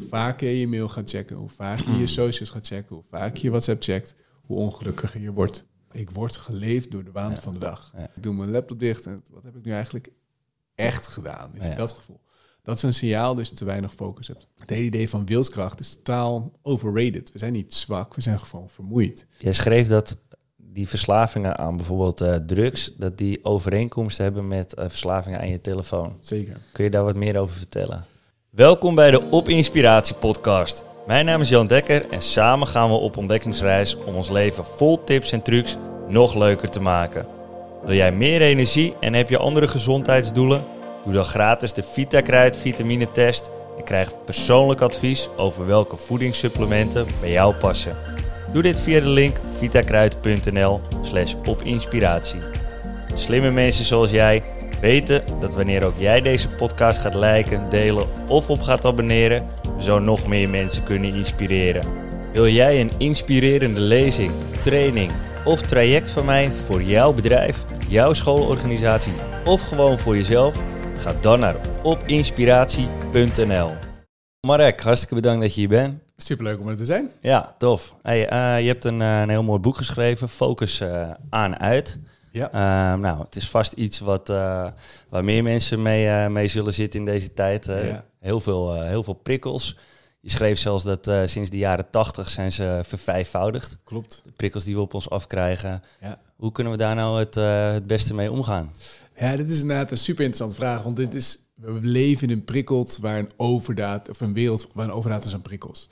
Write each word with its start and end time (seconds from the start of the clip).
Hoe 0.00 0.08
vaker 0.08 0.48
je 0.48 0.60
je 0.60 0.68
mail 0.68 0.88
gaat 0.88 1.10
checken, 1.10 1.36
hoe 1.36 1.48
vaker 1.48 1.90
je 1.92 1.98
je 1.98 2.06
socials 2.06 2.50
gaat 2.50 2.66
checken, 2.66 2.94
hoe 2.94 3.04
vaker 3.08 3.42
je 3.42 3.50
WhatsApp 3.50 3.82
checkt, 3.82 4.14
hoe 4.42 4.56
ongelukkiger 4.58 5.20
je 5.20 5.32
wordt. 5.32 5.64
Ik 5.92 6.10
word 6.10 6.36
geleefd 6.36 6.90
door 6.90 7.04
de 7.04 7.12
waan 7.12 7.36
van 7.36 7.52
de 7.52 7.58
dag. 7.58 7.92
Ja. 7.96 8.02
Ik 8.16 8.22
doe 8.22 8.34
mijn 8.34 8.50
laptop 8.50 8.78
dicht 8.80 9.06
en 9.06 9.22
wat 9.30 9.42
heb 9.42 9.56
ik 9.56 9.64
nu 9.64 9.72
eigenlijk 9.72 10.08
echt 10.74 11.06
gedaan? 11.06 11.50
Is 11.54 11.64
Ja. 11.64 11.74
dat 11.74 11.92
gevoel. 11.92 12.20
Dat 12.62 12.76
is 12.76 12.82
een 12.82 12.94
signaal 12.94 13.34
dat 13.34 13.48
je 13.48 13.54
te 13.54 13.64
weinig 13.64 13.94
focus 13.94 14.28
hebt. 14.28 14.46
Het 14.58 14.70
hele 14.70 14.84
idee 14.84 15.08
van 15.08 15.26
wilskracht 15.26 15.80
is 15.80 15.94
totaal 15.94 16.52
overrated. 16.62 17.32
We 17.32 17.38
zijn 17.38 17.52
niet 17.52 17.74
zwak, 17.74 18.14
we 18.14 18.20
zijn 18.20 18.40
gewoon 18.40 18.68
vermoeid. 18.68 19.26
Jij 19.38 19.52
schreef 19.52 19.88
dat 19.88 20.16
die 20.56 20.88
verslavingen 20.88 21.58
aan 21.58 21.76
bijvoorbeeld 21.76 22.20
eh, 22.20 22.34
drugs, 22.36 22.94
dat 22.96 23.18
die 23.18 23.44
overeenkomst 23.44 24.18
hebben 24.18 24.48
met 24.48 24.74
eh, 24.74 24.88
verslavingen 24.88 25.40
aan 25.40 25.48
je 25.48 25.60
telefoon. 25.60 26.16
Zeker. 26.20 26.56
Kun 26.72 26.84
je 26.84 26.90
daar 26.90 27.04
wat 27.04 27.16
meer 27.16 27.38
over 27.38 27.56
vertellen? 27.56 28.04
Welkom 28.50 28.94
bij 28.94 29.10
de 29.10 29.20
Op 29.30 29.48
Inspiratie 29.48 30.14
podcast. 30.14 30.84
Mijn 31.06 31.24
naam 31.24 31.40
is 31.40 31.48
Jan 31.48 31.66
Dekker 31.66 32.08
en 32.10 32.22
samen 32.22 32.66
gaan 32.66 32.88
we 32.88 32.94
op 32.94 33.16
ontdekkingsreis 33.16 33.96
om 33.96 34.14
ons 34.14 34.30
leven 34.30 34.64
vol 34.64 35.04
tips 35.04 35.32
en 35.32 35.42
trucs 35.42 35.76
nog 36.08 36.34
leuker 36.34 36.68
te 36.68 36.80
maken. 36.80 37.26
Wil 37.84 37.94
jij 37.94 38.12
meer 38.12 38.40
energie 38.40 38.94
en 39.00 39.14
heb 39.14 39.28
je 39.28 39.38
andere 39.38 39.68
gezondheidsdoelen? 39.68 40.64
Doe 41.04 41.12
dan 41.12 41.24
gratis 41.24 41.72
de 41.72 41.82
VitaKruid 41.82 42.56
vitamine 42.56 43.10
test 43.10 43.50
en 43.78 43.84
krijg 43.84 44.24
persoonlijk 44.24 44.80
advies 44.80 45.28
over 45.36 45.66
welke 45.66 45.96
voedingssupplementen 45.96 47.06
bij 47.20 47.30
jou 47.30 47.54
passen. 47.54 47.96
Doe 48.52 48.62
dit 48.62 48.80
via 48.80 49.00
de 49.00 49.08
link 49.08 49.40
vitakruid.nl 49.58 50.80
slash 51.02 51.34
opinspiratie. 51.44 52.40
Slimme 53.14 53.50
mensen 53.50 53.84
zoals 53.84 54.10
jij 54.10 54.42
weten 54.80 55.22
dat 55.40 55.54
wanneer 55.54 55.84
ook 55.84 55.98
jij 55.98 56.20
deze 56.20 56.48
podcast 56.48 57.00
gaat 57.00 57.14
liken, 57.14 57.68
delen 57.68 58.08
of 58.28 58.50
op 58.50 58.62
gaat 58.62 58.84
abonneren, 58.84 59.46
zo 59.78 59.98
nog 59.98 60.26
meer 60.26 60.48
mensen 60.48 60.82
kunnen 60.82 61.14
inspireren. 61.14 61.84
Wil 62.32 62.48
jij 62.48 62.80
een 62.80 62.90
inspirerende 62.98 63.80
lezing, 63.80 64.32
training 64.62 65.12
of 65.44 65.62
traject 65.62 66.10
van 66.10 66.24
mij 66.24 66.52
voor 66.52 66.82
jouw 66.82 67.12
bedrijf, 67.12 67.64
jouw 67.88 68.12
schoolorganisatie 68.12 69.14
of 69.44 69.60
gewoon 69.60 69.98
voor 69.98 70.16
jezelf? 70.16 70.62
Ga 70.98 71.14
dan 71.20 71.40
naar 71.40 71.56
opinspiratie.nl. 71.82 73.70
Marek, 74.46 74.80
hartstikke 74.80 75.14
bedankt 75.14 75.40
dat 75.40 75.54
je 75.54 75.60
hier 75.60 75.68
bent. 75.68 75.98
Superleuk 76.16 76.60
om 76.60 76.68
er 76.68 76.76
te 76.76 76.84
zijn. 76.84 77.10
Ja, 77.20 77.54
tof. 77.58 77.96
Hey, 78.02 78.28
eh, 78.28 78.60
je 78.60 78.66
hebt 78.66 78.84
een, 78.84 79.02
eh, 79.02 79.20
een 79.20 79.28
heel 79.28 79.42
mooi 79.42 79.60
boek 79.60 79.76
geschreven, 79.76 80.28
Focus 80.28 80.80
eh, 80.80 81.10
aan 81.30 81.58
uit. 81.58 81.98
Ja. 82.32 82.50
Ehm, 82.52 83.00
nou, 83.00 83.20
het 83.24 83.36
is 83.36 83.48
vast 83.50 83.72
iets 83.72 83.98
wat, 83.98 84.28
eh, 84.30 84.66
waar 85.08 85.24
meer 85.24 85.42
mensen 85.42 85.82
mee, 85.82 86.06
eh, 86.08 86.26
mee 86.26 86.48
zullen 86.48 86.74
zitten 86.74 86.98
in 87.00 87.06
deze 87.06 87.32
tijd. 87.34 87.64
Ja. 87.64 88.04
Heel, 88.20 88.40
veel, 88.40 88.74
eh, 88.74 88.84
heel 88.88 89.02
veel 89.02 89.14
prikkels. 89.14 89.76
Je 90.20 90.30
schreef 90.30 90.58
zelfs 90.58 90.84
dat 90.84 91.08
eh, 91.08 91.20
sinds 91.24 91.50
de 91.50 91.58
jaren 91.58 91.90
tachtig 91.90 92.30
zijn 92.30 92.52
ze 92.52 92.80
vervijfvoudigd. 92.84 93.78
Klopt. 93.84 94.22
De 94.24 94.32
prikkels 94.36 94.64
die 94.64 94.74
we 94.74 94.80
op 94.80 94.94
ons 94.94 95.10
afkrijgen. 95.10 95.82
Ja. 96.00 96.20
Hoe 96.36 96.52
kunnen 96.52 96.72
we 96.72 96.78
daar 96.78 96.94
nou 96.94 97.18
het, 97.18 97.36
eh, 97.36 97.72
het 97.72 97.86
beste 97.86 98.14
mee 98.14 98.32
omgaan? 98.32 98.72
Ja, 99.18 99.36
dit 99.36 99.48
is 99.48 99.60
inderdaad 99.60 99.90
een 99.90 99.98
super 99.98 100.24
interessante 100.24 100.56
vraag. 100.56 100.82
Want 100.82 100.96
dit 100.96 101.14
is, 101.14 101.38
we 101.54 101.78
leven 101.82 102.28
in 102.28 102.34
een 102.36 102.44
prikkeld 102.44 102.98
waar 103.00 103.18
een 103.18 103.30
overdaad, 103.36 104.08
of 104.08 104.20
een 104.20 104.32
wereld 104.32 104.66
waar 104.74 104.84
een 104.84 104.92
overdaad 104.92 105.24
is 105.24 105.34
aan 105.34 105.42
prikkels. 105.42 105.88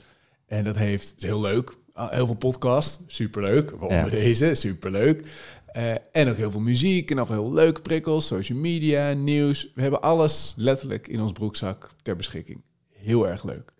En 0.47 0.63
dat 0.63 0.75
heeft, 0.75 1.13
is 1.17 1.23
heel 1.23 1.41
leuk. 1.41 1.77
Ah, 1.93 2.11
Heel 2.11 2.25
veel 2.25 2.35
podcasts, 2.35 2.99
superleuk. 3.07 3.69
Waaronder 3.71 4.17
Ja. 4.17 4.23
deze, 4.23 4.55
superleuk. 4.55 5.27
Eh 5.71 5.93
en 6.11 6.29
ook 6.29 6.37
heel 6.37 6.51
veel 6.51 6.59
muziek 6.59 7.11
en 7.11 7.17
af 7.17 7.27
heel 7.27 7.53
leuke 7.53 7.81
prikkels, 7.81 8.27
social 8.27 8.57
media, 8.57 9.11
nieuws. 9.13 9.71
We 9.75 9.81
hebben 9.81 10.01
alles 10.01 10.53
letterlijk 10.57 11.07
in 11.07 11.21
ons 11.21 11.31
broekzak 11.31 11.89
ter 12.01 12.15
beschikking. 12.15 12.61
Heel 12.89 13.27
erg 13.27 13.43
leuk. 13.43 13.71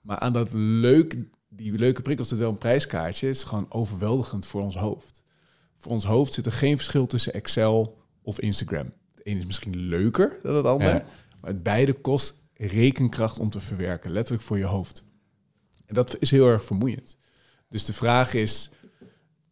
Maar 0.00 0.18
aan 0.18 0.32
dat 0.32 0.52
leuk, 0.52 1.16
die 1.48 1.72
leuke 1.72 2.02
prikkels 2.02 2.28
zit 2.28 2.38
wel 2.38 2.50
een 2.50 2.58
prijskaartje. 2.58 3.26
Het 3.26 3.36
is 3.36 3.42
gewoon 3.42 3.66
overweldigend 3.68 4.46
voor 4.46 4.62
ons 4.62 4.76
hoofd. 4.76 5.24
Voor 5.78 5.92
ons 5.92 6.04
hoofd 6.04 6.32
zit 6.32 6.46
er 6.46 6.52
geen 6.52 6.76
verschil 6.76 7.06
tussen 7.06 7.32
Excel 7.32 7.98
of 8.22 8.40
Instagram. 8.40 8.92
Het 9.14 9.26
ene 9.26 9.38
is 9.38 9.46
misschien 9.46 9.76
leuker 9.76 10.38
dan 10.42 10.54
het 10.54 10.64
ander, 10.66 10.88
Ja. 10.88 11.04
maar 11.40 11.50
het 11.50 11.62
beide 11.62 11.92
kost 11.92 12.42
rekenkracht 12.54 13.38
om 13.38 13.50
te 13.50 13.60
verwerken, 13.60 14.10
letterlijk 14.10 14.44
voor 14.44 14.58
je 14.58 14.64
hoofd. 14.64 15.04
En 15.86 15.94
dat 15.94 16.16
is 16.18 16.30
heel 16.30 16.46
erg 16.48 16.64
vermoeiend. 16.64 17.18
Dus 17.68 17.84
de 17.84 17.92
vraag 17.92 18.34
is 18.34 18.70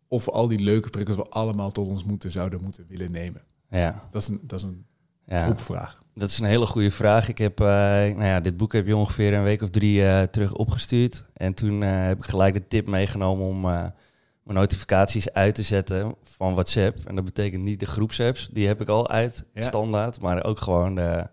of 0.08 0.24
we 0.24 0.30
al 0.30 0.48
die 0.48 0.58
leuke 0.58 0.90
prikkels 0.90 1.16
we 1.16 1.28
allemaal 1.28 1.70
tot 1.72 1.88
ons 1.88 2.04
moeten, 2.04 2.30
zouden 2.30 2.62
moeten 2.62 2.86
willen 2.88 3.12
nemen. 3.12 3.42
Ja, 3.70 4.08
Dat 4.10 4.22
is 4.22 4.28
een, 4.28 4.40
dat 4.42 4.58
is 4.58 4.64
een 4.64 4.84
ja. 5.26 5.56
vraag. 5.56 6.02
dat 6.14 6.28
is 6.30 6.38
een 6.38 6.44
hele 6.46 6.66
goede 6.66 6.90
vraag. 6.90 7.28
Ik 7.28 7.38
heb, 7.38 7.60
eh, 7.60 7.66
nou 7.66 8.24
ja, 8.24 8.40
dit 8.40 8.56
boek 8.56 8.72
heb 8.72 8.86
je 8.86 8.96
ongeveer 8.96 9.34
een 9.34 9.42
week 9.42 9.62
of 9.62 9.70
drie 9.70 10.06
eh, 10.06 10.22
terug 10.22 10.52
opgestuurd. 10.54 11.24
En 11.32 11.54
toen 11.54 11.82
eh, 11.82 12.06
heb 12.06 12.18
ik 12.18 12.24
gelijk 12.24 12.54
de 12.54 12.66
tip 12.68 12.86
meegenomen 12.86 13.46
om 13.46 13.60
mijn 13.60 14.58
notificaties 14.58 15.32
uit 15.32 15.54
te 15.54 15.62
zetten 15.62 16.14
van 16.22 16.52
WhatsApp. 16.52 16.98
En 17.06 17.14
dat 17.14 17.24
betekent 17.24 17.62
niet 17.62 17.80
de 17.80 17.86
groepsapps, 17.86 18.48
die 18.52 18.66
heb 18.66 18.80
ik 18.80 18.88
al 18.88 19.08
uit, 19.08 19.44
Ja. 19.54 19.62
standaard. 19.62 20.20
Maar 20.20 20.44
ook 20.44 20.60
gewoon 20.60 20.94
de, 20.94 21.26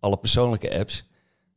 alle 0.00 0.16
persoonlijke 0.16 0.78
apps. 0.78 1.08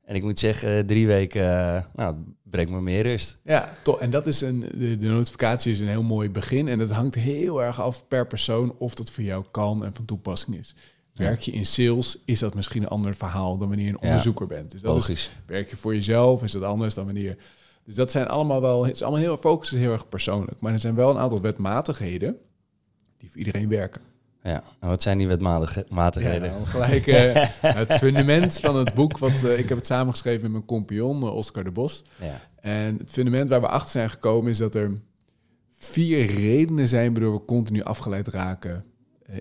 En 0.09 0.15
ik 0.15 0.23
moet 0.23 0.39
zeggen, 0.39 0.85
drie 0.85 1.07
weken, 1.07 1.41
eh, 1.41 1.83
nou, 1.95 2.15
het 2.15 2.25
brengt 2.43 2.71
me 2.71 2.81
meer 2.81 3.03
rust. 3.03 3.37
Ja, 3.43 3.73
toch. 3.83 3.99
En 3.99 4.09
dat 4.09 4.27
is 4.27 4.41
een, 4.41 4.59
de, 4.59 4.97
de 4.97 5.07
notificatie 5.07 5.71
is 5.71 5.79
een 5.79 5.87
heel 5.87 6.03
mooi 6.03 6.29
begin. 6.29 6.67
En 6.67 6.79
dat 6.79 6.89
hangt 6.89 7.15
heel 7.15 7.63
erg 7.63 7.81
af 7.81 8.07
per 8.07 8.27
persoon 8.27 8.75
of 8.77 8.93
dat 8.93 9.11
voor 9.11 9.23
jou 9.23 9.45
kan 9.51 9.85
en 9.85 9.93
van 9.93 10.05
toepassing 10.05 10.57
is. 10.57 10.75
Werk 11.13 11.39
je 11.41 11.51
in 11.51 11.65
sales, 11.65 12.17
is 12.25 12.39
dat 12.39 12.55
misschien 12.55 12.81
een 12.81 12.87
ander 12.87 13.15
verhaal 13.15 13.57
dan 13.57 13.67
wanneer 13.67 13.85
je 13.85 13.91
een 13.91 13.97
Ja. 14.01 14.07
onderzoeker 14.07 14.47
bent. 14.47 14.71
Dus 14.71 14.81
dat 14.81 14.95
is, 14.97 15.07
Logisch. 15.07 15.29
werk 15.45 15.69
je 15.69 15.77
voor 15.77 15.93
jezelf, 15.93 16.43
is 16.43 16.51
dat 16.51 16.63
anders 16.63 16.93
dan 16.93 17.05
wanneer... 17.05 17.37
Dus 17.85 17.95
dat 17.95 18.11
zijn 18.11 18.27
allemaal 18.27 18.61
wel... 18.61 18.85
Het 18.85 18.95
is 18.95 19.01
allemaal 19.01 19.21
heel, 19.21 19.37
focus 19.37 19.73
is 19.73 19.79
heel 19.79 19.91
erg 19.91 20.09
persoonlijk. 20.09 20.59
Maar 20.59 20.73
er 20.73 20.79
zijn 20.79 20.95
wel 20.95 21.09
een 21.09 21.17
aantal 21.17 21.41
wetmatigheden 21.41 22.37
die 23.17 23.29
voor 23.29 23.37
iedereen 23.37 23.69
werken. 23.69 24.01
Ja, 24.43 24.63
en 24.79 24.87
wat 24.87 25.01
zijn 25.01 25.17
die 25.17 25.27
wetmatigheden? 25.27 26.49
Ja, 26.49 26.51
nou, 26.51 26.65
gelijk 26.65 27.07
eh, 27.07 27.47
het 27.75 27.93
fundament 27.93 28.59
van 28.59 28.75
het 28.75 28.93
boek, 28.93 29.17
wat 29.17 29.43
eh, 29.43 29.59
ik 29.59 29.69
heb 29.69 29.77
het 29.77 29.87
samengeschreven 29.87 30.41
met 30.41 30.51
mijn 30.51 30.65
compagnon 30.65 31.21
eh, 31.21 31.35
Oscar 31.35 31.63
de 31.63 31.71
Bos. 31.71 32.03
Ja. 32.19 32.41
En 32.61 32.97
het 32.97 33.11
fundament 33.11 33.49
waar 33.49 33.61
we 33.61 33.67
achter 33.67 33.91
zijn 33.91 34.09
gekomen 34.09 34.51
is 34.51 34.57
dat 34.57 34.75
er 34.75 34.93
vier 35.77 36.25
redenen 36.25 36.87
zijn 36.87 37.13
waardoor 37.13 37.33
we 37.33 37.45
continu 37.45 37.83
afgeleid 37.83 38.27
raken 38.27 38.85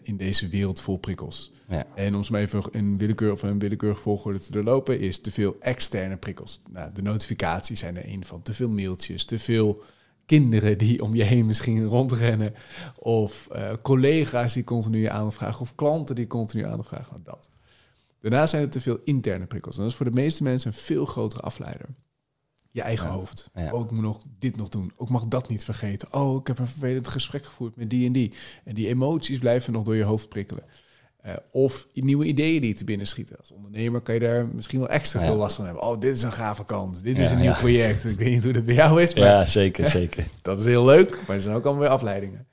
in 0.03 0.17
deze 0.17 0.49
wereld 0.49 0.81
vol 0.81 0.97
prikkels. 0.97 1.53
Ja. 1.69 1.87
En 1.95 2.15
om 2.15 2.25
ze 2.25 2.33
maar 2.33 2.41
even 2.41 2.63
in 2.71 2.99
willekeur 2.99 3.33
of 3.33 3.43
een 3.43 3.59
willekeurig 3.59 4.01
volgorde 4.01 4.39
te 4.39 4.53
doorlopen, 4.53 5.01
is 5.01 5.21
te 5.21 5.31
veel 5.31 5.57
externe 5.61 6.17
prikkels. 6.17 6.63
Nou, 6.71 6.91
de 6.95 7.03
notificaties 7.03 7.79
zijn 7.79 7.97
er 7.97 8.05
één 8.05 8.25
van. 8.25 8.43
Te 8.43 8.55
veel 8.55 8.69
mailtjes, 8.69 9.25
te 9.25 9.39
veel 9.39 9.83
kinderen 10.29 10.79
die 10.79 11.03
om 11.03 11.15
je 11.15 11.25
heen 11.25 11.47
misschien 11.47 11.85
rondrennen. 11.85 12.55
Of 12.99 13.49
eh, 13.51 13.73
collega's 13.83 14.53
die 14.55 14.65
continu 14.65 15.01
je 15.01 15.11
aandacht 15.11 15.37
vragen. 15.37 15.61
Of 15.61 15.75
klanten 15.75 16.15
die 16.15 16.27
continu 16.27 16.65
aandacht 16.65 16.89
vragen. 16.89 17.13
Nou, 17.13 17.23
dat. 17.25 17.51
Daarna 18.21 18.47
zijn 18.47 18.63
er 18.63 18.69
te 18.69 18.81
veel 18.81 18.99
interne 19.05 19.47
prikkels. 19.47 19.77
En 19.77 19.83
dat 19.83 19.91
is 19.91 19.97
voor 19.97 20.07
de 20.11 20.13
meeste 20.21 20.43
mensen 20.43 20.71
een 20.71 20.79
veel 20.79 21.05
grotere 21.05 21.41
afleider. 21.41 21.87
Je 22.71 22.83
eigen 22.83 23.07
Ja. 23.09 23.13
hoofd. 23.15 23.51
Ja. 23.55 23.73
Oh, 23.73 23.85
ik 23.85 23.91
moet 23.91 24.03
nog 24.03 24.23
dit 24.39 24.57
nog 24.57 24.69
doen. 24.69 24.93
Ook 24.97 25.09
mag 25.09 25.27
dat 25.27 25.49
niet 25.49 25.65
vergeten. 25.65 26.13
Oh, 26.13 26.41
ik 26.41 26.47
heb 26.47 26.59
een 26.59 26.67
vervelend 26.67 27.09
gesprek 27.09 27.45
gevoerd 27.45 27.77
met 27.77 27.91
die 27.91 28.07
en 28.07 28.13
die. 28.13 28.33
En 28.65 28.75
die 28.75 28.89
emoties 28.89 29.39
blijven 29.39 29.73
nog 29.73 29.85
door 29.85 29.97
je 29.97 30.03
hoofd 30.05 30.29
prikkelen. 30.29 30.65
Eh, 31.19 31.35
of 31.51 31.87
nieuwe 31.95 32.25
ideeën 32.25 32.61
die 32.61 32.75
te 32.75 32.85
binnen 32.85 33.07
schieten. 33.07 33.37
Als 33.39 33.53
ondernemer 33.53 34.01
kan 34.01 34.15
je 34.15 34.21
daar 34.21 34.47
misschien 34.47 34.79
wel 34.79 34.89
extra 34.89 35.21
Ja. 35.21 35.27
veel 35.27 35.37
last 35.37 35.57
van 35.57 35.65
hebben. 35.65 35.83
Oh, 35.83 36.01
dit 36.01 36.15
is 36.15 36.23
een 36.23 36.33
gave 36.33 36.65
kant. 36.65 37.03
Dit 37.03 37.19
is 37.19 37.31
een 37.31 37.39
nieuw 37.41 37.55
project. 37.55 38.05
Ik 38.05 38.17
weet 38.19 38.31
niet 38.31 38.45
hoe 38.45 38.53
dat 38.53 38.65
bij 38.65 38.75
jou 38.75 39.03
is, 39.03 39.15
maar 39.15 39.25
ja, 39.25 39.47
zeker, 39.47 39.87
zeker. 40.01 40.27
dat 40.43 40.61
is 40.61 40.65
heel 40.67 40.85
leuk. 40.85 41.19
Maar 41.27 41.37
er 41.37 41.43
zijn 41.43 41.55
ook 41.57 41.65
allemaal 41.65 41.83
weer 41.83 41.93
afleidingen. 41.93 42.47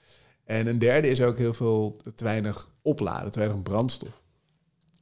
En 0.45 0.67
een 0.67 0.79
derde 0.79 1.07
is 1.07 1.21
ook 1.21 1.37
heel 1.37 1.53
veel 1.53 1.97
te 2.15 2.23
weinig 2.23 2.69
opladen, 2.81 3.31
te 3.31 3.39
weinig 3.39 3.61
brandstof. 3.63 4.23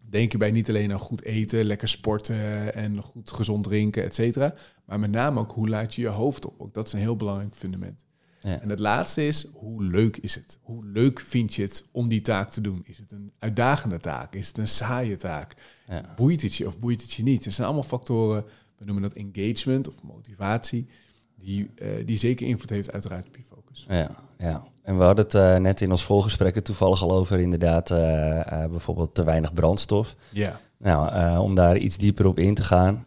Denk 0.10 0.32
je 0.32 0.38
bij 0.38 0.52
niet 0.52 0.70
alleen 0.70 0.92
aan 0.92 1.00
goed 1.00 1.24
eten, 1.24 1.66
lekker 1.66 1.88
sporten 1.88 2.74
en 2.76 3.02
goed 3.02 3.32
gezond 3.32 3.64
drinken, 3.64 4.04
et 4.04 4.16
cetera. 4.16 4.54
Maar 4.86 5.00
met 5.00 5.12
name 5.12 5.40
ook 5.40 5.52
hoe 5.52 5.70
laat 5.70 5.96
je 5.96 6.02
je 6.02 6.08
hoofd 6.08 6.46
op. 6.46 6.62
Ook 6.62 6.74
dat 6.74 6.88
is 6.88 6.94
een 6.94 7.00
heel 7.00 7.16
belangrijk 7.16 7.56
fundament. 7.56 8.06
Ja. 8.44 8.62
En 8.62 8.70
het 8.70 8.80
laatste 8.80 9.28
is, 9.28 9.48
hoe 9.54 9.84
leuk 9.84 10.18
is 10.18 10.36
het? 10.36 10.58
Hoe 10.62 10.86
leuk 10.86 11.20
vind 11.20 11.54
je 11.54 11.62
het 11.62 11.88
om 11.92 12.08
die 12.08 12.22
taak 12.22 12.50
te 12.50 12.62
doen? 12.62 12.82
Is 12.86 12.98
het 12.98 13.12
een 13.12 13.32
uitdagende 13.40 14.00
taak? 14.00 14.36
Is 14.36 14.48
het 14.48 14.58
een 14.58 14.68
saaie 14.68 15.16
taak? 15.16 15.54
Ja. 15.88 16.14
Boeit 16.16 16.42
het 16.42 16.56
je 16.56 16.68
of 16.68 16.80
boeit 16.80 17.02
het 17.02 17.12
je 17.12 17.24
niet? 17.24 17.46
Er 17.46 17.52
zijn 17.52 17.68
allemaal 17.68 17.88
factoren, 17.88 18.46
we 18.78 18.86
noemen 18.86 19.04
dat 19.04 19.14
engagement 19.14 19.88
of 19.88 20.04
motivatie, 20.04 20.88
die, 21.36 21.72
eh, 21.76 22.06
die 22.06 22.18
zeker 22.18 22.48
invloed 22.48 22.70
heeft 22.70 22.92
uiteraard 22.92 23.28
op 23.28 23.36
je 23.36 23.44
focus. 23.44 23.86
Ja, 23.90 24.10
ja. 24.38 24.64
En 24.82 24.98
we 24.98 25.04
hadden 25.04 25.26
het 25.26 25.36
eh, 25.36 25.56
net 25.56 25.82
in 25.82 25.92
ons 25.92 26.04
voorgesprek 26.04 26.60
toevallig 26.60 27.02
al 27.02 27.12
over 27.12 27.40
inderdaad 27.40 27.92
eh, 27.92 28.66
bijvoorbeeld 28.66 29.16
te 29.16 29.24
weinig 29.24 29.54
brandstof. 29.54 30.16
Ja, 30.32 30.60
Nou, 30.78 31.38
om 31.38 31.56
daar 31.56 31.78
iets 31.78 31.98
dieper 31.98 32.26
op 32.26 32.40
in 32.40 32.56
te 32.56 32.64
gaan. 32.64 33.06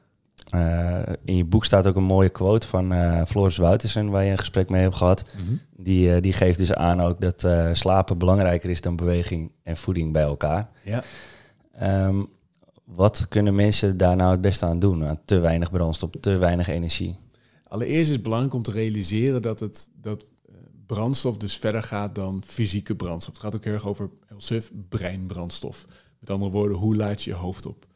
Eh, 0.50 1.02
in 1.25 1.37
je 1.37 1.44
boek 1.44 1.64
staat 1.64 1.87
ook 1.87 1.96
een 1.96 2.02
mooie 2.02 2.28
quote 2.28 2.66
van 2.66 2.93
eh 2.93 3.25
Floris 3.26 3.56
Woutersen, 3.56 4.10
waar 4.10 4.25
je 4.25 4.31
een 4.31 4.38
gesprek 4.38 4.70
mee 4.70 4.82
hebt 4.82 4.94
gehad. 4.94 5.25
Die, 5.76 6.14
eh, 6.14 6.22
die 6.22 6.32
geeft 6.32 6.58
dus 6.58 6.72
aan 6.72 7.00
ook 7.00 7.20
dat 7.20 7.48
slapen 7.76 8.19
belangrijker 8.19 8.70
is 8.70 8.81
dan 8.81 8.96
beweging 8.96 9.50
en 9.62 9.76
voeding 9.76 10.12
bij 10.12 10.22
elkaar. 10.22 10.69
ja. 10.84 11.02
Ehm, 11.78 12.22
wat 12.84 13.26
kunnen 13.28 13.54
mensen 13.54 13.96
daar 13.96 14.16
nou 14.16 14.31
het 14.31 14.40
beste 14.40 14.66
aan 14.66 14.78
doen? 14.78 15.04
Aan 15.04 15.19
te 15.25 15.38
weinig 15.38 15.70
brandstof, 15.70 16.10
te 16.20 16.37
weinig 16.37 16.69
energie. 16.69 17.19
Allereerst 17.69 18.08
is 18.08 18.14
het 18.14 18.22
belangrijk 18.22 18.54
om 18.54 18.62
te 18.62 18.70
realiseren 18.70 19.43
dat, 19.43 19.60
het, 19.60 19.90
dat 20.00 20.25
brandstof 20.87 21.37
dus 21.37 21.56
verder 21.56 21.82
gaat 21.82 22.14
dan 22.14 22.43
fysieke 22.46 22.94
brandstof. 22.94 23.34
Het 23.34 23.43
gaat 23.43 23.54
ook 23.54 23.64
heel 23.64 23.72
erg 23.72 23.87
over 23.87 24.10
breinbrandstof. 24.88 25.84
Met 26.19 26.31
andere 26.31 26.50
woorden, 26.50 26.76
hoe 26.76 26.96
laat 26.96 27.22
je 27.22 27.31
je 27.31 27.37
hoofd 27.37 27.66
op? 27.66 27.87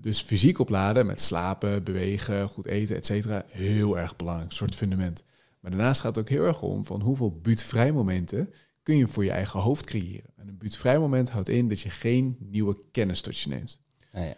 Dus 0.00 0.22
fysiek 0.22 0.58
opladen 0.58 1.06
met 1.06 1.20
slapen, 1.20 1.84
bewegen, 1.84 2.48
goed 2.48 2.66
eten, 2.66 2.96
et 2.96 3.06
cetera, 3.06 3.44
heel 3.48 3.98
erg 3.98 4.16
belangrijk, 4.16 4.50
een 4.50 4.56
soort 4.56 4.74
fundament. 4.74 5.24
Maar 5.60 5.70
daarnaast 5.70 6.00
gaat 6.00 6.16
het 6.16 6.24
ook 6.24 6.30
heel 6.30 6.44
erg 6.44 6.62
om 6.62 6.84
van 6.84 7.00
hoeveel 7.00 7.40
buurtvrij 7.40 7.92
momenten 7.92 8.54
kun 8.82 8.96
je 8.96 9.08
voor 9.08 9.24
je 9.24 9.30
eigen 9.30 9.60
hoofd 9.60 9.84
creëren. 9.84 10.32
En 10.36 10.48
een 10.48 10.58
buurtvrij 10.58 10.98
moment 10.98 11.30
houdt 11.30 11.48
in 11.48 11.68
dat 11.68 11.80
je 11.80 11.90
geen 11.90 12.36
nieuwe 12.38 12.78
kennis 12.90 13.20
tot 13.20 13.38
je 13.38 13.48
neemt. 13.48 13.80
Ja. 14.12 14.20
Eh, 14.20 14.34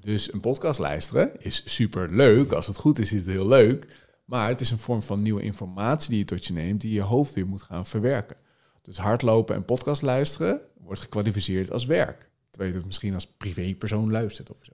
Dus 0.00 0.32
een 0.32 0.40
podcast 0.40 0.80
luisteren 0.80 1.30
is 1.38 1.62
super 1.64 2.14
leuk. 2.14 2.52
Als 2.52 2.66
het 2.66 2.76
goed 2.76 2.98
is, 2.98 3.12
is 3.12 3.20
het 3.20 3.30
heel 3.30 3.48
leuk. 3.48 3.86
Maar 4.24 4.48
het 4.48 4.60
is 4.60 4.70
een 4.70 4.78
vorm 4.78 5.02
van 5.02 5.22
nieuwe 5.22 5.42
informatie 5.42 6.10
die 6.10 6.18
je 6.18 6.24
tot 6.24 6.44
je 6.46 6.52
neemt, 6.52 6.80
die 6.80 6.92
je 6.92 7.00
hoofd 7.00 7.34
weer 7.34 7.46
moet 7.46 7.62
gaan 7.62 7.86
verwerken. 7.86 8.36
Dus 8.82 8.98
hardlopen 8.98 9.54
en 9.54 9.64
podcast 9.64 10.02
luisteren 10.02 10.60
wordt 10.80 11.00
gekwalificeerd 11.00 11.70
als 11.70 11.84
werk. 11.84 12.30
Terwijl 12.58 12.78
je 12.78 12.86
misschien 12.86 13.14
als 13.14 13.26
privépersoon 13.26 14.10
luistert 14.10 14.50
of 14.50 14.58
zo. 14.62 14.72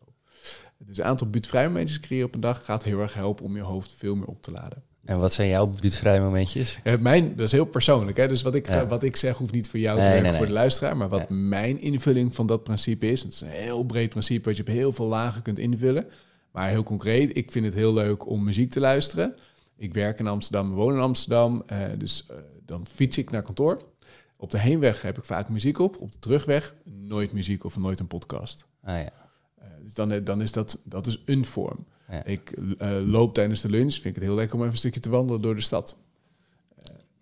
Dus 0.78 0.98
een 0.98 1.04
aantal 1.04 1.30
buurtvrij 1.30 1.66
momentjes 1.66 2.00
creëren 2.00 2.26
op 2.26 2.34
een 2.34 2.40
dag 2.40 2.64
gaat 2.64 2.84
heel 2.84 3.00
erg 3.00 3.14
helpen 3.14 3.44
om 3.44 3.56
je 3.56 3.62
hoofd 3.62 3.94
veel 3.96 4.14
meer 4.14 4.26
op 4.26 4.42
te 4.42 4.50
laden. 4.50 4.82
En 5.04 5.18
wat 5.18 5.32
zijn 5.32 5.48
jouw 5.48 5.66
buurtvrije 5.66 6.20
momentjes? 6.20 6.78
Eh, 6.82 6.98
mijn, 6.98 7.36
dat 7.36 7.46
is 7.46 7.52
heel 7.52 7.64
persoonlijk. 7.64 8.16
Hè? 8.16 8.28
Dus 8.28 8.42
wat 8.42 8.54
ik, 8.54 8.68
Ja. 8.68 8.86
wat 8.86 9.02
ik 9.02 9.16
zeg 9.16 9.36
hoeft 9.36 9.52
niet 9.52 9.68
voor 9.68 9.78
jou 9.80 9.96
te 9.98 10.02
werken 10.04 10.22
nee, 10.22 10.30
voor 10.30 10.40
nee. 10.40 10.48
de 10.48 10.54
luisteraar. 10.58 10.96
Maar 10.96 11.08
wat 11.08 11.28
mijn 11.28 11.80
invulling 11.80 12.34
van 12.34 12.46
dat 12.46 12.64
principe 12.64 13.06
is. 13.06 13.22
Het 13.22 13.32
is 13.32 13.40
een 13.40 13.48
heel 13.48 13.84
breed 13.84 14.08
principe 14.08 14.48
wat 14.48 14.56
je 14.56 14.62
op 14.62 14.68
heel 14.68 14.92
veel 14.92 15.06
lagen 15.06 15.42
kunt 15.42 15.58
invullen. 15.58 16.06
Maar 16.52 16.68
heel 16.68 16.82
concreet, 16.82 17.36
ik 17.36 17.52
vind 17.52 17.64
het 17.64 17.74
heel 17.74 17.92
leuk 17.92 18.26
om 18.28 18.44
muziek 18.44 18.70
te 18.70 18.80
luisteren. 18.80 19.34
Ik 19.76 19.94
werk 19.94 20.18
in 20.18 20.26
Amsterdam, 20.26 20.72
woon 20.72 20.94
in 20.94 21.00
Amsterdam. 21.00 21.62
eh, 21.66 21.78
dus 21.98 22.26
eh, 22.30 22.36
dan 22.66 22.86
fiets 22.86 23.18
ik 23.18 23.30
naar 23.30 23.42
kantoor. 23.42 23.82
Op 24.36 24.50
de 24.50 24.58
heenweg 24.58 25.02
heb 25.02 25.18
ik 25.18 25.24
vaak 25.24 25.48
muziek 25.48 25.78
op. 25.78 26.00
Op 26.00 26.12
de 26.12 26.18
terugweg 26.18 26.74
nooit 26.84 27.32
muziek 27.32 27.64
of 27.64 27.76
nooit 27.76 28.00
een 28.00 28.06
podcast. 28.06 28.66
Ah 28.82 28.94
ja. 28.94 29.10
Eh, 29.58 29.66
dus 29.82 29.94
dan, 29.94 30.24
dan 30.24 30.42
is 30.42 30.52
dat, 30.52 30.80
dat 30.84 31.06
is 31.06 31.22
een 31.24 31.44
vorm. 31.44 31.86
Ja. 32.10 32.24
Ik 32.24 32.50
eh, 32.78 32.88
loop 33.04 33.34
tijdens 33.34 33.60
de 33.60 33.70
lunch. 33.70 33.92
Vind 33.92 34.04
ik 34.04 34.14
het 34.14 34.24
heel 34.24 34.34
lekker 34.34 34.54
om 34.54 34.60
even 34.60 34.72
een 34.72 34.78
stukje 34.78 35.00
te 35.00 35.10
wandelen 35.10 35.42
door 35.42 35.54
de 35.54 35.60
stad. 35.60 35.96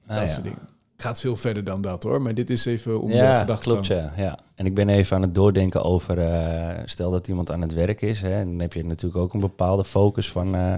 Ah, 0.07 0.17
dat 0.17 0.27
ja. 0.27 0.27
soort 0.27 0.43
dingen. 0.43 0.69
Gaat 0.97 1.21
veel 1.21 1.37
verder 1.37 1.65
dan 1.65 1.81
dat 1.81 2.03
hoor, 2.03 2.23
maar 2.23 2.35
dit 2.35 2.51
is 2.51 2.65
even 2.65 3.01
om 3.01 3.09
de 3.09 3.17
Ja, 3.17 3.39
gedachte. 3.39 3.69
klopt 3.71 3.87
ja, 3.87 4.13
ja. 4.17 4.39
En 4.55 4.67
ik 4.67 4.75
ben 4.75 4.89
even 4.89 5.17
aan 5.17 5.23
het 5.23 5.35
doordenken 5.35 5.83
over, 5.83 6.19
eh, 6.19 6.83
stel 6.85 7.11
dat 7.11 7.29
iemand 7.29 7.51
aan 7.51 7.61
het 7.61 7.75
werk 7.75 8.03
is, 8.03 8.21
hè, 8.21 8.45
dan 8.45 8.59
heb 8.59 8.73
je 8.73 8.85
natuurlijk 8.85 9.23
ook 9.23 9.35
een 9.35 9.41
bepaalde 9.41 9.85
focus 9.85 10.31
van 10.31 10.55
eh, 10.55 10.77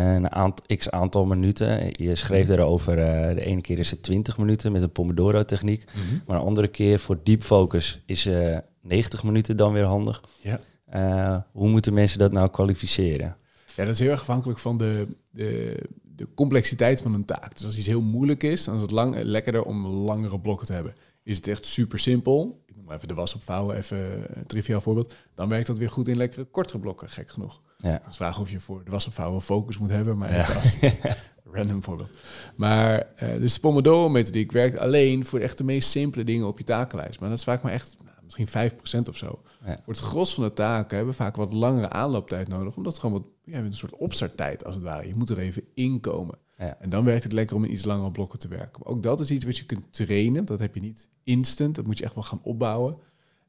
een 0.00 0.32
aantal, 0.32 0.76
x 0.76 0.90
aantal 0.90 1.24
minuten. 1.24 1.88
Je 1.92 2.14
schreef 2.14 2.48
erover, 2.48 2.98
eh, 2.98 3.34
de 3.34 3.44
ene 3.44 3.60
keer 3.60 3.78
is 3.78 3.90
het 3.90 4.02
20 4.02 4.38
minuten 4.38 4.72
met 4.72 4.82
een 4.82 4.92
Pomodoro-techniek, 4.92 5.84
maar 6.26 6.36
een 6.36 6.46
andere 6.46 6.68
keer 6.68 7.00
voor 7.00 7.18
deep 7.22 7.42
focus 7.42 8.02
is 8.06 8.26
eh 8.26 8.58
90 8.84 9.24
minuten 9.24 9.56
dan 9.56 9.72
weer 9.72 9.84
handig. 9.84 10.22
Ja. 10.40 10.60
Eh, 10.84 11.36
hoe 11.52 11.68
moeten 11.68 11.94
mensen 11.94 12.18
dat 12.18 12.32
nou 12.32 12.50
kwalificeren? 12.50 13.36
Ja, 13.76 13.84
dat 13.84 13.94
is 13.94 13.98
heel 13.98 14.10
erg 14.10 14.20
afhankelijk 14.20 14.58
van 14.58 14.78
de, 14.78 15.06
de, 15.30 15.76
de 16.02 16.28
complexiteit 16.34 17.00
van 17.00 17.14
een 17.14 17.24
taak. 17.24 17.54
Dus 17.54 17.64
als 17.64 17.78
iets 17.78 17.86
heel 17.86 18.00
moeilijk 18.00 18.42
is, 18.42 18.64
dan 18.64 18.74
is 18.74 18.80
het 18.80 18.90
lang, 18.90 19.22
lekkerder 19.22 19.62
om 19.62 19.86
langere 19.86 20.40
blokken 20.40 20.66
te 20.66 20.72
hebben. 20.72 20.94
Is 21.22 21.36
het 21.36 21.48
echt 21.48 21.66
super 21.66 21.98
simpel, 21.98 22.62
ik 22.66 22.76
noem 22.76 22.84
maar 22.84 22.96
even 22.96 23.08
de 23.08 23.14
was 23.14 23.34
opvouwen, 23.34 23.76
even 23.76 23.98
een 24.38 24.46
triviaal 24.46 24.80
voorbeeld, 24.80 25.14
dan 25.34 25.48
werkt 25.48 25.66
dat 25.66 25.78
weer 25.78 25.90
goed 25.90 26.08
in 26.08 26.16
lekkere 26.16 26.44
kortere 26.44 26.78
blokken, 26.78 27.08
gek 27.08 27.30
genoeg. 27.30 27.62
Ja. 27.90 28.02
Dus 28.06 28.16
vraag 28.16 28.40
of 28.40 28.50
je 28.50 28.60
voor 28.60 28.84
de 28.84 28.90
was 28.90 29.06
opvouwen 29.06 29.42
focus 29.42 29.78
moet 29.78 29.90
hebben, 29.90 30.18
maar 30.18 30.34
Ja. 30.34 30.46
als 30.54 30.78
random 31.52 31.82
voorbeeld. 31.82 32.18
Maar 32.56 32.98
eh, 33.16 33.38
dus 33.40 33.54
de 33.54 33.60
Pomodoro-methodiek 33.60 34.52
werkt 34.52 34.78
alleen 34.78 35.24
voor 35.24 35.40
echt 35.40 35.58
de 35.58 35.64
meest 35.64 35.90
simpele 35.90 36.24
dingen 36.24 36.46
op 36.46 36.58
je 36.58 36.64
takenlijst. 36.64 37.20
Maar 37.20 37.28
dat 37.28 37.38
is 37.38 37.44
vaak 37.44 37.62
maar 37.62 37.72
echt 37.72 37.96
nou, 38.04 38.16
misschien 38.24 38.70
5% 39.04 39.08
of 39.08 39.16
zo. 39.16 39.42
Ja. 39.66 39.78
Voor 39.84 39.92
het 39.92 40.02
gros 40.02 40.34
van 40.34 40.44
de 40.44 40.52
taken 40.52 40.96
hebben 40.96 41.14
we 41.14 41.22
vaak 41.22 41.36
wat 41.36 41.52
langere 41.52 41.90
aanlooptijd 41.90 42.48
nodig, 42.48 42.76
omdat 42.76 42.92
het 42.92 43.00
gewoon 43.00 43.20
wat, 43.20 43.26
ja, 43.44 43.58
een 43.58 43.72
soort 43.74 43.96
opstarttijd 43.96 44.64
als 44.64 44.74
het 44.74 44.84
ware. 44.84 45.06
Je 45.08 45.14
moet 45.16 45.30
er 45.30 45.38
even 45.38 45.62
inkomen. 45.74 46.38
Ja. 46.58 46.76
En 46.80 46.90
dan 46.90 47.04
werkt 47.04 47.22
het 47.22 47.32
lekker 47.32 47.56
om 47.56 47.64
in 47.64 47.72
iets 47.72 47.84
langere 47.84 48.10
blokken 48.10 48.38
te 48.38 48.48
werken. 48.48 48.80
Maar 48.82 48.92
ook 48.92 49.02
dat 49.02 49.20
is 49.20 49.30
iets 49.30 49.44
wat 49.44 49.56
je 49.56 49.64
kunt 49.64 49.92
trainen. 49.92 50.44
Dat 50.44 50.58
heb 50.58 50.74
je 50.74 50.80
niet 50.80 51.10
instant. 51.22 51.74
Dat 51.74 51.86
moet 51.86 51.98
je 51.98 52.04
echt 52.04 52.14
wel 52.14 52.24
gaan 52.24 52.40
opbouwen. 52.42 52.96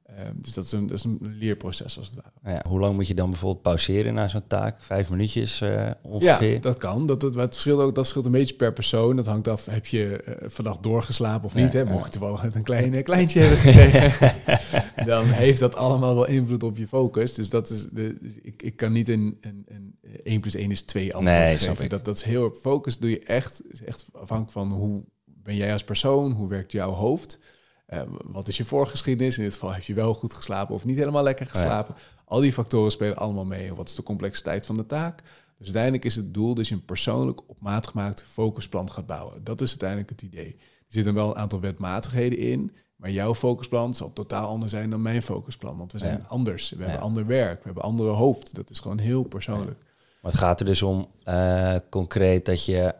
Ehm, 0.05 0.31
dus 0.35 0.53
dat 0.53 0.65
is, 0.65 0.71
een, 0.71 0.87
dat 0.87 0.97
is 0.97 1.03
een 1.03 1.19
leerproces 1.21 1.97
als 1.97 2.07
het 2.07 2.15
ware. 2.15 2.31
Nou 2.41 2.55
ja, 2.55 2.69
hoe 2.69 2.79
lang 2.79 2.95
moet 2.95 3.07
je 3.07 3.13
dan 3.13 3.29
bijvoorbeeld 3.29 3.61
pauzeren 3.61 4.13
na 4.13 4.27
zo'n 4.27 4.47
taak? 4.47 4.83
Vijf 4.83 5.09
minuutjes 5.09 5.61
eh, 5.61 5.91
ongeveer? 6.01 6.53
Ja, 6.53 6.59
dat 6.59 6.77
kan. 6.77 7.07
Dat, 7.07 7.21
dat, 7.21 7.33
dat, 7.33 7.53
verschilt 7.53 7.79
ook, 7.79 7.95
dat 7.95 8.03
verschilt 8.03 8.25
een 8.25 8.31
beetje 8.31 8.55
per 8.55 8.73
persoon. 8.73 9.15
Dat 9.15 9.25
hangt 9.25 9.47
af, 9.47 9.65
heb 9.65 9.85
je 9.85 10.23
eh, 10.23 10.49
vannacht 10.49 10.83
doorgeslapen 10.83 11.45
of 11.45 11.55
niet? 11.55 11.71
Ja, 11.71 11.77
hè? 11.77 11.91
Mocht 11.91 12.05
je 12.05 12.19
toevallig 12.19 12.43
net 12.43 12.55
een 12.55 12.63
klein 12.63 12.93
eh, 12.93 13.03
kleintje 13.11 13.39
hebben 13.39 13.57
gekregen, 13.57 14.31
dan 15.11 15.25
heeft 15.25 15.59
dat 15.59 15.75
allemaal 15.75 16.15
wel 16.15 16.27
invloed 16.27 16.63
op 16.63 16.77
je 16.77 16.87
focus. 16.87 17.33
Dus 17.33 17.49
dat 17.49 17.69
is, 17.69 17.87
dus 17.91 18.11
ik, 18.41 18.61
ik 18.61 18.75
kan 18.75 18.91
niet 18.91 19.09
een, 19.09 19.37
een, 19.41 19.65
een 19.67 19.95
1 20.23 20.41
plus 20.41 20.55
1 20.55 20.71
is 20.71 20.81
2 20.81 21.15
antwoord 21.15 21.37
Nee, 21.37 21.57
geven. 21.57 21.89
Dat, 21.89 22.05
dat 22.05 22.15
is 22.15 22.23
heel 22.23 22.51
focus 22.61 22.97
doe 22.97 23.09
je 23.09 23.19
echt, 23.19 23.61
is 23.69 23.83
echt 23.83 24.05
afhankelijk 24.13 24.51
van 24.51 24.71
hoe 24.71 25.03
ben 25.25 25.55
jij 25.55 25.73
als 25.73 25.83
persoon, 25.83 26.31
hoe 26.31 26.47
werkt 26.47 26.71
jouw 26.71 26.91
hoofd, 26.91 27.39
Eh, 27.85 28.01
wat 28.23 28.47
is 28.47 28.57
je 28.57 28.65
voorgeschiedenis? 28.65 29.37
In 29.37 29.43
dit 29.43 29.53
geval 29.53 29.73
heb 29.73 29.83
je 29.83 29.93
wel 29.93 30.13
goed 30.13 30.33
geslapen 30.33 30.75
of 30.75 30.85
niet 30.85 30.97
helemaal 30.97 31.23
lekker 31.23 31.45
geslapen. 31.45 31.95
Al 32.25 32.39
die 32.39 32.53
factoren 32.53 32.91
spelen 32.91 33.15
allemaal 33.17 33.45
mee. 33.45 33.73
Wat 33.73 33.87
is 33.89 33.95
de 33.95 34.03
complexiteit 34.03 34.65
van 34.65 34.77
de 34.77 34.85
taak? 34.85 35.21
Dus 35.57 35.65
uiteindelijk 35.65 36.05
is 36.05 36.15
het 36.15 36.33
doel 36.33 36.55
dat 36.55 36.67
je 36.67 36.75
een 36.75 36.85
persoonlijk 36.85 37.41
op 37.47 37.57
maat 37.61 37.87
gemaakt 37.87 38.25
focusplan 38.31 38.91
gaat 38.91 39.05
bouwen. 39.05 39.43
Dat 39.43 39.61
is 39.61 39.69
uiteindelijk 39.69 40.09
het 40.09 40.21
idee. 40.21 40.55
Er 40.59 40.93
zitten 41.01 41.13
wel 41.13 41.29
een 41.29 41.37
aantal 41.37 41.59
wetmatigheden 41.59 42.39
in, 42.39 42.71
maar 42.95 43.11
jouw 43.11 43.35
focusplan 43.35 43.95
zal 43.95 44.13
totaal 44.13 44.47
anders 44.47 44.71
zijn 44.71 44.89
dan 44.89 45.01
mijn 45.01 45.21
focusplan. 45.21 45.77
Want 45.77 45.91
we 45.91 45.97
zijn 45.97 46.17
Ja. 46.17 46.25
anders. 46.27 46.69
We 46.69 46.83
hebben 46.83 47.01
ander 47.01 47.25
werk, 47.25 47.57
we 47.57 47.65
hebben 47.65 47.83
andere 47.83 48.09
hoofd. 48.09 48.55
Dat 48.55 48.69
is 48.69 48.79
gewoon 48.79 48.97
heel 48.97 49.23
persoonlijk. 49.23 49.77
Maar 50.21 50.31
het 50.31 50.41
gaat 50.41 50.59
er 50.59 50.65
dus 50.65 50.81
om 50.81 51.07
eh, 51.23 51.75
concreet 51.89 52.45
dat 52.45 52.65
je 52.65 52.95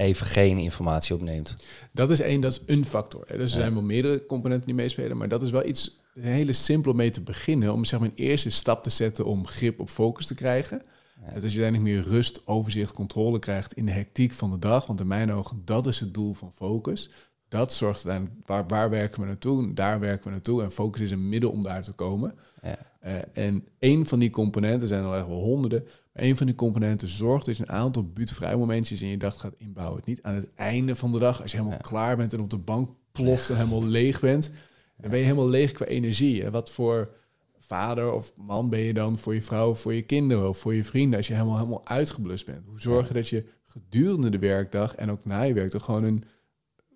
even 0.00 0.26
geen 0.26 0.58
informatie 0.58 1.14
opneemt. 1.14 1.56
Dat 1.92 2.10
is 2.10 2.20
één, 2.20 2.40
dat 2.40 2.52
is 2.52 2.62
een 2.66 2.84
factor. 2.84 3.24
hè. 3.26 3.36
Dus 3.36 3.52
er 3.52 3.60
zijn 3.60 3.72
wel 3.72 3.82
meerdere 3.82 4.26
componenten 4.26 4.66
die 4.66 4.74
meespelen, 4.74 5.16
maar 5.16 5.28
dat 5.28 5.42
is 5.42 5.50
wel 5.50 5.66
iets 5.66 6.00
een 6.14 6.22
hele 6.22 6.52
simpel 6.52 6.90
om 6.90 6.96
mee 6.96 7.10
te 7.10 7.20
beginnen. 7.20 7.72
Om 7.72 7.84
zeg 7.84 8.00
maar 8.00 8.08
een 8.08 8.24
eerste 8.24 8.50
stap 8.50 8.82
te 8.82 8.90
zetten 8.90 9.24
om 9.24 9.46
grip 9.46 9.80
op 9.80 9.90
focus 9.90 10.26
te 10.26 10.34
krijgen. 10.34 10.82
Ja. 11.16 11.40
Dat 11.40 11.52
je 11.52 11.60
uiteindelijk 11.60 11.82
meer 11.82 12.14
rust, 12.14 12.46
overzicht, 12.46 12.92
controle 12.92 13.38
krijgt 13.38 13.72
in 13.72 13.86
de 13.86 13.92
hectiek 13.92 14.32
van 14.32 14.50
de 14.50 14.58
dag. 14.58 14.86
Want 14.86 15.00
in 15.00 15.06
mijn 15.06 15.32
ogen, 15.32 15.62
dat 15.64 15.86
is 15.86 16.00
het 16.00 16.14
doel 16.14 16.34
van 16.34 16.52
focus. 16.52 17.10
Dat 17.48 17.72
zorgt 17.72 18.06
uiteindelijk, 18.06 18.46
waar, 18.46 18.66
waar 18.66 18.90
werken 18.90 19.20
we 19.20 19.26
naartoe? 19.26 19.72
Daar 19.72 20.00
werken 20.00 20.24
we 20.24 20.30
naartoe. 20.30 20.62
En 20.62 20.70
focus 20.72 21.00
is 21.00 21.10
een 21.10 21.28
middel 21.28 21.50
om 21.50 21.62
daar 21.62 21.82
te 21.82 21.92
komen. 21.92 22.34
Ja. 22.62 22.78
Eh, 23.00 23.14
en 23.32 23.64
één 23.78 24.06
van 24.06 24.18
die 24.18 24.30
componenten, 24.30 24.88
zijn 24.88 25.04
er 25.04 25.14
echt 25.14 25.26
wel 25.26 25.40
honderden, 25.40 25.86
één 26.12 26.36
van 26.36 26.46
die 26.46 26.54
componenten 26.54 27.08
zorgt 27.08 27.46
dat 27.46 27.56
je 27.56 27.62
een 27.62 27.74
aantal 27.74 28.04
buurtvrij 28.04 28.56
momentjes 28.56 29.02
in 29.02 29.08
je 29.08 29.16
dag 29.16 29.40
gaat 29.40 29.54
inbouwen. 29.58 30.02
Niet 30.04 30.22
aan 30.22 30.34
het 30.34 30.54
einde 30.54 30.96
van 30.96 31.12
de 31.12 31.18
dag, 31.18 31.42
als 31.42 31.50
je 31.50 31.56
helemaal 31.56 31.78
Ja. 31.82 31.88
klaar 31.88 32.16
bent 32.16 32.32
en 32.32 32.40
op 32.40 32.50
de 32.50 32.58
bank 32.58 32.90
ploft 33.12 33.50
en 33.50 33.56
helemaal 33.56 33.84
leeg 33.84 34.20
bent. 34.20 34.52
Dan 34.96 35.10
ben 35.10 35.18
je 35.18 35.24
helemaal 35.24 35.48
leeg 35.48 35.72
qua 35.72 35.84
energie. 35.86 36.50
Wat 36.50 36.70
voor 36.70 37.14
vader 37.58 38.12
of 38.12 38.32
man 38.36 38.68
ben 38.68 38.80
je 38.80 38.94
dan 38.94 39.18
voor 39.18 39.34
je 39.34 39.42
vrouw, 39.42 39.74
voor 39.74 39.94
je 39.94 40.02
kinderen 40.02 40.48
of 40.48 40.58
voor 40.58 40.74
je 40.74 40.84
vrienden 40.84 41.16
als 41.18 41.26
je 41.26 41.34
helemaal, 41.34 41.56
helemaal 41.56 41.86
uitgeblust 41.86 42.46
bent? 42.46 42.66
Hoe 42.66 42.80
zorg 42.80 43.08
je 43.08 43.14
dat 43.14 43.28
je 43.28 43.44
gedurende 43.64 44.30
de 44.30 44.38
werkdag 44.38 44.94
en 44.94 45.10
ook 45.10 45.24
na 45.24 45.42
je 45.42 45.54
werkdag 45.54 45.84
gewoon 45.84 46.04
een 46.04 46.22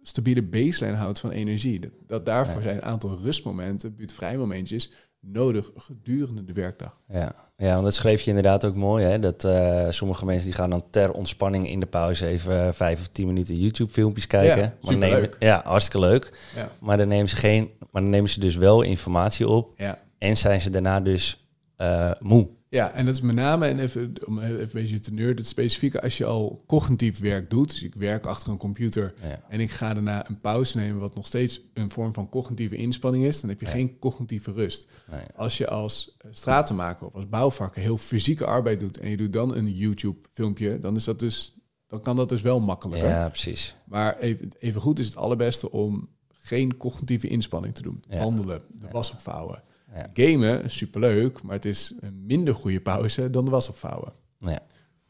stabiele 0.03 0.43
baseline 0.43 0.97
houdt 0.97 1.21
van 1.21 1.31
energie? 1.31 1.81
Dat, 1.81 1.91
dat 2.07 2.27
daarvoor 2.27 2.63
zijn 2.63 2.77
een 2.77 2.83
aantal 2.83 3.19
rustmomenten, 3.23 3.95
buurtvrij 3.95 4.37
momentjes, 4.37 4.93
nodig 5.27 5.71
gedurende 5.77 6.45
de 6.45 6.53
werkdag. 6.53 6.99
Ja. 7.09 7.35
ja, 7.57 7.73
want 7.73 7.85
dat 7.85 7.95
schreef 7.95 8.21
je 8.21 8.29
inderdaad 8.29 8.65
ook 8.65 8.75
mooi. 8.75 9.05
Hè? 9.05 9.19
Dat 9.19 9.45
eh, 9.45 9.87
sommige 9.91 10.25
mensen 10.25 10.45
die 10.45 10.55
gaan 10.55 10.71
dan 10.71 10.85
ter 10.91 11.13
ontspanning 11.13 11.69
in 11.69 11.81
de 11.81 11.87
pauze 11.87 12.27
even 12.27 12.75
vijf 12.75 13.01
of 13.01 13.09
tien 13.09 13.27
minuten 13.27 13.57
YouTube-filmpjes 13.59 14.27
kijken. 14.27 14.59
Ja, 14.63 14.75
maar 14.81 14.97
nemen, 14.97 15.31
ja, 15.39 15.63
hartstikke 15.65 16.07
leuk. 16.07 16.39
Ja. 16.57 16.71
Maar 16.81 16.97
dan 16.97 17.09
nemen 17.09 17.29
ze 17.29 17.37
geen, 17.37 17.71
maar 17.91 18.03
dan 18.03 18.11
nemen 18.11 18.31
ze 18.31 18.41
dus 18.41 18.57
wel 18.57 18.83
informatie 18.83 19.49
op 19.49 19.73
Ja. 19.77 19.99
en 20.19 20.37
zijn 20.37 20.61
ze 20.61 20.71
daarna 20.71 21.01
dus 21.01 21.49
eh, 21.77 22.11
moe. 22.21 22.49
Ja, 22.75 22.93
en 22.93 23.05
dat 23.07 23.15
is 23.15 23.21
met 23.21 23.35
name, 23.35 23.67
en 23.67 23.79
even, 23.79 24.13
om 24.27 24.39
even 24.41 24.61
een 24.61 24.69
beetje 24.73 24.99
te 25.01 25.13
nerden, 25.13 25.37
het 25.37 25.47
specifieke 25.47 26.03
als 26.03 26.17
je 26.19 26.25
al 26.25 26.65
cognitief 26.67 27.19
werk 27.19 27.51
doet. 27.51 27.71
Dus 27.71 27.83
ik 27.83 27.95
werk 27.95 28.27
achter 28.27 28.53
een 28.53 28.59
computer 28.59 29.15
Ja. 29.23 29.41
en 29.49 29.61
ik 29.61 29.71
ga 29.71 29.95
daarna 29.95 30.29
een 30.29 30.41
pauze 30.41 30.77
nemen, 30.79 31.01
wat 31.01 31.15
nog 31.15 31.27
steeds 31.27 31.61
een 31.75 31.91
vorm 31.91 32.15
van 32.15 32.29
cognitieve 32.29 32.77
inspanning 32.77 33.25
is, 33.25 33.41
dan 33.41 33.51
heb 33.51 33.61
je 33.61 33.67
Ja. 33.67 33.73
geen 33.73 33.99
cognitieve 33.99 34.53
rust. 34.53 34.87
Als 35.35 35.59
je 35.59 35.69
als 35.69 36.15
eh, 36.19 36.29
stratenmaker 36.33 37.07
of 37.07 37.15
als 37.15 37.29
bouwvakker 37.29 37.83
heel 37.83 37.99
fysieke 37.99 38.45
arbeid 38.47 38.81
doet 38.81 38.99
en 38.99 39.11
je 39.11 39.17
doet 39.17 39.33
dan 39.33 39.55
een 39.55 39.73
YouTube-filmpje, 39.73 40.79
dan 40.79 40.97
is 40.97 41.05
dat 41.05 41.19
dus, 41.19 41.59
dan 41.87 42.01
kan 42.01 42.17
dat 42.17 42.29
dus 42.29 42.43
wel 42.43 42.61
makkelijker. 42.61 43.09
Ja, 43.09 43.29
precies. 43.29 43.75
Maar 43.87 44.19
even, 44.19 44.49
even 44.59 44.81
goed 44.81 44.99
is 44.99 45.07
het 45.07 45.17
allerbeste 45.17 45.71
om 45.71 46.09
geen 46.33 46.77
cognitieve 46.77 47.29
inspanning 47.29 47.75
te 47.75 47.83
doen. 47.83 48.05
Ja. 48.09 48.19
Wandelen, 48.19 48.63
de 48.73 48.87
was 48.93 49.13
opvouwen. 49.13 49.63
Ja. 49.95 50.09
Gamen, 50.13 50.71
superleuk, 50.71 51.43
maar 51.43 51.55
het 51.55 51.65
is 51.65 51.95
een 52.01 52.27
minder 52.27 52.55
goede 52.55 52.81
pauze 52.81 53.31
dan 53.31 53.45
de 53.45 53.51
was 53.51 53.69
opvouwen. 53.69 54.13
Ja. 54.39 54.59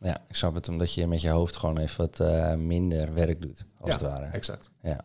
ja, 0.00 0.22
ik 0.28 0.34
snap 0.36 0.54
het 0.54 0.68
omdat 0.68 0.94
je 0.94 1.06
met 1.06 1.20
je 1.20 1.28
hoofd 1.28 1.56
gewoon 1.56 1.78
even 1.78 1.96
wat 1.96 2.20
eh, 2.20 2.54
minder 2.54 3.14
werk 3.14 3.42
doet, 3.42 3.64
als 3.78 3.88
Ja. 3.90 3.96
het 3.96 4.02
ware. 4.06 4.24
Exact. 4.26 4.70
Ja. 4.82 5.00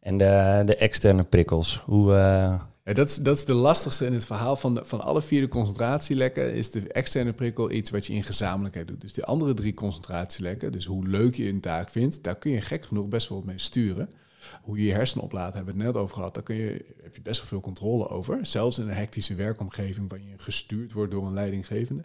En 0.00 0.18
de, 0.18 0.62
de 0.64 0.76
externe 0.76 1.24
prikkels, 1.24 1.80
hoe... 1.84 2.12
eh, 2.12 2.60
Ja, 2.84 2.92
dat, 2.92 3.08
is, 3.08 3.16
dat 3.16 3.36
is 3.36 3.44
de 3.44 3.54
lastigste 3.54 4.06
in 4.06 4.12
het 4.14 4.26
verhaal 4.26 4.56
van, 4.56 4.74
de, 4.74 4.84
van 4.84 5.00
alle 5.00 5.22
vier 5.22 5.40
de 5.40 5.48
concentratielekken. 5.48 6.54
Is 6.54 6.70
de 6.70 6.88
externe 6.92 7.32
prikkel 7.32 7.70
iets 7.70 7.90
wat 7.90 8.06
je 8.06 8.12
in 8.12 8.22
gezamenlijkheid 8.22 8.88
doet. 8.88 9.00
Dus 9.00 9.12
de 9.12 9.24
andere 9.24 9.54
drie 9.54 9.74
concentratielekken, 9.74 10.72
dus 10.72 10.84
hoe 10.86 11.06
leuk 11.08 11.34
je 11.34 11.48
een 11.48 11.60
taak 11.60 11.88
vindt, 11.90 12.22
daar 12.22 12.36
kun 12.36 12.50
je 12.50 12.60
gek 12.60 12.84
genoeg 12.84 13.08
best 13.08 13.28
wel 13.28 13.38
wat 13.38 13.46
mee 13.46 13.58
sturen. 13.58 14.10
Hoe 14.62 14.78
je 14.78 14.84
je 14.84 14.92
hersenen 14.92 15.24
oplaadt, 15.24 15.54
hebben 15.54 15.74
we 15.74 15.82
het 15.82 15.92
net 15.92 16.02
over 16.02 16.14
gehad. 16.14 16.34
Daar 16.34 16.42
kun 16.42 16.56
je, 16.56 16.84
heb 17.02 17.14
je 17.14 17.22
best 17.22 17.38
wel 17.38 17.48
veel 17.48 17.60
controle 17.60 18.08
over. 18.08 18.46
Zelfs 18.46 18.78
in 18.78 18.88
een 18.88 18.94
hectische 18.94 19.34
werkomgeving 19.34 20.08
waarin 20.08 20.28
je 20.28 20.38
gestuurd 20.38 20.92
wordt 20.92 21.12
door 21.12 21.26
een 21.26 21.32
leidinggevende. 21.32 22.04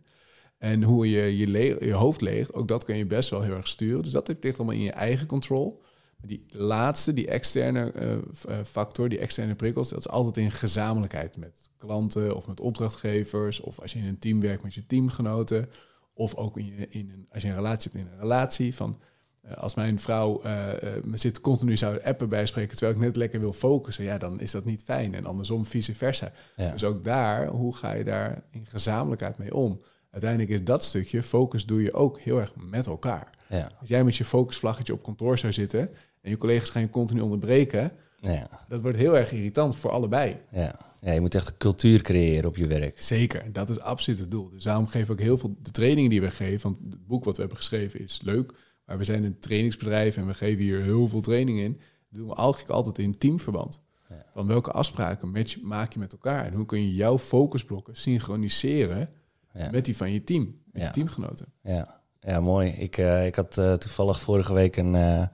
En 0.58 0.84
hoe 0.84 1.10
je 1.10 1.38
je, 1.38 1.78
je 1.86 1.94
hoofd 1.94 2.22
leegt, 2.22 2.54
ook 2.54 2.68
dat 2.68 2.84
kun 2.84 2.98
je 2.98 3.06
best 3.06 3.30
wel 3.30 3.42
heel 3.42 3.56
erg 3.56 3.68
sturen. 3.68 4.04
Dus 4.04 4.12
dat 4.12 4.34
ligt 4.40 4.58
allemaal 4.58 4.76
in 4.76 4.82
je 4.82 4.92
eigen 4.92 5.28
control. 5.28 5.82
Maar 6.20 6.30
die 6.30 6.46
laatste, 6.48 7.14
die 7.14 7.28
externe 7.28 7.92
eh, 7.92 8.14
eh, 8.14 8.66
factor, 8.66 9.10
die 9.10 9.20
externe 9.20 9.56
prikkels, 9.56 9.90
dat 9.90 10.00
is 10.00 10.10
altijd 10.10 10.38
in 10.38 10.52
gezamenlijkheid 10.52 11.38
met 11.38 11.70
klanten 11.78 12.36
of 12.36 12.48
met 12.48 12.60
opdrachtgevers. 12.60 13.60
Of 13.60 13.80
als 13.80 13.94
je 13.94 14.00
in 14.00 14.06
een 14.06 14.20
team 14.20 14.42
werkt 14.42 14.64
met 14.64 14.74
je 14.74 14.86
teamgenoten. 14.86 15.70
Of 16.14 16.36
ook 16.36 16.58
in 16.58 16.66
je, 16.66 16.90
in 16.90 17.10
een, 17.10 17.28
als 17.32 17.42
je 17.42 17.48
een 17.48 17.56
relatie 17.56 17.92
hebt 17.92 18.04
in 18.04 18.12
een 18.12 18.20
relatie. 18.20 18.76
Van, 18.76 19.00
als 19.56 19.76
mijn 19.76 20.00
vrouw 20.00 20.42
eh, 20.42 20.72
eh, 20.72 21.04
me 21.04 21.18
zit 21.18 21.42
continu 21.42 21.78
zou 21.78 22.04
appen 22.04 22.30
bijspreken 22.30 22.78
terwijl 22.78 22.98
ik 22.98 23.04
net 23.04 23.16
lekker 23.16 23.40
wil 23.40 23.54
focussen, 23.54 24.04
ja, 24.04 24.18
dan 24.18 24.40
is 24.40 24.52
dat 24.52 24.66
niet 24.66 24.84
fijn. 24.84 25.16
En 25.16 25.26
andersom, 25.26 25.66
vice 25.66 25.96
versa. 25.96 26.32
ja. 26.56 26.72
Dus 26.72 26.84
ook 26.84 27.04
daar, 27.04 27.48
hoe 27.48 27.76
ga 27.76 27.94
je 27.94 28.04
daar 28.04 28.44
in 28.52 28.66
gezamenlijkheid 28.66 29.38
mee 29.38 29.54
om? 29.54 29.82
Uiteindelijk 30.12 30.52
is 30.52 30.64
dat 30.64 30.84
stukje, 30.84 31.24
focus 31.24 31.66
doe 31.66 31.82
je 31.84 31.94
ook 31.94 32.20
heel 32.20 32.40
erg 32.40 32.54
met 32.56 32.86
elkaar. 32.88 33.30
ja, 33.50 33.72
Als 33.80 33.90
jij 33.90 34.04
met 34.04 34.16
je 34.16 34.26
focusvlaggetje 34.26 34.94
op 34.94 35.04
kantoor 35.04 35.38
zou 35.38 35.54
zitten 35.54 35.80
en 36.22 36.30
je 36.30 36.38
collega's 36.38 36.70
gaan 36.70 36.82
je 36.82 36.90
continu 36.90 37.22
onderbreken, 37.22 37.92
ja, 38.20 38.48
dat 38.68 38.82
wordt 38.82 38.98
heel 38.98 39.18
erg 39.18 39.32
irritant 39.32 39.76
voor 39.76 39.92
allebei. 39.92 40.36
ja. 40.52 40.76
ja, 41.02 41.12
je 41.12 41.22
moet 41.22 41.36
echt 41.36 41.48
een 41.48 41.58
cultuur 41.58 42.02
creëren 42.02 42.50
op 42.50 42.58
je 42.58 42.68
werk. 42.68 43.02
Zeker, 43.02 43.52
dat 43.52 43.70
is 43.70 43.80
absoluut 43.80 44.20
het 44.20 44.32
doel. 44.32 44.50
Dus 44.50 44.64
daarom 44.64 44.88
geven 44.88 45.08
we 45.08 45.14
ook 45.14 45.20
heel 45.20 45.38
veel 45.38 45.56
de 45.62 45.72
trainingen 45.72 46.10
die 46.10 46.22
we 46.22 46.32
geven. 46.32 46.62
Want 46.62 46.78
het 46.90 47.08
boek 47.08 47.24
wat 47.24 47.36
we 47.36 47.40
hebben 47.42 47.58
geschreven 47.60 48.00
is 48.00 48.22
leuk, 48.22 48.54
maar 48.90 48.98
we 48.98 49.04
zijn 49.04 49.24
een 49.24 49.40
trainingsbedrijf 49.40 50.18
en 50.18 50.28
we 50.28 50.34
geven 50.34 50.64
hier 50.64 50.82
heel 50.82 51.08
veel 51.08 51.22
training 51.22 51.60
in. 51.60 51.72
Dat 52.10 52.20
doen 52.20 52.28
we 52.28 52.36
eigenlijk 52.36 52.70
altijd 52.70 52.98
in 52.98 53.18
teamverband. 53.18 53.82
Ja. 54.10 54.26
Van 54.34 54.48
welke 54.48 54.72
afspraken 54.72 55.32
maak 55.62 55.94
je 55.94 56.00
met 56.00 56.12
elkaar 56.12 56.46
en 56.46 56.54
hoe 56.54 56.66
kun 56.66 56.82
je 56.82 56.94
jouw 56.94 57.18
focusblokken 57.20 57.96
synchroniseren 57.96 59.10
Ja. 59.54 59.70
met 59.72 59.86
die 59.86 59.98
van 59.98 60.12
je 60.12 60.24
team, 60.24 60.56
met 60.72 60.82
Ja. 60.82 60.88
je 60.88 60.94
teamgenoten. 60.94 61.46
Ja, 61.64 62.02
ja 62.20 62.40
mooi. 62.40 62.70
Ik, 62.70 62.98
eh, 62.98 63.26
ik 63.26 63.36
had 63.36 63.58
eh, 63.58 63.74
toevallig 63.74 64.22
vorige 64.22 64.54
week 64.54 64.76
een, 64.78 64.96
eh, 64.96 65.26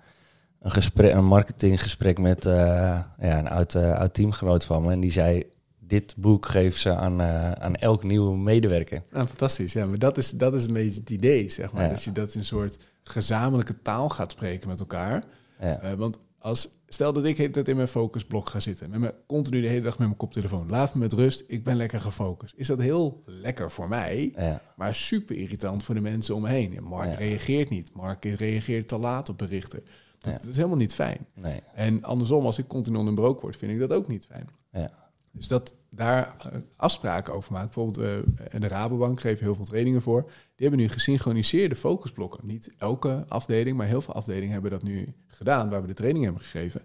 een, 0.59 0.71
gesprek, 0.71 1.13
een 1.13 1.25
marketinggesprek 1.25 2.19
met 2.19 2.43
ja, 2.43 3.15
een 3.17 3.47
oud, 3.47 3.75
oud 3.75 4.13
teamgenoot 4.13 4.65
van 4.65 4.83
me. 4.83 4.91
En 4.91 4.99
die 4.99 5.11
zei, 5.11 5.43
dit 5.79 6.13
boek 6.17 6.45
geeft 6.45 6.79
ze 6.81 6.95
aan, 6.95 7.21
aan 7.61 7.75
elk 7.75 8.03
nieuwe 8.03 8.37
medewerker. 8.37 9.03
Nou, 9.11 9.27
fantastisch. 9.27 9.73
Ja, 9.73 9.85
maar 9.85 9.99
dat 9.99 10.17
is, 10.17 10.31
dat 10.31 10.53
is 10.53 10.65
een 10.65 10.73
beetje 10.73 10.99
het 10.99 11.09
idee, 11.09 11.49
zeg 11.49 11.71
maar. 11.71 11.83
Ja. 11.83 11.89
Dat 11.89 12.03
je 12.03 12.11
dat 12.11 12.33
in 12.33 12.39
een 12.39 12.45
soort 12.45 12.77
gezamenlijke 13.09 13.81
taal 13.81 14.09
gaat 14.09 14.31
spreken 14.31 14.67
met 14.69 14.79
elkaar. 14.79 15.23
Ja, 15.59 15.79
Eh, 15.79 15.93
want 15.93 16.17
als, 16.39 16.69
stel 16.87 17.13
dat 17.13 17.25
ik 17.25 17.35
de 17.35 17.41
hele 17.41 17.53
tijd 17.53 17.67
in 17.67 17.75
mijn 17.75 17.87
focusblok 17.87 18.49
ga 18.49 18.59
zitten. 18.59 18.89
Met 18.89 18.99
mijn, 18.99 19.13
continu 19.27 19.61
de 19.61 19.67
hele 19.67 19.81
dag 19.81 19.97
met 19.97 20.07
mijn 20.07 20.19
koptelefoon. 20.19 20.69
Laat 20.69 20.93
me 20.93 20.99
met 20.99 21.13
rust, 21.13 21.43
ik 21.47 21.63
ben 21.63 21.75
lekker 21.75 22.01
gefocust. 22.01 22.53
Is 22.57 22.67
dat 22.67 22.79
heel 22.79 23.23
lekker 23.25 23.71
voor 23.71 23.87
mij, 23.87 24.33
ja, 24.35 24.61
maar 24.75 24.95
super 24.95 25.35
irritant 25.35 25.83
voor 25.83 25.95
de 25.95 26.01
mensen 26.01 26.35
om 26.35 26.41
me 26.41 26.49
heen. 26.49 26.77
Mark 26.83 27.09
Ja. 27.11 27.15
reageert 27.17 27.69
niet. 27.69 27.93
Mark 27.93 28.25
reageert 28.25 28.87
te 28.87 28.97
laat 28.97 29.29
op 29.29 29.37
berichten. 29.37 29.83
Dat 30.19 30.43
is 30.43 30.55
helemaal 30.55 30.77
niet 30.77 30.93
fijn. 30.93 31.25
nee, 31.33 31.59
En 31.75 32.03
andersom, 32.03 32.45
als 32.45 32.57
ik 32.57 32.67
continu 32.67 32.97
onderbroken 32.97 33.41
word, 33.41 33.57
vind 33.57 33.71
ik 33.71 33.79
dat 33.79 33.91
ook 33.93 34.07
niet 34.07 34.25
fijn. 34.25 34.47
ja, 34.71 34.91
Dus 35.37 35.47
dat 35.47 35.73
daar 35.89 36.35
eh, 36.39 36.59
afspraken 36.75 37.33
over 37.33 37.51
maken. 37.53 37.65
Bijvoorbeeld, 37.73 38.25
eh, 38.51 38.59
de 38.61 38.67
Rabobank 38.67 39.19
geeft 39.21 39.39
heel 39.41 39.55
veel 39.55 39.65
trainingen 39.65 40.01
voor. 40.01 40.21
Die 40.23 40.67
hebben 40.67 40.79
nu 40.79 40.87
gesynchroniseerde 40.89 41.75
focusblokken. 41.75 42.47
Niet 42.47 42.71
elke 42.77 43.25
afdeling, 43.27 43.77
maar 43.77 43.87
heel 43.87 44.01
veel 44.01 44.13
afdelingen 44.13 44.51
hebben 44.51 44.71
dat 44.71 44.83
nu 44.83 45.13
gedaan, 45.27 45.69
waar 45.69 45.81
we 45.81 45.87
de 45.87 45.93
training 45.93 46.23
hebben 46.23 46.41
gegeven. 46.41 46.81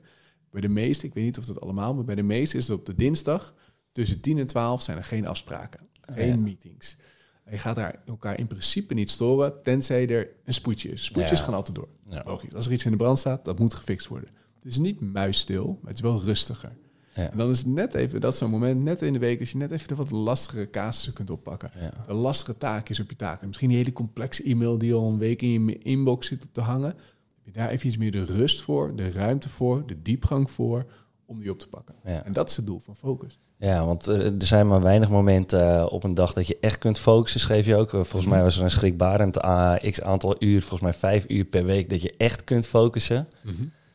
Bij 0.51 0.61
de 0.61 0.69
meeste, 0.69 1.07
ik 1.07 1.15
weet 1.15 1.25
niet 1.25 1.39
of 1.39 1.45
dat 1.47 1.61
allemaal, 1.61 1.95
maar 1.95 2.05
bij 2.05 2.15
de 2.15 2.23
meeste 2.23 2.57
is 2.57 2.69
het 2.69 2.79
op 2.79 2.87
de 2.87 2.95
dinsdag 2.95 3.55
tussen 3.93 4.21
10 4.21 4.39
en 4.39 4.47
12 4.47 4.83
zijn 4.83 4.97
er 4.97 5.05
geen 5.05 5.27
afspraken, 5.27 5.81
geen 6.01 6.29
Ja. 6.29 6.37
meetings. 6.37 6.97
En 7.45 7.53
je 7.53 7.59
gaat 7.59 7.77
daar 7.77 8.03
elkaar 8.07 8.39
in 8.39 8.47
principe 8.47 8.95
niet 8.95 9.11
storen, 9.11 9.63
tenzij 9.63 10.09
er 10.09 10.29
een 10.45 10.55
spoedje 10.55 10.89
is. 10.91 11.05
Spoedjes 11.05 11.39
Ja. 11.39 11.45
gaan 11.45 11.55
altijd 11.55 11.75
door. 11.77 11.89
ja, 12.09 12.23
Logisch. 12.27 12.55
Als 12.55 12.67
er 12.67 12.73
iets 12.73 12.85
in 12.85 12.91
de 12.91 12.97
brand 12.97 13.19
staat, 13.19 13.45
dat 13.45 13.59
moet 13.59 13.75
gefixt 13.75 14.07
worden. 14.07 14.29
Het 14.55 14.65
is 14.65 14.79
niet 14.79 15.01
muisstil, 15.01 15.67
maar 15.81 15.89
het 15.89 15.97
is 15.97 16.01
wel 16.05 16.23
rustiger. 16.23 16.77
Ja. 17.23 17.31
Dan 17.37 17.51
is 17.51 17.59
het 17.59 17.67
net 17.67 17.95
even, 17.95 18.21
dat 18.21 18.33
is 18.33 18.39
zo'n 18.39 18.51
moment, 18.51 18.83
net 18.83 19.03
in 19.03 19.13
de 19.13 19.19
week, 19.19 19.39
dat 19.39 19.49
je 19.49 19.57
net 19.59 19.71
even 19.71 19.89
de 19.89 19.95
wat 19.95 20.11
lastigere 20.11 20.71
casussen 20.71 21.13
kunt 21.13 21.31
oppakken. 21.31 21.71
ja, 21.81 21.91
De 22.07 22.13
lastige 22.13 22.57
taakjes 22.59 23.01
op 23.01 23.11
je 23.11 23.17
taak. 23.17 23.41
En 23.41 23.47
misschien 23.47 23.69
die 23.69 23.77
hele 23.79 23.93
complexe 23.93 24.43
e-mail 24.43 24.79
die 24.79 24.95
al 24.95 25.09
een 25.09 25.19
week 25.19 25.43
in 25.43 25.67
je 25.69 25.79
inbox 25.79 26.27
zit 26.27 26.47
te 26.53 26.61
hangen. 26.61 26.89
Heb 26.89 27.45
je 27.45 27.51
daar 27.53 27.69
even 27.71 27.87
iets 27.87 27.97
meer 27.97 28.11
de 28.11 28.25
rust 28.25 28.63
voor, 28.63 28.97
de 28.97 29.11
ruimte 29.11 29.49
voor, 29.49 29.87
de 29.87 30.03
diepgang 30.03 30.51
voor, 30.51 30.87
om 31.27 31.41
die 31.41 31.51
op 31.51 31.59
te 31.59 31.69
pakken. 31.69 31.95
ja. 32.05 32.25
En 32.25 32.33
dat 32.33 32.51
is 32.51 32.57
het 32.57 32.67
doel 32.67 32.81
van 32.85 32.97
focus. 32.97 33.39
Ja, 33.59 33.85
want 33.85 34.09
eh, 34.09 34.25
er 34.27 34.47
zijn 34.47 34.69
maar 34.69 34.81
weinig 34.83 35.11
momenten 35.11 35.77
eh, 35.79 35.87
op 35.91 36.05
een 36.05 36.15
dag 36.15 36.33
dat 36.33 36.47
je 36.47 36.57
echt 36.61 36.79
kunt 36.79 36.99
focussen, 36.99 37.41
schreef 37.41 37.67
je 37.67 37.77
ook. 37.77 37.87
Eh, 37.87 37.93
volgens 37.93 38.25
Mhm. 38.25 38.31
mij 38.35 38.43
was 38.43 38.57
er 38.57 38.63
een 38.63 38.71
schrikbarend 38.71 39.37
eh, 39.37 39.75
x 39.91 40.01
aantal 40.03 40.37
uur, 40.39 40.61
volgens 40.61 40.81
mij 40.81 40.93
vijf 40.95 41.25
uur 41.29 41.45
per 41.45 41.65
week, 41.65 41.91
dat 41.91 42.03
je 42.03 42.15
echt 42.17 42.45
kunt 42.45 42.67
focussen. 42.67 43.29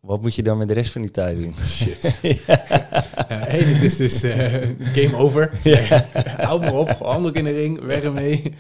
Wat 0.06 0.22
moet 0.22 0.36
je 0.36 0.44
dan 0.44 0.58
met 0.58 0.68
de 0.68 0.74
rest 0.74 0.92
van 0.92 1.02
die 1.02 1.12
tijd 1.12 1.38
doen? 1.38 1.56
Shit. 1.64 2.20
Ja, 3.30 3.48
één, 3.48 3.68
het 3.74 3.82
is 3.84 3.96
dus 3.98 4.24
eh, 4.24 4.54
game 4.94 5.16
over. 5.16 5.52
Houd 6.48 6.62
me 6.62 6.72
op, 6.72 6.90
handdoek 6.90 7.36
in 7.36 7.44
de 7.44 7.52
ring, 7.52 7.80
weg 7.80 8.04
ermee. 8.04 8.54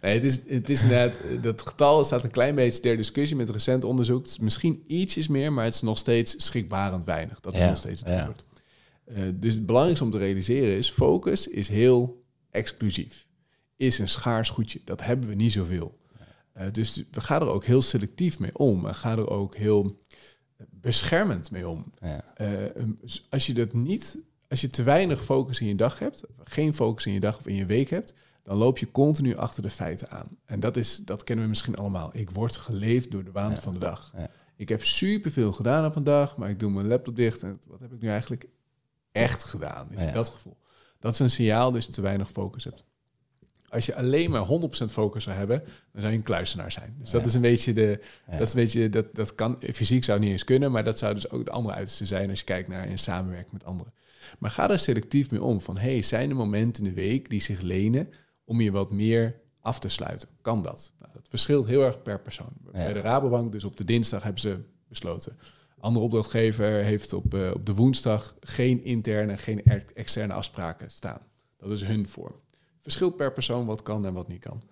Nee, 0.00 0.14
het 0.14 0.24
is, 0.24 0.40
het 0.48 0.70
is 0.70 0.82
net, 0.82 1.20
dat 1.40 1.68
getal 1.68 2.04
staat 2.04 2.24
een 2.24 2.30
klein 2.30 2.54
beetje 2.54 2.80
ter 2.80 2.96
discussie 2.96 3.36
met 3.36 3.50
recent 3.50 3.84
onderzoek. 3.84 4.22
Het 4.22 4.30
is 4.30 4.38
misschien 4.38 4.84
ietsjes 4.86 5.28
meer, 5.28 5.52
maar 5.52 5.64
het 5.64 5.74
is 5.74 5.80
nog 5.80 5.98
steeds 5.98 6.34
schrikbarend 6.38 7.04
weinig. 7.04 7.40
Dat 7.40 7.52
is 7.52 7.58
Ja, 7.58 7.66
nog 7.68 7.76
steeds 7.76 8.00
het 8.00 8.08
ja. 8.08 8.16
antwoord. 8.16 8.42
Eh, 9.04 9.22
dus 9.34 9.54
het 9.54 9.66
belangrijkste 9.66 10.04
om 10.04 10.10
te 10.10 10.18
realiseren 10.18 10.76
is, 10.76 10.90
focus 10.90 11.48
is 11.48 11.68
heel 11.68 12.22
exclusief. 12.50 13.26
Is 13.76 13.98
een 13.98 14.08
schaars 14.08 14.50
goedje. 14.50 14.80
Dat 14.84 15.02
hebben 15.02 15.28
we 15.28 15.34
niet 15.34 15.52
zoveel. 15.52 15.98
Eh, 16.52 16.66
dus 16.72 17.04
we 17.10 17.20
gaan 17.20 17.40
er 17.40 17.48
ook 17.48 17.64
heel 17.64 17.82
selectief 17.82 18.38
mee 18.38 18.56
om. 18.58 18.86
En 18.86 18.94
gaan 18.94 19.18
er 19.18 19.30
ook 19.30 19.56
heel 19.56 19.98
beschermend 20.70 21.50
mee 21.50 21.68
om. 21.68 21.84
Ja, 22.00 22.24
Eh, 22.34 22.48
dus 23.00 23.26
als 23.30 23.46
je 23.46 23.54
dat 23.54 23.72
niet, 23.72 24.18
als 24.48 24.60
je 24.60 24.68
te 24.68 24.82
weinig 24.82 25.24
focus 25.24 25.60
in 25.60 25.66
je 25.66 25.74
dag 25.74 25.98
hebt, 25.98 26.24
geen 26.44 26.74
focus 26.74 27.06
in 27.06 27.12
je 27.12 27.20
dag 27.20 27.38
of 27.38 27.46
in 27.46 27.54
je 27.54 27.66
week 27.66 27.90
hebt, 27.90 28.14
dan 28.42 28.56
loop 28.56 28.78
je 28.78 28.90
continu 28.90 29.36
achter 29.36 29.62
de 29.62 29.70
feiten 29.70 30.10
aan. 30.10 30.28
En 30.44 30.60
dat 30.60 30.76
is, 30.76 30.96
dat 30.96 31.24
kennen 31.24 31.44
we 31.44 31.50
misschien 31.50 31.76
allemaal. 31.76 32.10
Ik 32.12 32.30
word 32.30 32.56
geleefd 32.56 33.10
door 33.10 33.24
de 33.24 33.32
waan 33.32 33.50
Ja. 33.50 33.56
van 33.60 33.72
de 33.72 33.78
dag. 33.78 34.12
Ja. 34.16 34.30
Ik 34.56 34.68
heb 34.68 34.84
superveel 34.84 35.52
gedaan 35.52 35.84
op 35.86 35.96
een 35.96 36.04
dag, 36.04 36.36
maar 36.36 36.50
ik 36.50 36.58
doe 36.58 36.70
mijn 36.70 36.86
laptop 36.86 37.16
dicht 37.16 37.42
en 37.42 37.60
wat 37.66 37.80
heb 37.80 37.92
ik 37.92 38.00
nu 38.00 38.08
eigenlijk 38.08 38.46
echt 39.12 39.44
gedaan? 39.44 39.92
Is 39.92 40.12
dat 40.12 40.28
gevoel? 40.28 40.56
Dat 40.98 41.12
is 41.12 41.18
een 41.18 41.30
signaal 41.30 41.72
dat 41.72 41.84
je 41.84 41.92
te 41.92 42.00
weinig 42.00 42.30
focus 42.30 42.64
hebt. 42.64 42.84
Als 43.70 43.86
je 43.86 43.94
alleen 43.94 44.30
maar 44.30 44.46
100% 44.46 44.90
focus 44.90 45.24
zou 45.24 45.36
hebben, 45.36 45.58
dan 45.92 46.00
zou 46.00 46.12
je 46.12 46.18
een 46.18 46.24
kluisenaar 46.24 46.72
zijn. 46.72 46.96
Dus 47.00 47.10
dat 47.10 47.20
Ja. 47.20 47.26
is 47.26 47.34
een 47.34 47.40
beetje 47.40 47.72
de, 47.72 48.00
ja. 48.30 48.38
dat, 48.38 48.46
is 48.46 48.54
een 48.54 48.60
beetje, 48.60 48.88
dat, 48.90 49.14
dat 49.14 49.34
kan, 49.34 49.58
fysiek 49.72 50.04
zou 50.04 50.20
niet 50.20 50.30
eens 50.30 50.44
kunnen, 50.44 50.72
maar 50.72 50.84
dat 50.84 50.98
zou 50.98 51.14
dus 51.14 51.30
ook 51.30 51.44
de 51.44 51.50
andere 51.50 51.74
uiterste 51.74 52.06
zijn 52.06 52.30
als 52.30 52.38
je 52.38 52.44
kijkt 52.44 52.68
naar 52.68 52.88
in 52.88 52.98
samenwerking 52.98 53.52
met 53.52 53.64
anderen. 53.64 53.92
Maar 54.38 54.50
ga 54.50 54.70
er 54.70 54.78
selectief 54.78 55.30
mee 55.30 55.42
om. 55.42 55.60
Van 55.60 55.78
hey, 55.78 56.02
zijn 56.02 56.30
er 56.30 56.36
momenten 56.36 56.84
in 56.84 56.94
de 56.94 57.00
week 57.00 57.30
die 57.30 57.40
zich 57.40 57.60
lenen 57.60 58.08
om 58.44 58.60
je 58.60 58.70
wat 58.70 58.90
meer 58.90 59.34
af 59.60 59.78
te 59.78 59.88
sluiten? 59.88 60.28
Kan 60.42 60.62
dat? 60.62 60.92
Nou, 60.98 61.12
dat 61.12 61.26
verschilt 61.28 61.66
heel 61.66 61.82
erg 61.84 62.02
per 62.02 62.20
persoon. 62.20 62.52
Bij 62.72 62.92
de 62.92 63.00
Rabobank, 63.00 63.52
dus 63.52 63.64
op 63.64 63.76
de 63.76 63.84
dinsdag 63.84 64.22
hebben 64.22 64.40
ze 64.40 64.58
besloten. 64.88 65.38
Andere 65.78 66.04
opdrachtgever 66.04 66.84
heeft 66.84 67.12
op, 67.12 67.34
eh, 67.34 67.50
op 67.54 67.66
de 67.66 67.74
woensdag 67.74 68.34
geen 68.40 68.84
interne, 68.84 69.36
geen 69.36 69.64
er- 69.64 69.84
externe 69.94 70.32
afspraken 70.32 70.90
staan. 70.90 71.20
Dat 71.58 71.70
is 71.70 71.82
hun 71.82 72.08
vorm. 72.08 72.34
Verschilt 72.82 73.16
per 73.16 73.32
persoon 73.32 73.66
wat 73.66 73.82
kan 73.82 74.06
en 74.06 74.12
wat 74.12 74.28
niet 74.28 74.40
kan. 74.40 74.62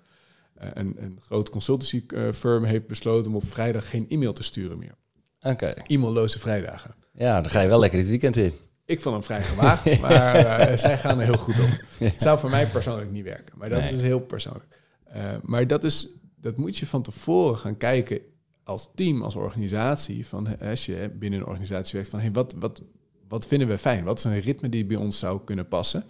Eh, 0.55 0.69
een, 0.75 0.95
een 1.03 1.19
groot 1.25 1.51
consultancy 1.51 2.05
eh, 2.15 2.33
firm 2.33 2.65
heeft 2.65 2.87
besloten 2.87 3.31
om 3.31 3.37
op 3.37 3.47
vrijdag 3.51 3.89
geen 3.91 4.07
e-mail 4.09 4.33
te 4.33 4.43
sturen 4.43 4.79
meer. 4.79 4.95
Oké, 5.43 5.67
E-mailloze 5.87 6.39
vrijdagen. 6.39 6.95
ja, 7.13 7.41
dan 7.41 7.51
ga 7.51 7.61
je 7.61 7.69
wel 7.69 7.79
lekker 7.79 7.99
het 7.99 8.09
weekend 8.09 8.37
in. 8.37 8.53
Ik 8.85 9.01
vond 9.01 9.15
hem 9.15 9.25
vrij 9.25 9.43
gewaagd, 9.43 10.01
maar 10.01 10.35
eh, 10.35 10.77
zij 10.79 10.99
gaan 10.99 11.19
er 11.19 11.25
heel 11.25 11.39
goed 11.39 11.59
op. 11.61 11.81
Het 11.99 12.23
zou 12.23 12.39
voor 12.39 12.51
mij 12.51 12.67
persoonlijk 12.67 13.11
niet 13.11 13.25
werken, 13.25 13.59
maar 13.59 13.69
dat 13.69 13.81
Nee. 13.81 13.93
is 13.93 14.03
heel 14.03 14.21
persoonlijk. 14.21 14.81
Eh, 15.05 15.23
maar 15.43 15.67
dat, 15.67 15.85
is, 15.85 16.09
dat 16.37 16.57
moet 16.57 16.77
je 16.79 16.87
van 16.87 17.03
tevoren 17.03 17.59
gaan 17.59 17.77
kijken 17.77 18.21
als 18.65 18.91
team, 18.95 19.23
als 19.23 19.37
organisatie. 19.37 20.27
Van, 20.27 20.59
als 20.61 20.87
je 20.87 21.11
binnen 21.19 21.41
een 21.41 21.47
organisatie 21.47 21.93
werkt, 21.95 22.09
van 22.11 22.21
hey, 22.21 22.33
wat, 22.33 22.55
wat, 22.59 22.83
wat 23.29 23.47
vinden 23.47 23.69
we 23.69 23.79
fijn? 23.79 24.05
Wat 24.05 24.19
is 24.19 24.25
een 24.25 24.41
ritme 24.41 24.69
die 24.69 24.85
bij 24.85 24.97
ons 24.97 25.19
zou 25.19 25.41
kunnen 25.45 25.69
passen? 25.69 26.05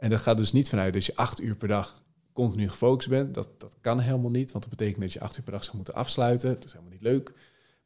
En 0.00 0.10
dat 0.10 0.20
gaat 0.20 0.36
dus 0.36 0.52
niet 0.52 0.68
vanuit 0.68 0.92
dat 0.92 1.04
je 1.04 1.16
acht 1.16 1.40
uur 1.40 1.56
per 1.56 1.68
dag 1.68 2.02
continu 2.32 2.68
gefocust 2.68 3.08
bent. 3.08 3.34
Dat, 3.34 3.50
dat 3.58 3.76
kan 3.80 4.00
helemaal 4.00 4.30
niet, 4.30 4.52
want 4.52 4.64
dat 4.64 4.76
betekent 4.76 5.00
dat 5.00 5.12
je 5.12 5.20
acht 5.20 5.36
uur 5.36 5.42
per 5.42 5.52
dag 5.52 5.64
zou 5.64 5.76
moeten 5.76 5.94
afsluiten. 5.94 6.54
Dat 6.54 6.64
is 6.64 6.72
helemaal 6.72 6.92
niet 6.92 7.02
leuk. 7.02 7.32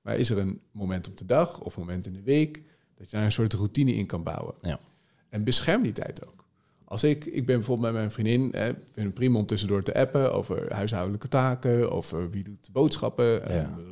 Maar 0.02 0.16
is 0.16 0.30
er 0.30 0.38
een 0.38 0.60
moment 0.70 1.08
op 1.08 1.16
de 1.16 1.26
dag 1.26 1.60
of 1.60 1.76
een 1.76 1.80
moment 1.80 2.06
in 2.06 2.12
de 2.12 2.22
week 2.22 2.62
dat 2.94 3.10
je 3.10 3.16
daar 3.16 3.24
een 3.24 3.32
soort 3.32 3.52
routine 3.52 3.94
in 3.94 4.06
kan 4.06 4.22
bouwen? 4.22 4.54
Ja. 4.60 4.80
En 5.28 5.44
bescherm 5.44 5.82
die 5.82 5.92
tijd 5.92 6.26
ook. 6.26 6.44
Als 6.84 7.04
ik, 7.04 7.24
ik 7.24 7.46
ben 7.46 7.56
bijvoorbeeld 7.56 7.86
met 7.86 7.96
mijn 7.96 8.10
vriendin, 8.10 8.48
hè, 8.52 8.66
vind 8.66 9.06
het 9.06 9.14
prima 9.14 9.38
om 9.38 9.46
tussendoor 9.46 9.82
te 9.82 9.94
appen 9.94 10.32
over 10.32 10.74
huishoudelijke 10.74 11.28
taken, 11.28 11.90
over 11.90 12.30
wie 12.30 12.44
doet 12.44 12.64
de 12.64 12.72
boodschappen. 12.72 13.46
en 13.46 13.84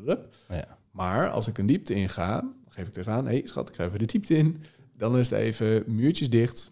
Ja. 0.49 0.79
Maar 0.91 1.31
als 1.31 1.49
ik 1.49 1.59
een 1.59 1.67
diepte 1.67 1.95
inga, 1.95 2.52
geef 2.69 2.81
ik 2.81 2.87
het 2.87 2.97
even 2.97 3.12
aan, 3.12 3.26
hé 3.26 3.38
hey, 3.38 3.47
schat, 3.47 3.69
ik 3.69 3.75
ga 3.75 3.85
even 3.85 3.99
de 3.99 4.07
diepte 4.07 4.37
in. 4.37 4.62
Dan 4.97 5.19
is 5.19 5.31
het 5.31 5.38
even 5.38 5.83
muurtjes 5.87 6.31
dicht. 6.31 6.72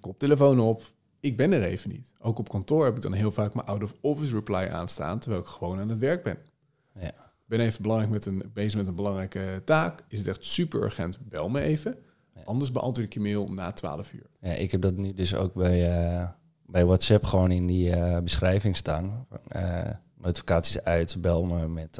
Koptelefoon 0.00 0.60
op. 0.60 0.82
Ik 1.20 1.36
ben 1.36 1.52
er 1.52 1.62
even 1.62 1.90
niet. 1.90 2.12
Ook 2.18 2.38
op 2.38 2.48
kantoor 2.48 2.84
heb 2.84 2.96
ik 2.96 3.02
dan 3.02 3.12
heel 3.12 3.30
vaak 3.32 3.54
mijn 3.54 3.66
out-of-office 3.66 4.34
reply 4.34 4.68
aanstaan, 4.72 5.18
terwijl 5.18 5.42
ik 5.42 5.48
gewoon 5.48 5.78
aan 5.78 5.88
het 5.88 5.98
werk 5.98 6.22
ben. 6.22 6.38
Ja. 7.00 7.12
Ben 7.46 7.60
even 7.60 7.82
belangrijk 7.82 8.12
met 8.12 8.26
een, 8.26 8.50
bezig 8.52 8.78
met 8.78 8.86
een 8.86 8.94
belangrijke 8.94 9.62
taak. 9.64 10.04
Is 10.08 10.18
het 10.18 10.26
echt 10.26 10.44
super 10.44 10.82
urgent, 10.82 11.18
bel 11.28 11.48
me 11.48 11.60
even. 11.60 11.96
Ja. 12.34 12.40
Anders 12.44 12.72
beantwoord 12.72 13.06
ik 13.08 13.14
je 13.14 13.20
mail 13.20 13.48
na 13.48 13.72
12 13.72 14.12
uur. 14.12 14.26
Ja, 14.40 14.52
ik 14.52 14.70
heb 14.70 14.80
dat 14.80 14.96
nu 14.96 15.14
dus 15.14 15.34
ook 15.34 15.54
bij, 15.54 15.98
eh, 16.18 16.28
bij 16.66 16.84
WhatsApp 16.84 17.24
gewoon 17.24 17.50
in 17.50 17.66
die 17.66 17.90
eh, 17.90 18.22
beschrijving 18.22 18.76
staan. 18.76 19.26
Eh, 19.48 19.90
notificaties 20.16 20.82
uit, 20.84 21.16
bel 21.20 21.44
me 21.44 21.68
met 21.68 21.96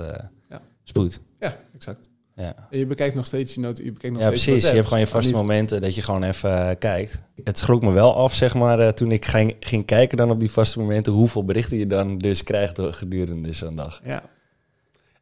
Ja. 0.49 0.63
spoed. 0.85 1.21
Ja, 1.39 1.57
exact. 1.75 2.10
Ja, 2.41 2.67
En 2.71 2.79
je 2.79 2.87
bekijkt 2.87 3.15
nog 3.15 3.27
steeds 3.27 3.55
je, 3.55 3.61
not 3.61 3.77
je 3.77 3.93
bekijkt 3.93 4.15
nog 4.17 4.23
ja 4.25 4.29
steeds 4.29 4.45
precies. 4.45 4.69
Je 4.69 4.75
hebt 4.75 4.87
gewoon 4.87 5.03
je 5.03 5.07
vaste 5.07 5.33
momenten 5.33 5.81
dat 5.81 5.95
je 5.95 6.03
gewoon 6.03 6.23
even 6.23 6.69
eh, 6.69 6.79
kijkt. 6.79 7.23
Het 7.45 7.59
schrok 7.59 7.83
me 7.83 7.91
wel 7.93 8.15
af, 8.15 8.35
zeg 8.35 8.55
maar, 8.55 8.81
eh, 8.81 8.89
toen 8.89 9.13
ik 9.13 9.25
ging, 9.25 9.57
ging 9.61 9.85
kijken 9.85 10.17
dan 10.17 10.31
op 10.31 10.41
die 10.41 10.51
vaste 10.51 10.79
momenten... 10.79 11.13
hoeveel 11.13 11.45
berichten 11.45 11.77
je 11.77 11.87
dan 11.87 12.19
dus 12.19 12.43
krijgt 12.43 12.77
door- 12.77 12.93
gedurende 12.93 13.53
zo'n 13.53 13.77
dag. 13.77 14.01
Ja. 14.05 14.31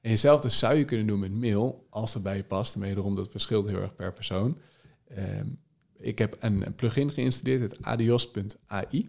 En 0.01 0.11
jezelfde 0.11 0.49
zou 0.49 0.75
je 0.75 0.85
kunnen 0.85 1.07
doen 1.07 1.19
met 1.19 1.33
mail, 1.35 1.87
als 1.91 2.15
het 2.15 2.23
bij 2.23 2.37
je 2.37 2.45
past. 2.45 2.75
Wederom, 2.75 3.15
dat 3.17 3.29
verschilt 3.31 3.67
heel 3.69 3.81
erg 3.81 3.95
per 3.95 4.13
persoon. 4.13 4.59
Ehm, 5.09 5.47
ik 5.99 6.19
heb 6.19 6.37
een, 6.41 6.67
een 6.67 6.75
plugin 6.75 7.11
geïnstalleerd, 7.11 7.61
het 7.61 7.83
adios.ai. 7.85 9.09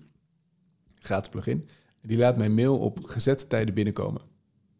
Gratis 0.96 1.30
plugin. 1.30 1.68
Die 2.02 2.18
laat 2.18 2.38
mijn 2.38 2.54
mail 2.54 2.78
op 2.78 3.00
gezette 3.04 3.48
tijden 3.48 3.74
binnenkomen. 3.74 4.22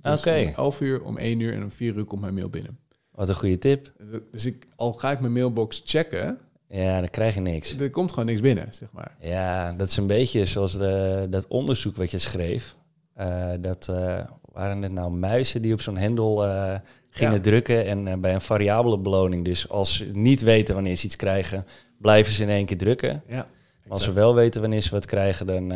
Dus 0.02 0.20
Oké. 0.20 0.44
om 0.48 0.54
11 0.56 0.82
uur, 0.82 1.04
om 1.04 1.18
1 1.18 1.40
uur 1.40 1.54
en 1.54 1.64
om 1.64 1.72
4 1.72 1.96
uur 1.96 2.06
komt 2.06 2.22
mijn 2.22 2.34
mail 2.34 2.50
binnen. 2.50 2.80
Wat 3.20 3.30
een 3.30 3.36
goede 3.36 3.58
tip. 3.58 3.92
Dus 4.32 4.46
ik, 4.46 4.68
al 4.76 4.94
ga 4.94 5.12
ik 5.12 5.20
mijn 5.20 5.34
mailbox 5.34 5.82
checken, 5.86 6.40
Ja, 6.68 7.00
dan 7.00 7.10
krijg 7.10 7.34
je 7.36 7.42
niks. 7.42 7.78
er 7.80 7.90
komt 7.90 8.10
gewoon 8.10 8.26
niks 8.26 8.42
binnen, 8.42 8.68
zeg 8.72 8.90
maar. 8.92 9.16
Ja, 9.20 9.74
dat 9.74 9.90
is 9.90 9.98
een 9.98 10.08
beetje 10.08 10.46
zoals 10.46 10.78
de, 10.78 11.28
dat 11.30 11.48
onderzoek 11.48 11.96
wat 11.96 12.12
je 12.12 12.18
schreef. 12.18 12.76
Eh, 13.14 13.52
dat 13.62 13.88
eh, 13.90 14.20
waren 14.42 14.82
het 14.82 14.92
nou 14.92 15.12
muizen 15.12 15.62
die 15.62 15.74
op 15.74 15.82
zo'n 15.82 15.98
hendel 15.98 16.46
eh, 16.46 16.76
gingen 17.10 17.34
Ja. 17.34 17.40
drukken 17.40 17.86
en 17.86 18.22
bij 18.22 18.34
een 18.34 18.42
variabele 18.42 19.00
beloning. 19.00 19.46
Dus 19.46 19.70
als 19.70 19.96
ze 19.96 20.06
niet 20.06 20.42
weten 20.42 20.74
wanneer 20.76 20.96
ze 20.96 21.06
iets 21.06 21.16
krijgen, 21.16 21.66
blijven 21.98 22.34
ze 22.34 22.44
in 22.44 22.50
één 22.50 22.66
keer 22.66 22.78
drukken. 22.78 23.24
Ja, 23.28 23.36
Maar 23.36 23.46
als 23.88 24.04
ze 24.04 24.12
wel 24.12 24.36
weten 24.36 24.62
wanneer 24.62 24.82
ze 24.82 24.90
wat 24.90 25.06
krijgen, 25.06 25.46
dan 25.46 25.74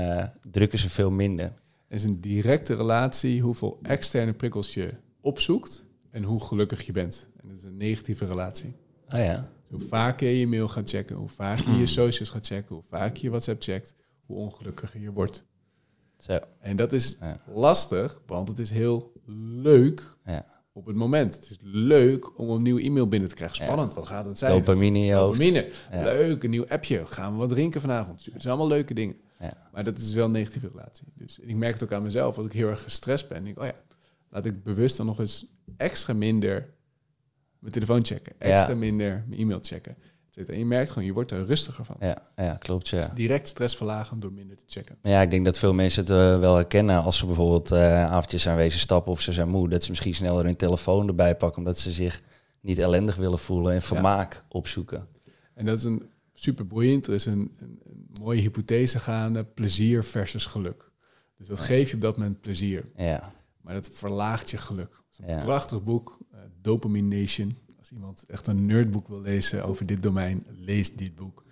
drukken 0.52 0.80
ze 0.80 0.90
veel 0.90 1.12
minder. 1.12 1.46
Het 1.88 1.98
is 2.00 2.04
een 2.04 2.22
directe 2.22 2.76
relatie 2.76 3.42
hoeveel 3.42 3.80
externe 3.82 4.34
prikkels 4.34 4.74
je 4.74 4.94
opzoekt 5.22 5.86
en 6.12 6.24
hoe 6.24 6.44
gelukkig 6.44 6.82
je 6.86 6.92
bent. 6.92 7.32
En 7.44 7.50
dat 7.50 7.58
is 7.58 7.64
een 7.64 7.78
negatieve 7.78 8.26
relatie. 8.26 8.74
Ah 9.08 9.20
ja, 9.26 9.52
Hoe 9.68 9.80
vaker 9.82 10.28
je 10.28 10.40
je 10.40 10.48
mail 10.48 10.68
gaat 10.68 10.90
checken, 10.90 11.16
hoe 11.16 11.30
vaker 11.30 11.72
je 11.72 11.78
je 11.78 11.86
socials 11.88 12.30
gaat 12.30 12.46
checken, 12.46 12.76
hoe 12.76 12.84
vaker 12.84 13.24
je 13.24 13.30
WhatsApp 13.30 13.64
checkt, 13.64 13.96
hoe 14.26 14.38
ongelukkiger 14.38 15.00
je 15.02 15.12
wordt. 15.12 15.46
zo. 16.18 16.40
En 16.60 16.76
dat 16.76 16.94
is 16.94 17.18
Ja. 17.20 17.42
lastig, 17.54 18.22
want 18.26 18.48
het 18.48 18.60
is 18.60 18.70
heel 18.70 19.12
leuk 19.62 20.10
Ja. 20.26 20.46
op 20.74 20.86
het 20.86 20.96
moment. 20.96 21.36
Het 21.36 21.50
is 21.50 21.58
leuk 21.62 22.40
om 22.40 22.50
een 22.50 22.62
nieuwe 22.62 22.82
e-mail 22.82 23.08
binnen 23.08 23.30
te 23.30 23.36
krijgen. 23.36 23.58
Ja. 23.58 23.64
Spannend, 23.64 23.94
wat 23.94 24.08
gaat 24.08 24.26
het 24.26 24.38
zijn? 24.38 24.52
Dopamine 24.52 24.98
in 24.98 25.04
je 25.06 25.14
hoofd. 25.14 25.42
Dopamine. 25.42 25.70
Leuk, 25.92 26.44
een 26.44 26.50
nieuw 26.50 26.68
appje. 26.68 27.06
Gaan 27.06 27.32
we 27.32 27.38
wat 27.38 27.50
drinken 27.50 27.82
vanavond? 27.82 28.26
Het 28.26 28.42
zijn 28.42 28.54
allemaal 28.54 28.68
leuke 28.78 28.94
dingen. 28.94 29.16
Ja. 29.40 29.70
Maar 29.74 29.84
dat 29.84 29.98
is 30.00 30.14
wel 30.14 30.26
een 30.26 30.32
negatieve 30.32 30.68
relatie. 30.68 31.08
Dus 31.16 31.40
ik 31.40 31.56
merk 31.56 31.74
het 31.74 31.84
ook 31.84 31.92
aan 31.92 32.04
mezelf, 32.04 32.38
als 32.38 32.46
ik 32.46 32.52
heel 32.54 32.68
erg 32.70 32.82
gestrest 32.84 33.28
ben. 33.30 33.44
Denk 33.44 33.56
ik, 33.58 33.62
oh 33.64 33.68
ja, 33.68 33.76
laat 34.30 34.46
ik 34.46 34.64
bewust 34.64 34.98
dan 34.98 35.06
nog 35.06 35.20
eens 35.20 35.46
extra 35.78 36.14
minder 36.14 36.74
mijn 37.64 37.74
telefoon 37.74 38.06
checken. 38.06 38.34
Ja. 38.40 38.46
Extra 38.46 38.76
minder 38.76 39.24
mijn 39.28 39.40
e-mail 39.40 39.60
checken. 39.62 39.96
En 40.48 40.58
je 40.58 40.66
merkt 40.66 40.92
gewoon, 40.92 41.08
je 41.08 41.14
wordt 41.14 41.32
er 41.32 41.46
rustiger 41.46 41.86
van. 41.86 41.96
Ja, 42.00 42.18
ja, 42.36 42.56
klopt 42.56 42.88
ja. 42.88 43.12
Direct 43.16 43.48
stress 43.48 43.76
verlagen 43.76 44.20
door 44.20 44.34
minder 44.34 44.58
te 44.58 44.64
checken. 44.68 44.98
Ja, 45.02 45.22
ik 45.22 45.32
denk 45.32 45.46
dat 45.46 45.58
veel 45.58 45.74
mensen 45.74 46.02
het 46.02 46.10
eh, 46.10 46.40
wel 46.40 46.56
herkennen 46.56 47.04
als 47.04 47.18
ze 47.18 47.26
bijvoorbeeld 47.26 47.72
eh 47.72 48.06
avondjes 48.06 48.42
zijn 48.42 48.56
wezen 48.56 48.80
stappen 48.80 49.12
of 49.12 49.22
ze 49.22 49.32
zijn 49.32 49.50
moe. 49.50 49.70
Dat 49.70 49.84
ze 49.84 49.90
misschien 49.90 50.14
sneller 50.14 50.46
hun 50.46 50.56
telefoon 50.56 51.08
erbij 51.08 51.36
pakken 51.36 51.58
omdat 51.58 51.80
ze 51.80 51.92
zich 51.92 52.22
niet 52.62 52.80
ellendig 52.80 53.16
willen 53.16 53.40
voelen 53.40 53.74
en 53.74 53.82
vermaak 53.82 54.44
opzoeken. 54.50 55.08
En 55.54 55.66
dat 55.66 55.78
is 55.78 55.84
een 55.84 56.10
super 56.34 56.68
boeiend. 56.68 57.08
Er 57.08 57.14
is 57.14 57.26
een, 57.26 57.52
een, 57.60 57.80
een 57.86 58.08
mooie 58.22 58.42
hypothese 58.42 59.00
gaande, 59.00 59.46
plezier 59.54 60.04
versus 60.04 60.46
geluk. 60.46 60.92
Dus 61.38 61.48
dat 61.48 61.60
geeft 61.60 61.90
je 61.90 61.96
op 61.96 62.02
dat 62.02 62.18
moment 62.18 62.42
plezier. 62.42 62.86
Ja, 62.96 63.32
Maar 63.62 63.74
dat 63.74 63.90
verlaagt 63.94 64.50
je 64.50 64.58
geluk. 64.58 65.03
Is 65.14 65.20
een 65.20 65.36
Ja. 65.36 65.44
prachtig 65.44 65.84
boek, 65.84 66.18
eh, 66.32 66.40
Dopamine 66.62 67.20
Nation. 67.20 67.58
Als 67.80 67.92
iemand 67.92 68.26
echt 68.28 68.48
een 68.48 68.66
nerdboek 68.66 69.08
wil 69.08 69.22
lezen 69.22 69.66
over 69.66 69.86
dit 69.86 70.04
domein, 70.04 70.44
lees 70.60 70.96
dit 70.96 71.16
boek. 71.16 71.44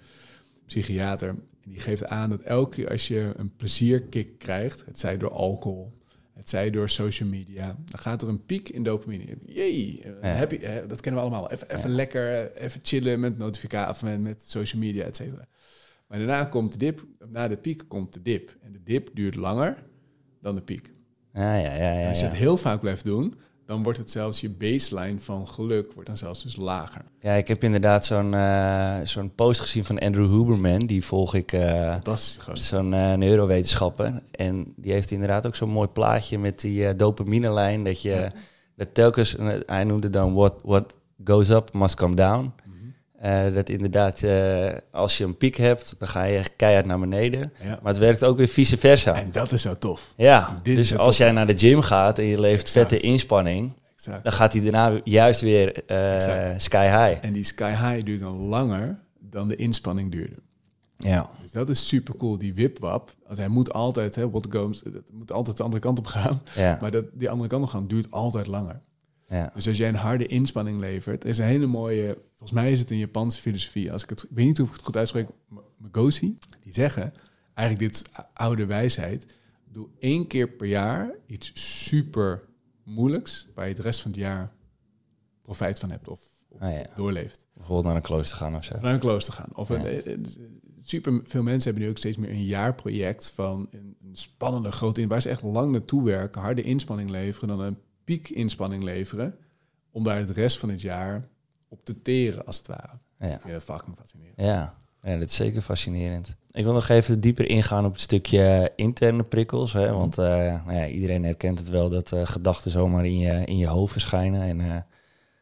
Psychiater. 0.66 1.30
En 1.30 1.44
die 1.70 1.80
geeft 1.80 2.06
aan 2.06 2.30
dat 2.30 2.42
elke 2.42 2.76
keer 2.76 2.90
als 2.90 3.08
je 3.08 3.34
een 3.38 3.56
plezierkick 3.56 4.38
krijgt, 4.40 4.86
het 4.86 5.00
zij 5.00 5.18
door 5.18 5.32
alcohol, 5.32 5.98
het 6.34 6.50
zij 6.50 6.70
door 6.70 6.90
social 6.90 7.30
media, 7.30 7.66
dan 7.86 8.00
gaat 8.00 8.22
er 8.22 8.28
een 8.28 8.46
piek 8.46 8.70
in 8.70 8.84
dopamine. 8.84 9.38
Jee, 9.46 10.02
eh, 10.04 10.12
Ja. 10.22 10.36
happy, 10.38 10.60
dat 10.88 11.02
kennen 11.02 11.22
we 11.22 11.28
allemaal. 11.30 11.52
Even, 11.52 11.70
even 11.76 11.90
Ja. 11.90 11.96
lekker, 11.96 12.32
eh, 12.34 12.64
even 12.66 12.80
chillen 12.84 13.20
met 13.20 13.38
notificaties, 13.38 14.02
met, 14.04 14.22
met 14.22 14.50
social 14.50 14.82
media, 14.82 15.04
et 15.06 15.16
cetera. 15.16 15.48
Maar 16.08 16.18
daarna 16.18 16.46
komt 16.46 16.72
de 16.72 16.78
dip, 16.78 17.06
na 17.30 17.48
de 17.48 17.58
piek 17.58 17.84
komt 17.88 18.14
de 18.14 18.22
dip. 18.22 18.58
En 18.62 18.72
de 18.72 18.84
dip 18.84 19.10
duurt 19.14 19.36
langer 19.36 19.84
dan 20.42 20.56
de 20.56 20.62
piek. 20.62 20.92
ja, 21.34 21.56
ja, 21.56 21.74
ja. 21.74 21.92
En 21.94 22.00
ja, 22.00 22.08
als 22.08 22.20
je 22.20 22.26
het 22.26 22.36
heel 22.36 22.58
vaak 22.58 22.80
blijft 22.80 23.06
doen, 23.06 23.34
dan 23.72 23.84
wordt 23.84 23.98
het 23.98 24.12
zelfs 24.12 24.42
je 24.42 24.50
baseline 24.50 25.20
van 25.20 25.48
geluk 25.48 25.94
wordt 25.94 26.08
dan 26.08 26.18
zelfs 26.18 26.44
dus 26.44 26.56
lager. 26.56 27.02
Ja, 27.20 27.34
ik 27.34 27.48
heb 27.48 27.64
inderdaad 27.64 28.06
zo'n 28.06 28.34
eh, 28.34 28.96
zo'n 29.04 29.36
post 29.36 29.60
gezien 29.60 29.84
van 29.84 30.00
Andrew 30.00 30.30
Huberman. 30.30 30.80
Die 30.80 31.06
volg 31.06 31.34
ik, 31.34 31.54
gast. 32.40 32.64
zo'n 32.64 32.94
eh, 32.94 33.14
neurowetenschapper. 33.14 34.22
En 34.32 34.74
die 34.76 34.92
heeft 34.92 35.12
inderdaad 35.12 35.48
ook 35.48 35.56
zo'n 35.56 35.70
mooi 35.70 35.88
plaatje 35.88 36.40
met 36.40 36.60
die 36.60 36.88
eh 36.88 36.98
dopamine-lijn. 36.98 37.84
Dat 37.84 38.02
je 38.02 38.10
Ja. 38.10 38.32
dat 38.76 38.94
telkens, 38.94 39.36
hij 39.66 39.84
noemde 39.84 40.10
dan 40.10 40.34
what, 40.34 40.54
what 40.64 40.98
goes 41.24 41.50
up 41.50 41.74
must 41.74 41.96
come 41.96 42.16
down. 42.16 42.52
Eh, 43.22 43.54
dat 43.54 43.70
inderdaad, 43.70 44.24
eh, 44.24 44.72
als 44.92 45.18
je 45.18 45.24
een 45.24 45.38
piek 45.38 45.56
hebt, 45.56 45.96
dan 45.98 46.08
ga 46.08 46.24
je 46.24 46.44
keihard 46.56 46.86
naar 46.86 47.00
beneden. 47.00 47.54
Ja. 47.64 47.80
Maar 47.82 47.92
het 47.92 47.98
werkt 47.98 48.24
ook 48.24 48.38
weer 48.38 48.48
vice 48.48 48.78
versa. 48.78 49.16
En 49.16 49.32
dat 49.32 49.52
is 49.52 49.62
zo 49.62 49.78
tof. 49.78 50.14
ja, 50.16 50.60
dit 50.64 50.76
dus 50.76 50.98
als 50.98 51.18
jij 51.18 51.32
naar 51.32 51.48
de 51.48 51.58
gym 51.58 51.82
gaat 51.82 52.20
en 52.20 52.26
je 52.26 52.40
levert 52.40 52.62
Exact. 52.68 52.90
vette 52.90 53.06
inspanning, 53.08 53.74
Exact. 53.96 54.24
dan 54.24 54.34
gaat 54.34 54.54
hij 54.54 54.62
daarna 54.62 55.00
juist 55.04 55.42
weer 55.42 55.86
eh, 55.86 56.54
sky 56.58 56.86
high. 56.86 57.26
En 57.26 57.34
die 57.34 57.44
sky 57.44 57.70
high 57.70 58.06
duurt 58.06 58.20
dan 58.22 58.38
langer 58.38 59.00
dan 59.20 59.48
de 59.48 59.56
inspanning 59.56 60.12
duurde. 60.12 60.36
Ja. 60.98 61.30
Dus 61.42 61.52
dat 61.52 61.70
is 61.70 61.88
super 61.88 62.16
cool. 62.16 62.38
Die 62.38 62.54
wipwap, 62.54 63.16
want 63.26 63.38
hij 63.38 63.48
moet 63.48 63.74
altijd, 63.74 64.16
hè, 64.16 64.30
what 64.30 64.48
goes, 64.50 64.84
moet 65.12 65.32
altijd 65.32 65.58
de 65.58 65.64
andere 65.64 65.82
kant 65.82 66.00
op 66.00 66.08
gaan. 66.08 66.42
Ja. 66.56 66.78
Maar 66.82 66.92
dat, 66.92 67.06
die 67.14 67.30
andere 67.30 67.50
kant 67.50 67.64
op 67.64 67.70
gaan 67.70 67.88
duurt 67.88 68.12
altijd 68.12 68.48
langer. 68.48 68.80
Ja. 69.38 69.52
Dus 69.54 69.68
als 69.68 69.78
jij 69.78 69.88
een 69.90 69.96
harde 69.96 70.26
inspanning 70.26 70.80
levert, 70.80 71.24
er 71.24 71.30
is 71.30 71.38
een 71.38 71.46
hele 71.46 71.66
mooie, 71.66 72.18
volgens 72.30 72.52
mij 72.52 72.72
is 72.72 72.80
het 72.80 72.92
een 72.92 72.98
Japanse 72.98 73.42
filosofie. 73.42 73.92
Als 73.92 74.04
ik 74.04 74.10
het, 74.10 74.24
ik 74.24 74.30
weet 74.34 74.46
niet 74.46 74.58
hoe 74.58 74.68
ik 74.68 74.74
het 74.74 74.82
goed 74.86 74.98
uitspreek, 74.98 75.28
M- 75.50 75.58
Ngozi, 75.92 76.38
die 76.64 76.74
zeggen, 76.74 77.14
eigenlijk 77.54 77.94
dit 77.94 78.10
oude 78.34 78.66
wijsheid, 78.66 79.26
doe 79.72 79.88
één 80.00 80.28
keer 80.28 80.48
per 80.50 80.68
jaar 80.68 81.12
iets 81.26 81.52
super 81.86 82.42
moeilijks, 82.84 83.48
waar 83.56 83.68
je 83.68 83.76
de 83.76 83.82
rest 83.82 84.02
van 84.02 84.12
het 84.12 84.20
jaar 84.20 84.52
profijt 85.42 85.80
van 85.80 85.90
hebt 85.92 86.08
of, 86.08 86.20
of 86.50 86.62
Ah, 86.62 86.72
ja. 86.72 86.86
doorleeft. 86.96 87.46
Bijvoorbeeld 87.54 87.86
naar 87.86 87.96
een 87.96 88.02
klooster 88.02 88.38
gaan 88.38 88.56
of 88.56 88.64
zo. 88.64 88.74
Of 88.74 88.82
naar 88.82 88.94
een 88.94 89.00
klooster 89.00 89.34
gaan. 89.34 89.50
Of 89.54 89.70
Ja. 89.70 89.84
eh, 89.84 90.14
eh, 90.14 90.20
super 90.84 91.22
veel 91.24 91.44
mensen 91.44 91.64
hebben 91.64 91.84
nu 91.84 91.90
ook 91.90 91.98
steeds 91.98 92.18
meer 92.18 92.30
een 92.30 92.46
jaarproject 92.46 93.32
van 93.32 93.70
een 93.72 93.96
spannende 94.12 94.72
grote 94.72 95.02
in 95.02 95.08
waar 95.08 95.22
ze 95.22 95.30
echt 95.30 95.42
lang 95.42 95.72
naartoe 95.72 96.04
werken, 96.04 96.42
harde 96.42 96.62
inspanning 96.62 97.10
leveren, 97.10 97.48
dan 97.48 97.60
een 97.60 97.78
piek 98.04 98.30
inspanning 98.30 98.84
leveren, 98.84 99.38
om 99.92 100.04
daar 100.04 100.26
de 100.26 100.34
rest 100.34 100.60
van 100.60 100.70
het 100.70 100.82
jaar 100.82 101.28
op 101.68 101.86
te 101.86 102.02
teren, 102.02 102.46
als 102.46 102.58
het 102.58 102.68
ware. 102.68 102.98
Ja. 103.20 103.36
Ik 103.36 103.42
vind 103.42 103.54
dat 103.54 103.64
fucking 103.64 103.96
fascinerend. 103.98 104.36
Ja. 104.38 104.76
ja, 105.02 105.18
dat 105.18 105.30
is 105.30 105.36
zeker 105.36 105.62
fascinerend. 105.62 106.36
Ik 106.52 106.64
wil 106.64 106.74
nog 106.74 106.90
even 106.90 107.20
dieper 107.20 107.50
ingaan 107.50 107.86
op 107.86 107.92
het 107.92 108.02
stukje 108.02 108.72
interne 108.76 109.24
prikkels. 109.24 109.74
Hè? 109.74 109.92
Want 109.92 110.18
eh, 110.18 110.26
nou 110.66 110.74
ja, 110.74 110.88
iedereen 110.88 111.24
herkent 111.24 111.58
het 111.58 111.70
wel 111.70 111.90
dat 111.90 112.12
eh, 112.12 112.26
gedachten 112.26 112.72
zomaar 112.72 113.06
in 113.06 113.18
je, 113.18 113.46
in 113.46 113.58
je 113.58 113.68
hoofd 113.68 113.92
verschijnen. 113.92 114.42
En 114.42 114.86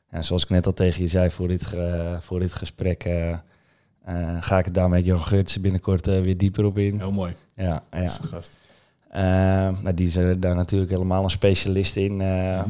eh, 0.09 0.21
zoals 0.21 0.43
ik 0.43 0.49
net 0.49 0.65
al 0.65 0.73
tegen 0.73 1.01
je 1.01 1.07
zei 1.07 1.31
voor 1.31 1.47
dit, 1.47 1.75
voor 2.19 2.39
dit 2.39 2.53
gesprek, 2.53 3.03
eh, 3.03 3.37
eh, 4.09 4.37
ga 4.39 4.57
ik 4.57 4.65
het 4.65 4.73
daar 4.73 4.89
met 4.89 5.05
Jan 5.05 5.19
Geurtsen 5.19 5.61
binnenkort 5.61 6.07
eh, 6.07 6.21
weer 6.21 6.37
dieper 6.37 6.65
op 6.65 6.77
in. 6.77 6.97
Heel 6.97 7.11
mooi. 7.11 7.35
Ja, 7.55 7.83
ja. 7.91 8.07
gast. 8.07 8.57
Eh, 9.09 9.21
nou, 9.81 9.93
die 9.93 10.19
er 10.19 10.39
daar 10.39 10.55
natuurlijk 10.55 10.91
helemaal 10.91 11.23
een 11.23 11.29
specialist 11.29 11.95
in. 11.95 12.21
eh, 12.21 12.63
Mhm. 12.63 12.69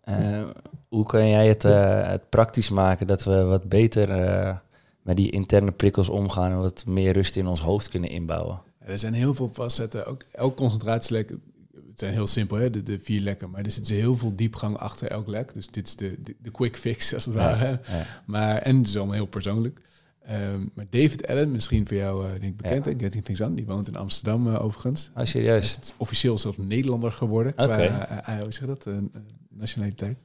eh, 0.00 0.42
hoe 0.88 1.06
kan 1.06 1.28
jij 1.28 1.48
het, 1.48 1.64
eh, 1.64 2.06
het 2.08 2.28
praktisch 2.28 2.70
maken 2.70 3.06
dat 3.06 3.24
we 3.24 3.42
wat 3.42 3.64
beter 3.68 4.10
eh, 4.10 4.56
met 5.02 5.16
die 5.16 5.30
interne 5.30 5.70
prikkels 5.70 6.08
omgaan 6.08 6.50
en 6.50 6.58
wat 6.60 6.84
meer 6.86 7.12
rust 7.12 7.36
in 7.36 7.46
ons 7.46 7.60
hoofd 7.60 7.88
kunnen 7.88 8.10
inbouwen? 8.10 8.60
Er 8.78 8.98
zijn 8.98 9.12
heel 9.14 9.34
veel 9.34 9.48
facetten. 9.52 10.06
Ook, 10.06 10.22
elk 10.32 10.56
concentratielek, 10.56 11.28
het 11.28 11.98
zijn 11.98 12.12
heel 12.12 12.26
simpel, 12.26 12.56
hè, 12.56 12.70
de, 12.70 12.82
de 12.82 12.98
vier 13.02 13.20
lekken. 13.20 13.50
Maar 13.50 13.64
er 13.64 13.70
zit 13.70 13.86
dus 13.86 13.96
heel 13.98 14.16
veel 14.16 14.36
diepgang 14.36 14.76
achter 14.78 15.10
elk 15.10 15.26
lek. 15.26 15.54
Dus 15.54 15.70
dit 15.70 15.86
is 15.86 15.96
de, 15.96 16.14
de, 16.22 16.34
de 16.42 16.50
quick 16.50 16.76
fix, 16.76 17.14
als 17.14 17.24
het 17.24 17.34
ware. 17.34 17.68
Ja, 17.88 18.06
Maar, 18.24 18.56
en 18.56 18.76
het 18.78 18.86
is 18.88 18.96
allemaal 18.96 19.14
heel 19.14 19.26
persoonlijk. 19.26 19.80
Ehm, 20.24 20.66
maar 20.74 20.86
David 20.90 21.26
Allen, 21.26 21.50
misschien 21.50 21.86
voor 21.86 21.96
jou 21.96 22.24
eh, 22.24 22.30
denk 22.30 22.42
ik 22.42 22.56
bekend, 22.56 22.84
Ja. 22.84 22.90
hè? 22.92 22.98
Getting 22.98 23.24
Things 23.24 23.40
On. 23.40 23.54
Die 23.54 23.66
woont 23.66 23.88
in 23.88 23.96
Amsterdam 23.96 24.48
eh, 24.54 24.64
overigens. 24.64 25.10
Hij 25.14 25.26
serieus? 25.26 25.78
is 25.80 25.94
officieel 25.96 26.38
zelfs 26.38 26.56
Nederlander 26.58 27.12
geworden. 27.12 27.52
Oké. 27.52 27.64
Qua, 27.64 28.24
eh, 28.26 28.34
hoe 28.42 28.52
zeg 28.52 28.60
je 28.60 28.66
dat? 28.66 28.84
Een 28.86 29.12
nationaliteit. 29.48 30.18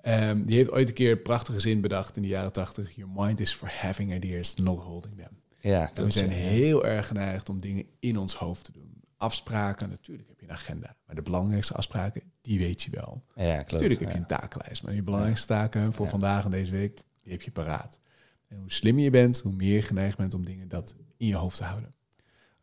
Ehm, 0.00 0.44
die 0.44 0.56
heeft 0.56 0.70
ooit 0.70 0.88
een 0.88 0.94
keer 0.94 1.10
een 1.10 1.22
prachtige 1.22 1.60
zin 1.60 1.80
bedacht 1.80 2.16
in 2.16 2.22
de 2.22 2.28
jaren 2.28 2.52
tachtig. 2.52 2.94
Your 2.94 3.12
mind 3.16 3.40
is 3.40 3.52
for 3.52 3.70
having 3.80 4.14
ideas, 4.14 4.54
not 4.54 4.78
holding 4.82 5.16
them. 5.16 5.30
Ja, 5.60 5.90
En 5.94 6.04
we 6.04 6.10
zijn 6.10 6.28
ja. 6.28 6.34
heel 6.34 6.86
erg 6.86 7.06
geneigd 7.06 7.48
om 7.48 7.60
dingen 7.60 7.84
in 8.00 8.18
ons 8.18 8.34
hoofd 8.34 8.64
te 8.64 8.72
doen. 8.72 8.84
Afspraken, 9.16 9.88
natuurlijk 9.88 10.28
heb 10.28 10.40
je 10.40 10.46
een 10.46 10.52
agenda. 10.52 10.96
Maar 11.06 11.14
de 11.14 11.22
belangrijkste 11.22 11.74
afspraken, 11.74 12.22
die 12.40 12.58
weet 12.58 12.82
je 12.82 12.90
wel. 12.90 13.22
Ja, 13.34 13.54
klopt. 13.54 13.70
natuurlijk 13.72 14.00
heb 14.00 14.10
je 14.12 14.18
een 14.18 14.26
takenlijst. 14.26 14.82
Maar 14.82 14.94
je 14.94 15.02
belangrijkste 15.02 15.46
taken 15.46 15.92
voor 15.92 16.08
vandaag 16.08 16.44
en 16.44 16.50
deze 16.50 16.72
week, 16.72 17.00
die 17.22 17.32
heb 17.32 17.42
je 17.42 17.50
paraat. 17.50 18.00
En 18.48 18.56
hoe 18.58 18.72
slimmer 18.72 19.04
je 19.04 19.10
bent, 19.10 19.40
hoe 19.40 19.52
meer 19.52 19.74
je 19.74 19.82
geneigd 19.82 20.16
bent 20.16 20.34
om 20.34 20.44
dingen 20.44 20.68
dat 20.68 20.94
in 21.16 21.26
je 21.26 21.34
hoofd 21.36 21.56
te 21.56 21.64
houden. 21.64 21.94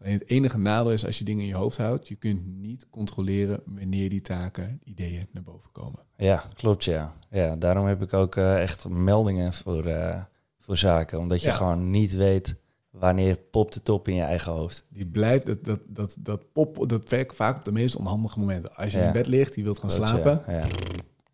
Alleen 0.02 0.14
het 0.20 0.30
enige 0.30 0.58
nadeel 0.58 0.92
is 0.92 1.06
als 1.06 1.18
je 1.18 1.24
dingen 1.26 1.42
in 1.42 1.48
je 1.48 1.56
hoofd 1.56 1.78
houdt, 1.78 2.08
je 2.08 2.16
kunt 2.16 2.46
niet 2.46 2.88
controleren 2.90 3.60
wanneer 3.66 4.10
die 4.10 4.22
taken, 4.22 4.80
ideeën 4.84 5.28
naar 5.32 5.44
boven 5.44 5.72
komen. 5.72 6.00
Ja, 6.18 6.44
klopt, 6.56 6.84
ja. 6.84 7.14
ja 7.30 7.56
daarom 7.56 7.86
heb 7.86 8.02
ik 8.02 8.14
ook 8.14 8.36
eh, 8.36 8.62
echt 8.62 8.90
meldingen 8.90 9.54
voor, 9.54 9.86
eh, 9.86 10.22
voor 10.60 10.78
zaken. 10.78 11.20
Omdat 11.20 11.42
je 11.42 11.48
Ja. 11.48 11.56
gewoon 11.56 11.90
niet 11.90 12.14
weet 12.14 12.56
wanneer 12.90 13.36
popt 13.36 13.74
de 13.74 13.82
top 13.82 14.08
in 14.08 14.16
je 14.16 14.22
eigen 14.22 14.52
hoofd. 14.52 14.86
Die 14.90 15.06
blijft, 15.06 15.46
dat, 15.46 15.64
dat, 15.66 15.80
dat, 15.88 16.16
dat 16.20 16.52
pop, 16.54 16.90
dat 16.90 17.10
werkt 17.10 17.36
vaak 17.36 17.58
op 17.58 17.66
de 17.66 17.72
meest 17.72 17.96
onhandige 17.96 18.40
momenten. 18.40 18.76
Als 18.76 18.92
je 18.94 19.00
Ja. 19.00 19.06
in 19.06 19.12
bed 19.12 19.28
ligt, 19.28 19.56
je 19.56 19.64
wilt 19.64 19.80
gaan 19.80 19.90
Klopt, 19.90 20.10
slapen, 20.10 20.44
Ja, 20.54 20.64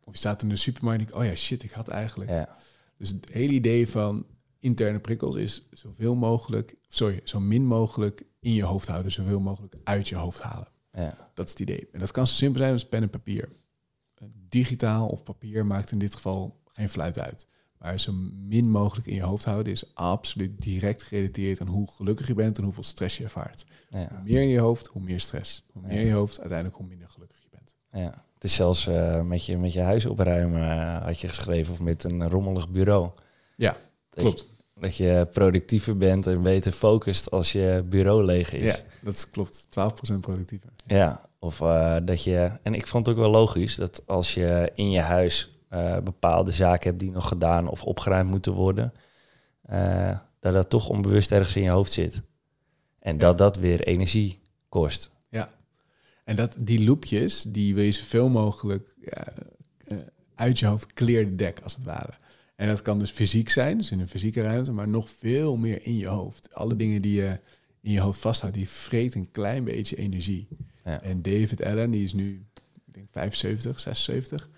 of 0.04 0.12
je 0.14 0.18
staat 0.18 0.42
in 0.42 0.50
de 0.50 0.56
supermarkt 0.56 1.00
en 1.02 1.06
denkt, 1.08 1.22
oh 1.24 1.30
ja, 1.30 1.36
shit, 1.36 1.64
ik 1.64 1.72
had 1.72 1.88
eigenlijk. 1.88 2.30
ja. 2.30 2.50
Dus 2.98 3.10
het 3.10 3.30
hele 3.32 3.54
idee 3.54 3.90
van 3.90 4.26
interne 4.60 5.00
prikkels 5.00 5.36
is 5.36 5.68
zoveel 5.72 6.16
mogelijk, 6.16 6.76
sorry, 6.88 7.22
zo 7.24 7.40
min 7.40 7.66
mogelijk 7.66 8.24
in 8.40 8.54
je 8.54 8.64
hoofd 8.64 8.88
houden, 8.88 9.12
zoveel 9.12 9.40
mogelijk 9.40 9.76
uit 9.84 10.08
je 10.08 10.16
hoofd 10.16 10.42
halen. 10.42 10.68
ja. 10.94 11.32
Dat 11.34 11.46
is 11.46 11.52
het 11.52 11.60
idee. 11.60 11.88
En 11.92 12.00
dat 12.00 12.12
kan 12.12 12.28
zo 12.28 12.34
simpel 12.34 12.62
zijn 12.62 12.74
als 12.74 12.86
pen 12.86 13.02
en 13.02 13.10
papier. 13.10 13.50
Digitaal 14.50 15.08
of 15.08 15.24
papier 15.24 15.66
maakt 15.66 15.92
in 15.92 16.00
dit 16.00 16.16
geval 16.16 16.62
geen 16.66 16.90
fluit 16.90 17.20
uit. 17.20 17.48
Maar 17.80 18.00
zo 18.00 18.12
min 18.34 18.72
mogelijk 18.72 19.08
in 19.08 19.16
je 19.16 19.22
hoofd 19.22 19.46
houden 19.46 19.72
is 19.72 19.96
absoluut 19.96 20.62
direct 20.62 21.04
gerelateerd 21.04 21.62
aan 21.62 21.68
hoe 21.68 21.88
gelukkig 21.92 22.28
je 22.28 22.34
bent 22.34 22.58
en 22.58 22.64
hoeveel 22.64 22.84
stress 22.84 23.18
je 23.18 23.24
ervaart. 23.24 23.66
Hoe 23.90 24.00
ja. 24.00 24.22
meer 24.24 24.42
in 24.42 24.48
je 24.48 24.60
hoofd, 24.60 24.88
hoe 24.88 25.02
meer 25.02 25.20
stress. 25.20 25.66
Hoe 25.72 25.82
meer 25.82 26.00
in 26.00 26.06
je 26.06 26.14
hoofd, 26.14 26.40
uiteindelijk 26.40 26.78
hoe 26.78 26.88
minder 26.88 27.10
gelukkig 27.10 27.38
je 27.42 27.48
bent. 27.52 27.76
Ja, 27.92 28.26
het 28.34 28.44
is 28.44 28.56
zelfs 28.56 28.88
eh, 28.88 29.22
met, 29.22 29.46
je, 29.46 29.58
met 29.58 29.74
je 29.74 29.82
huis 29.82 30.06
opruimen, 30.06 30.62
eh, 30.62 31.06
had 31.06 31.20
je 31.20 31.28
geschreven, 31.28 31.74
of 31.74 31.80
met 31.80 32.04
een 32.04 32.30
rommelig 32.30 32.70
bureau. 32.70 33.10
Ja, 33.56 33.78
Dat 34.10 34.24
klopt. 34.24 34.40
Je, 34.42 34.82
dat 34.82 34.96
je 34.98 35.28
productiever 35.32 35.98
bent 35.98 36.28
en 36.28 36.42
beter 36.42 36.72
focust 36.72 37.32
als 37.32 37.52
je 37.52 37.84
bureau 37.90 38.24
leeg 38.26 38.54
is. 38.54 38.64
Ja, 38.76 38.84
dat 39.02 39.14
is- 39.14 39.30
klopt. 39.30 39.68
12% 39.70 40.20
productiever. 40.20 40.70
Ja, 40.88 41.30
of 41.40 41.62
eh, 41.62 41.98
dat 42.04 42.24
je... 42.24 42.52
En 42.64 42.74
ik 42.74 42.88
vond 42.88 43.06
het 43.06 43.16
ook 43.16 43.22
wel 43.22 43.32
logisch 43.32 43.76
dat 43.76 44.02
als 44.08 44.34
je 44.34 44.72
in 44.74 44.92
je 44.92 45.00
huis 45.00 45.58
eh, 45.70 45.98
bepaalde 46.00 46.52
zaken 46.52 46.88
hebt 46.90 47.00
die 47.00 47.12
nog 47.12 47.28
gedaan 47.28 47.68
of 47.68 47.84
opgeruimd 47.84 48.30
moeten 48.30 48.54
worden, 48.54 48.94
eh, 49.62 50.18
dat 50.40 50.54
dat 50.54 50.70
toch 50.70 50.90
onbewust 50.90 51.32
ergens 51.32 51.56
in 51.56 51.64
je 51.64 51.70
hoofd 51.70 51.92
zit. 51.92 52.22
En 53.00 53.14
Ja. 53.14 53.20
dat 53.20 53.38
dat 53.38 53.58
weer 53.58 53.82
energie 53.84 54.40
kost. 54.70 55.12
Ja. 55.30 55.50
En 56.24 56.36
dat, 56.36 56.56
die 56.58 56.84
loopjes, 56.86 57.42
die 57.44 57.76
wil 57.76 57.84
je 57.84 57.92
zoveel 57.92 58.30
mogelijk 58.30 58.96
ja, 59.02 59.24
uit 60.36 60.60
je 60.60 60.66
hoofd 60.68 60.94
clear 60.94 61.24
the 61.26 61.36
deck, 61.36 61.60
als 61.64 61.76
het 61.76 61.84
ware. 61.84 62.14
En 62.60 62.68
dat 62.68 62.82
kan 62.82 63.00
dus 63.00 63.12
fysiek 63.12 63.50
zijn, 63.50 63.78
dus 63.78 63.92
in 63.92 64.00
een 64.00 64.08
fysieke 64.08 64.42
ruimte, 64.42 64.72
maar 64.72 64.88
nog 64.88 65.10
veel 65.10 65.58
meer 65.58 65.86
in 65.86 65.98
je 65.98 66.08
hoofd. 66.08 66.54
Alle 66.54 66.76
dingen 66.76 67.02
die 67.02 67.14
je 67.22 67.40
in 67.82 67.92
je 67.92 68.00
hoofd 68.00 68.20
vasthoudt, 68.20 68.56
die 68.56 68.70
vreet 68.70 69.16
een 69.16 69.32
klein 69.32 69.64
beetje 69.64 69.96
energie. 69.96 70.48
Ja. 70.84 71.02
En 71.02 71.22
David 71.22 71.64
Allen, 71.64 71.92
die 71.92 72.04
is 72.04 72.14
nu, 72.14 72.46
ik 72.86 72.94
denk 72.94 73.08
75, 73.12 73.80
76. 73.80 74.50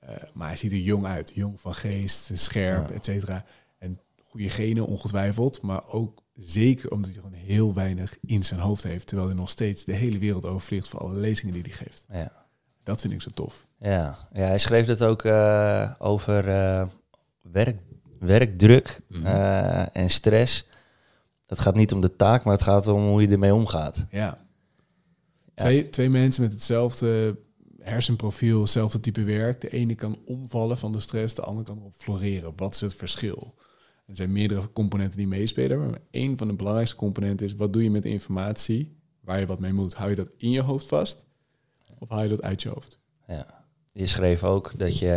eh, 0.00 0.14
maar 0.34 0.48
hij 0.48 0.56
ziet 0.56 0.72
er 0.72 0.78
jong 0.78 1.06
uit. 1.06 1.32
Jong 1.34 1.60
van 1.60 1.74
geest, 1.74 2.30
scherp, 2.34 2.88
Ja. 2.88 2.94
et 2.94 3.04
cetera. 3.04 3.44
En 3.78 4.00
goede 4.22 4.48
genen, 4.48 4.86
ongetwijfeld. 4.86 5.62
Maar 5.62 5.88
ook 5.92 6.22
zeker 6.34 6.90
omdat 6.90 7.10
hij 7.10 7.20
gewoon 7.22 7.38
heel 7.38 7.74
weinig 7.74 8.16
in 8.26 8.44
zijn 8.44 8.60
hoofd 8.60 8.82
heeft. 8.82 9.06
Terwijl 9.06 9.28
hij 9.28 9.38
nog 9.38 9.50
steeds 9.50 9.84
de 9.84 9.92
hele 9.94 10.18
wereld 10.18 10.46
overvliegt 10.46 10.88
voor 10.88 11.00
alle 11.00 11.14
lezingen 11.14 11.54
die 11.54 11.62
hij 11.62 11.72
geeft. 11.72 12.06
Ja. 12.12 12.46
Dat 12.82 13.00
vind 13.00 13.12
ik 13.12 13.22
zo 13.22 13.30
tof. 13.34 13.66
Ja, 13.78 14.28
ja 14.32 14.46
hij 14.46 14.58
schreef 14.58 14.86
het 14.86 15.02
ook 15.02 15.24
eh, 15.24 15.92
over 15.98 16.48
eh, 16.48 16.86
werk, 17.42 17.78
werkdruk 18.18 19.00
Mhm. 19.08 19.26
eh, 19.26 19.96
en 19.96 20.10
stress. 20.10 20.66
Het 21.46 21.60
gaat 21.60 21.74
niet 21.74 21.92
om 21.92 22.00
de 22.00 22.16
taak, 22.16 22.44
maar 22.44 22.52
het 22.54 22.62
gaat 22.62 22.86
om 22.88 23.06
hoe 23.08 23.22
je 23.22 23.28
ermee 23.28 23.54
omgaat. 23.54 24.06
Ja. 24.10 24.18
Ja. 25.54 25.64
Twee, 25.64 25.90
twee 25.90 26.10
mensen 26.10 26.42
met 26.42 26.52
hetzelfde 26.52 27.38
hersenprofiel, 27.80 28.60
hetzelfde 28.60 29.00
type 29.00 29.22
werk. 29.22 29.60
De 29.60 29.68
ene 29.70 29.94
kan 29.94 30.18
omvallen 30.24 30.78
van 30.78 30.92
de 30.92 31.00
stress, 31.00 31.34
de 31.34 31.42
andere 31.42 31.66
kan 31.66 31.78
erop 31.78 31.94
floreren. 31.96 32.52
Wat 32.56 32.74
is 32.74 32.80
het 32.80 32.94
verschil? 32.94 33.54
Er 34.06 34.16
zijn 34.16 34.32
meerdere 34.32 34.72
componenten 34.72 35.18
die 35.18 35.26
meespelen, 35.26 35.78
maar 35.78 35.98
één 36.10 36.38
van 36.38 36.46
de 36.48 36.54
belangrijkste 36.54 36.96
componenten 36.96 37.46
is... 37.46 37.54
wat 37.54 37.72
doe 37.72 37.82
je 37.82 37.90
met 37.90 38.02
de 38.02 38.08
informatie 38.08 38.96
waar 39.20 39.40
je 39.40 39.46
wat 39.46 39.58
mee 39.58 39.72
moet? 39.72 39.94
Hou 39.94 40.10
je 40.10 40.16
dat 40.16 40.30
in 40.36 40.50
je 40.50 40.60
hoofd 40.62 40.86
vast 40.86 41.26
of 41.98 42.08
haal 42.08 42.22
je 42.22 42.28
dat 42.28 42.42
uit 42.42 42.62
je 42.62 42.68
hoofd? 42.68 42.98
Ja. 43.26 43.64
Je 43.92 44.06
schreef 44.06 44.44
ook 44.44 44.72
dat 44.78 44.98
je 44.98 45.12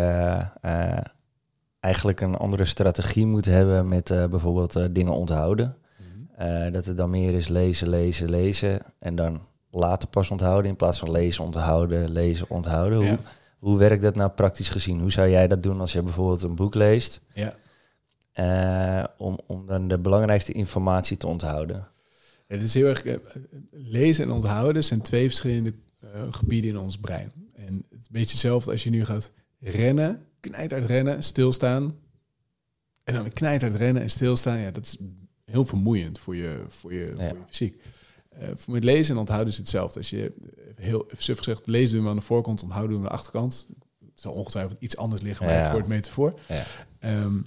eh, 0.62 0.98
eigenlijk 1.82 2.22
een 2.22 2.36
andere 2.36 2.66
strategie 2.66 3.26
moet 3.26 3.46
hebben 3.46 3.88
met 3.88 4.10
eh, 4.10 4.26
bijvoorbeeld 4.26 4.76
eh, 4.76 4.86
dingen 4.92 5.14
onthouden. 5.14 5.76
Eh, 6.38 6.72
dat 6.72 6.86
het 6.86 6.98
dan 6.98 7.10
meer 7.10 7.34
is 7.34 7.48
lezen, 7.48 7.90
lezen, 7.90 8.30
lezen 8.30 8.80
en 9.00 9.16
dan 9.16 9.42
later 9.72 10.08
pas 10.08 10.32
onthouden 10.32 10.70
in 10.72 10.76
plaats 10.76 11.00
van 11.00 11.12
lezen, 11.12 11.44
onthouden, 11.44 12.10
lezen, 12.12 12.50
onthouden. 12.50 12.98
Hoe, 12.98 13.08
Ja. 13.08 13.20
hoe 13.60 13.78
werkt 13.78 14.02
dat 14.02 14.16
nou 14.16 14.30
praktisch 14.30 14.70
gezien? 14.70 15.00
Hoe 15.00 15.12
zou 15.12 15.30
jij 15.30 15.48
dat 15.48 15.64
doen 15.64 15.80
als 15.80 15.92
je 15.92 16.02
bijvoorbeeld 16.02 16.44
een 16.44 16.56
boek 16.56 16.74
leest 16.76 17.22
Ja. 17.34 17.54
om, 19.18 19.40
om 19.48 19.66
dan 19.66 19.88
de 19.88 19.98
belangrijkste 19.98 20.52
informatie 20.52 21.18
te 21.18 21.28
onthouden? 21.28 21.88
Het 22.48 22.62
is 22.62 22.74
heel 22.74 22.88
erg. 22.88 23.04
lezen 23.72 24.26
en 24.26 24.32
onthouden 24.32 24.84
zijn 24.84 25.02
twee 25.02 25.28
verschillende 25.28 25.74
gebieden 26.32 26.70
in 26.70 26.78
ons 26.78 26.98
brein. 26.98 27.32
En 27.56 27.74
het 27.90 28.00
is 28.00 28.06
een 28.06 28.08
beetje 28.10 28.32
hetzelfde 28.32 28.72
als 28.72 28.84
je 28.84 28.90
nu 28.90 29.06
gaat 29.06 29.32
rennen, 29.62 30.26
knijterd 30.40 30.86
rennen, 30.86 31.24
stilstaan. 31.24 31.96
En 33.04 33.14
dan 33.14 33.32
knijterd 33.32 33.76
rennen 33.76 34.02
en 34.02 34.10
stilstaan. 34.10 34.58
Ja, 34.60 34.72
dat 34.72 34.86
is 34.86 34.98
heel 35.46 35.66
vermoeiend 35.66 36.20
voor 36.20 36.36
je, 36.36 36.64
voor 36.68 36.94
je, 36.94 37.14
Ja. 37.18 37.28
voor 37.28 37.38
je 37.38 37.44
fysiek. 37.48 37.82
Eh, 38.30 38.48
voor 38.56 38.74
met 38.74 38.84
lezen 38.84 39.14
en 39.14 39.20
onthouden 39.20 39.52
is 39.52 39.58
hetzelfde. 39.58 40.00
Als 40.00 40.10
je 40.10 40.34
heel 40.76 41.08
suf 41.18 41.38
gezegd, 41.38 41.68
lezen 41.68 41.96
doen 41.96 42.04
we 42.04 42.10
aan 42.10 42.16
de 42.16 42.22
voorkant, 42.22 42.64
onthouden 42.64 42.92
doen 42.92 43.02
we 43.02 43.06
aan 43.08 43.12
de 43.14 43.18
achterkant. 43.20 43.70
Het 44.06 44.22
zal 44.22 44.34
ongetwijfeld 44.34 44.82
iets 44.82 44.98
anders 44.98 45.22
liggen, 45.22 45.46
maar 45.46 45.54
Ja. 45.56 45.60
even 45.60 45.72
voor 45.72 45.80
het 45.80 45.90
metafoor. 45.90 46.40
Ja. 46.48 46.66
Ehm, 47.00 47.42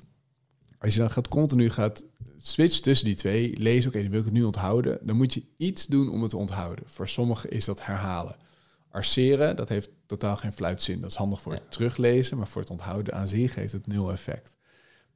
als 0.78 0.94
je 0.94 1.00
dan 1.00 1.10
gaat 1.10 1.28
continu 1.28 1.70
gaat 1.70 2.04
switchen 2.38 2.82
tussen 2.82 3.06
die 3.06 3.14
twee, 3.14 3.56
lezen, 3.58 3.90
oké, 3.90 4.00
dan 4.00 4.10
wil 4.10 4.18
ik 4.18 4.24
het 4.24 4.34
nu 4.34 4.42
onthouden, 4.42 4.98
dan 5.02 5.16
moet 5.16 5.34
je 5.34 5.42
iets 5.56 5.86
doen 5.86 6.08
om 6.10 6.20
het 6.20 6.30
te 6.30 6.36
onthouden. 6.36 6.84
Voor 6.88 7.08
sommigen 7.08 7.50
is 7.50 7.64
dat 7.64 7.84
herhalen. 7.86 8.36
Arceren, 8.94 9.56
dat 9.56 9.68
heeft 9.68 9.90
totaal 10.06 10.36
geen 10.36 10.52
fluitzin. 10.52 11.00
Dat 11.00 11.10
is 11.10 11.16
handig 11.16 11.42
voor 11.42 11.52
Ja. 11.52 11.58
het 11.58 11.70
teruglezen, 11.72 12.36
maar 12.36 12.46
voor 12.46 12.60
het 12.60 12.70
onthouden 12.70 13.14
aan 13.14 13.28
zich 13.28 13.54
heeft 13.54 13.72
het 13.72 13.86
nul 13.86 14.12
effect. 14.12 14.56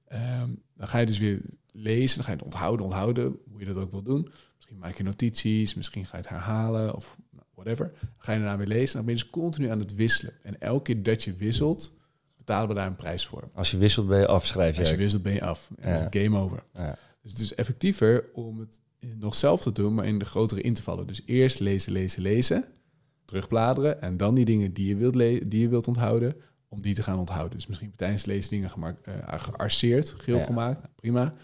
Ehm, 0.08 0.48
dan 0.76 0.88
ga 0.88 0.98
je 0.98 1.06
dus 1.06 1.18
weer 1.18 1.40
lezen, 1.72 2.16
dan 2.16 2.24
ga 2.24 2.30
je 2.30 2.36
het 2.36 2.46
onthouden, 2.46 2.86
onthouden, 2.86 3.36
hoe 3.50 3.60
je 3.60 3.66
dat 3.66 3.76
ook 3.76 3.90
wil 3.90 4.02
doen. 4.02 4.28
Misschien 4.56 4.78
maak 4.78 4.96
je 4.96 5.02
notities, 5.02 5.74
misschien 5.74 6.06
ga 6.06 6.16
je 6.16 6.22
het 6.22 6.28
herhalen 6.32 6.94
of 6.94 7.16
nou, 7.30 7.44
whatever. 7.54 7.92
Dan 8.00 8.08
ga 8.18 8.32
je 8.32 8.38
daarna 8.38 8.56
weer 8.56 8.66
lezen, 8.66 8.96
dan 8.96 9.04
ben 9.04 9.14
je 9.14 9.20
dus 9.20 9.30
continu 9.30 9.68
aan 9.68 9.78
het 9.78 9.94
wisselen. 9.94 10.32
En 10.42 10.60
elke 10.60 10.82
keer 10.82 11.02
dat 11.02 11.22
je 11.22 11.32
wisselt, 11.34 11.92
betalen 12.36 12.68
we 12.68 12.74
daar 12.74 12.86
een 12.86 12.96
prijs 12.96 13.26
voor. 13.26 13.48
Als 13.54 13.70
je 13.70 13.76
wisselt 13.76 14.08
ben 14.08 14.18
je 14.18 14.26
afschrijf 14.26 14.74
je. 14.74 14.80
Als 14.80 14.90
je 14.90 14.96
wisselt 14.96 15.22
ben 15.22 15.32
je 15.32 15.42
af. 15.42 15.70
En 15.78 15.94
is 15.94 16.00
het 16.00 16.16
game 16.16 16.38
over. 16.38 16.62
Ja. 16.74 16.98
Dus 17.22 17.32
het 17.32 17.40
is 17.40 17.54
effectiever 17.54 18.24
om 18.32 18.58
het 18.58 18.80
nog 19.00 19.34
zelf 19.34 19.62
te 19.62 19.72
doen, 19.72 19.94
maar 19.94 20.06
in 20.06 20.18
de 20.18 20.24
grotere 20.24 20.60
intervallen. 20.60 21.06
Dus 21.06 21.22
eerst 21.26 21.60
lezen, 21.60 21.92
lezen, 21.92 22.22
lezen, 22.22 22.64
terugbladeren 23.28 24.02
en 24.02 24.16
dan 24.16 24.34
die 24.34 24.44
dingen 24.44 24.72
die 24.72 24.86
je 24.88 24.96
wilt, 24.96 25.12
die 25.50 25.60
je 25.60 25.68
wilt 25.68 25.88
onthouden, 25.88 26.34
om 26.68 26.80
die 26.80 26.94
te 26.94 27.02
gaan 27.02 27.18
onthouden. 27.18 27.56
Dus 27.56 27.66
misschien 27.66 27.92
tijdens 27.96 28.24
lezen 28.24 28.50
dingen 28.50 28.70
gemaakt, 28.70 29.00
eh, 29.00 29.14
gearseerd, 29.40 30.08
geel 30.18 30.36
Ja. 30.38 30.44
gemaakt, 30.44 30.78
nou, 30.78 30.92
prima. 30.94 31.34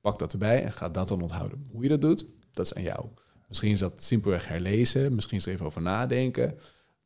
Pak 0.00 0.18
dat 0.18 0.32
erbij 0.32 0.64
en 0.64 0.72
ga 0.72 0.88
dat 0.88 1.08
dan 1.08 1.22
onthouden. 1.22 1.66
Hoe 1.70 1.82
je 1.82 1.88
dat 1.88 2.00
doet, 2.00 2.26
dat 2.52 2.64
is 2.64 2.74
aan 2.74 2.82
jou. 2.82 3.06
Misschien 3.48 3.70
is 3.70 3.78
dat 3.78 4.02
simpelweg 4.02 4.48
herlezen, 4.48 5.14
misschien 5.14 5.38
is 5.38 5.46
er 5.46 5.52
even 5.52 5.66
over 5.66 5.82
nadenken. 5.82 6.58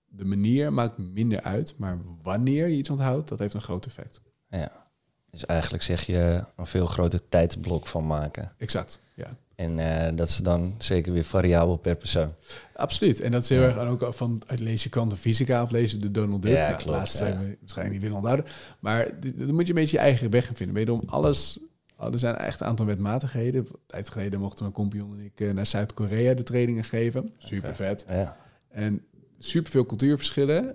De 0.06 0.24
manier 0.24 0.72
maakt 0.72 0.98
minder 0.98 1.40
uit, 1.40 1.74
maar 1.76 1.98
wanneer 2.22 2.66
je 2.68 2.76
iets 2.76 2.90
onthoudt, 2.90 3.28
dat 3.28 3.38
heeft 3.38 3.54
een 3.54 3.62
groot 3.62 3.86
effect. 3.86 4.20
Ja. 4.48 4.86
Dus 5.30 5.46
eigenlijk 5.46 5.82
zeg 5.82 6.06
je 6.06 6.44
een 6.56 6.66
veel 6.66 6.86
groter 6.86 7.28
tijdsblok 7.28 7.86
van 7.86 8.06
maken. 8.06 8.52
Exact, 8.58 9.00
ja. 9.14 9.36
En 9.62 9.78
eh, 9.78 10.16
dat 10.16 10.28
is 10.28 10.36
dan 10.36 10.74
zeker 10.78 11.12
weer 11.12 11.24
variabel 11.24 11.76
per 11.76 11.96
persoon. 11.96 12.34
Absoluut. 12.74 13.20
En 13.20 13.30
dat 13.30 13.42
is 13.42 13.48
heel 13.48 13.60
Ja. 13.60 13.66
erg 13.66 13.76
aan 13.78 13.86
ook 13.86 14.14
van 14.14 14.42
uit 14.46 14.60
lees 14.60 14.82
je 14.82 14.88
kwantum 14.88 15.18
fysica 15.18 15.62
of 15.62 15.70
lees 15.70 15.90
je 15.92 15.98
de 15.98 16.10
Donald 16.10 16.42
Duck. 16.42 16.52
Ja, 16.52 16.58
Nou, 16.68 16.74
klopt, 16.82 16.98
laatste 16.98 17.24
ja. 17.24 17.30
zijn 17.30 17.42
we 17.42 17.56
waarschijnlijk 17.60 17.94
niet 17.94 18.02
willen 18.02 18.16
onthouden. 18.16 18.46
Maar 18.80 19.08
dan 19.36 19.54
moet 19.54 19.62
je 19.66 19.68
een 19.68 19.80
beetje 19.80 19.96
je 19.96 20.02
eigen 20.02 20.30
weg 20.30 20.48
in 20.48 20.56
vinden. 20.56 20.74
Wederom 20.74 21.02
alles. 21.06 21.58
oh, 21.98 22.12
Er 22.12 22.18
zijn 22.18 22.36
echt 22.36 22.60
een 22.60 22.66
aantal 22.66 22.86
wetmatigheden. 22.86 23.60
Een 23.66 23.76
tijd 23.86 24.10
geleden 24.10 24.40
mochten 24.40 24.62
mijn 24.62 24.74
compagnon 24.74 25.18
en 25.18 25.24
ik 25.24 25.40
eh, 25.40 25.50
naar 25.52 25.66
Zuid-Korea 25.66 26.34
de 26.34 26.42
trainingen 26.42 26.84
geven. 26.84 27.32
Super 27.38 27.74
vet. 27.74 28.04
Ja. 28.08 28.36
En 28.68 29.02
superveel 29.38 29.86
cultuurverschillen, 29.86 30.74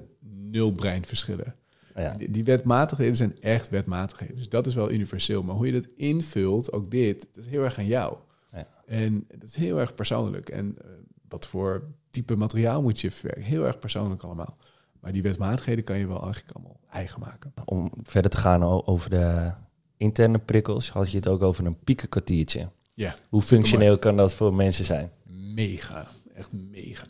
nul 0.52 0.72
breinverschillen. 0.72 1.56
Ja. 1.96 2.14
Die, 2.14 2.32
die 2.32 2.44
wetmatigheden 2.44 3.16
zijn 3.16 3.42
echt 3.42 3.70
wetmatigheden. 3.70 4.36
Dus 4.36 4.50
dat 4.50 4.66
is 4.66 4.74
wel 4.74 4.92
universeel. 4.92 5.44
Maar 5.44 5.56
hoe 5.56 5.66
je 5.66 5.72
dat 5.72 5.88
invult, 5.96 6.72
ook 6.72 6.92
dit, 6.92 7.28
dat 7.34 7.44
is 7.44 7.50
heel 7.50 7.64
erg 7.64 7.78
aan 7.78 7.86
jou. 7.86 8.18
En 8.88 9.28
dat 9.28 9.44
is 9.50 9.56
heel 9.56 9.80
erg 9.80 9.94
persoonlijk. 9.94 10.50
En 10.50 10.76
eh, 10.82 10.88
wat 11.28 11.48
voor 11.48 11.84
type 12.12 12.36
materiaal 12.36 12.82
moet 12.82 13.00
je 13.00 13.12
verwerken? 13.12 13.44
Heel 13.44 13.66
erg 13.66 13.80
persoonlijk 13.80 14.24
allemaal. 14.24 14.58
Maar 15.00 15.12
die 15.12 15.22
wetmatigheden 15.22 15.84
kan 15.84 15.98
je 15.98 16.08
wel 16.08 16.24
eigenlijk 16.24 16.56
allemaal 16.56 16.80
eigen 16.92 17.20
maken. 17.20 17.54
Om 17.66 17.92
verder 18.04 18.32
te 18.32 18.38
gaan 18.38 18.64
over 18.64 19.10
de 19.10 19.52
interne 19.98 20.40
prikkels, 20.40 20.90
had 20.90 21.12
je 21.12 21.18
het 21.18 21.28
ook 21.28 21.42
over 21.42 21.66
een 21.66 21.80
piekenkwartiertje. 21.84 22.70
Ja, 22.94 23.16
Hoe 23.30 23.42
functioneel 23.42 23.98
kan 23.98 24.18
dat 24.18 24.34
voor 24.34 24.54
mensen 24.54 24.86
zijn? 24.86 25.12
mega. 25.56 26.08
Echt 26.34 26.52
mega. 26.54 27.06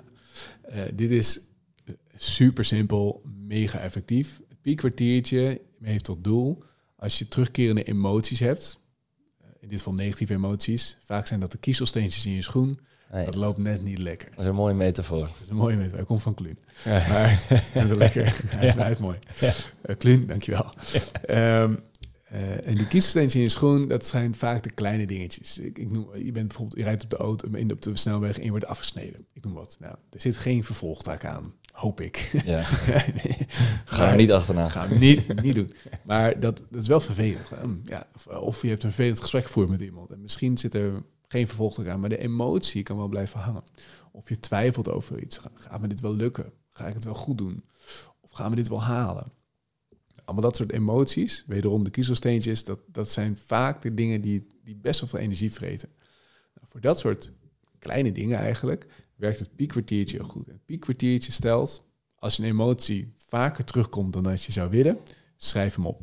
Eh, 0.62 0.82
dit 0.94 1.10
is 1.12 1.42
eh, 1.86 1.94
super 2.16 2.66
simpel, 2.66 3.22
mega 3.48 3.80
effectief. 3.80 4.42
Het 4.50 4.62
piekkwartiertje 4.62 5.62
heeft 5.82 6.04
tot 6.04 6.24
doel, 6.24 6.64
als 6.96 7.20
je 7.20 7.28
terugkerende 7.28 7.84
emoties 7.84 8.40
hebt, 8.40 8.80
in 9.68 9.74
dit 9.74 9.84
geval 9.86 9.94
negatieve 10.06 10.34
emoties, 10.34 10.98
vaak 11.06 11.28
zijn 11.28 11.40
dat 11.40 11.52
de 11.52 11.58
kiezelsteentjes 11.58 12.26
in 12.26 12.32
je 12.32 12.42
schoen, 12.42 12.80
Nee, 13.12 13.26
dat 13.26 13.36
loopt 13.36 13.58
net 13.58 13.84
niet 13.84 13.98
lekker. 13.98 14.30
dat 14.30 14.40
is 14.40 14.46
een 14.46 14.56
mooie 14.56 14.74
metafoor. 14.74 15.20
Dat 15.22 15.36
is 15.44 15.50
een 15.50 15.56
mooie 15.56 15.76
met. 15.76 15.92
Hij 15.92 16.04
komt 16.04 16.22
van 16.22 16.34
Kluun. 16.34 16.58
Ja. 16.84 16.92
Maar 17.08 17.96
lekker. 17.98 18.36
Hij 18.56 18.68
is 18.68 18.74
Ja. 18.74 18.96
mooi. 19.00 19.18
Ja. 19.40 19.54
Kluun, 19.98 20.28
dankjewel. 20.28 20.66
Ehm, 21.26 21.76
eh, 22.30 22.68
en 22.68 22.76
die 22.76 22.88
kiezelsteentjes 22.88 23.36
in 23.36 23.42
je 23.42 23.50
schoen, 23.50 23.88
dat 23.88 24.06
zijn 24.06 24.36
vaak 24.36 24.64
de 24.64 24.72
kleine 24.72 25.06
dingetjes. 25.06 25.58
Ik, 25.58 25.78
ik 25.78 25.92
noem, 25.92 26.16
je 26.16 26.32
bent 26.32 26.48
bijvoorbeeld, 26.48 26.78
je 26.78 26.84
rijdt 26.86 27.04
op 27.04 27.10
de 27.10 27.18
auto, 27.18 27.50
in 27.52 27.72
op 27.72 27.82
de 27.82 27.96
snelweg 27.98 28.38
en 28.38 28.44
je 28.44 28.50
wordt 28.50 28.66
afgesneden. 28.66 29.26
Ik 29.34 29.44
noem 29.44 29.54
wat. 29.54 29.78
Nou, 29.80 29.96
er 30.10 30.22
zit 30.22 30.38
geen 30.38 30.64
vervolgtaak 30.64 31.26
aan, 31.26 31.54
hoop 31.72 32.02
ik. 32.02 32.18
Ja. 32.46 32.66
Nee. 32.88 33.48
Ga 33.86 34.10
er 34.10 34.16
niet 34.16 34.32
achterna. 34.32 34.70
Ga 34.70 34.88
niet, 34.94 35.42
niet 35.42 35.56
doen. 35.56 35.74
Maar 36.06 36.40
dat, 36.40 36.62
dat 36.70 36.82
is 36.82 36.88
wel 36.88 37.02
vervelend. 37.02 37.48
Ja, 37.86 38.08
of, 38.16 38.28
of 38.28 38.62
je 38.62 38.70
hebt 38.70 38.84
een 38.84 38.92
vervelend 38.92 39.22
gesprek 39.22 39.46
gevoerd 39.46 39.70
met 39.70 39.82
iemand. 39.82 40.12
En 40.12 40.22
misschien 40.22 40.58
zit 40.58 40.74
er 40.74 41.04
geen 41.28 41.48
vervolgtaak 41.48 41.88
aan, 41.88 42.00
maar 42.00 42.10
de 42.10 42.18
emotie 42.20 42.84
kan 42.84 42.98
wel 42.98 43.08
blijven 43.08 43.40
hangen. 43.40 43.64
Of 44.12 44.30
je 44.30 44.40
twijfelt 44.40 44.90
over 44.90 45.22
iets. 45.24 45.38
Ga- 45.38 45.52
Gaat 45.54 45.82
me 45.82 45.88
dit 45.88 46.00
wel 46.02 46.16
lukken? 46.16 46.52
Ga 46.72 46.88
ik 46.88 46.94
het 46.94 47.04
wel 47.04 47.14
goed 47.14 47.38
doen? 47.38 47.64
Of 48.22 48.32
gaan 48.32 48.50
we 48.50 48.56
dit 48.56 48.68
wel 48.68 48.84
halen? 48.84 49.32
Allemaal 50.28 50.46
dat 50.46 50.56
soort 50.56 50.72
emoties, 50.72 51.44
wederom 51.46 51.84
de 51.84 51.90
kiezelsteentjes, 51.90 52.64
dat, 52.64 52.80
dat 52.88 53.12
zijn 53.12 53.38
vaak 53.38 53.82
de 53.82 53.94
dingen 53.94 54.22
die, 54.22 54.48
die 54.64 54.76
best 54.76 55.00
wel 55.00 55.10
veel 55.10 55.20
energie 55.20 55.52
vreten. 55.52 55.90
Nou, 56.54 56.68
voor 56.70 56.82
dat 56.82 57.00
soort 57.00 57.32
kleine 57.80 58.12
dingen 58.12 58.38
eigenlijk 58.38 58.88
werkt 59.16 59.40
het 59.40 59.56
piekkwartiertje 59.56 60.18
heel 60.18 60.26
goed. 60.26 60.48
Het 60.48 60.66
piekkwartiertje 60.66 61.32
stelt, 61.32 61.90
als 62.16 62.38
een 62.38 62.46
emotie 62.46 63.14
vaker 63.18 63.64
terugkomt 63.64 64.14
dan 64.14 64.24
dat 64.24 64.44
je 64.44 64.52
zou 64.52 64.70
willen, 64.70 65.00
schrijf 65.38 65.76
hem 65.76 65.86
op. 65.86 66.02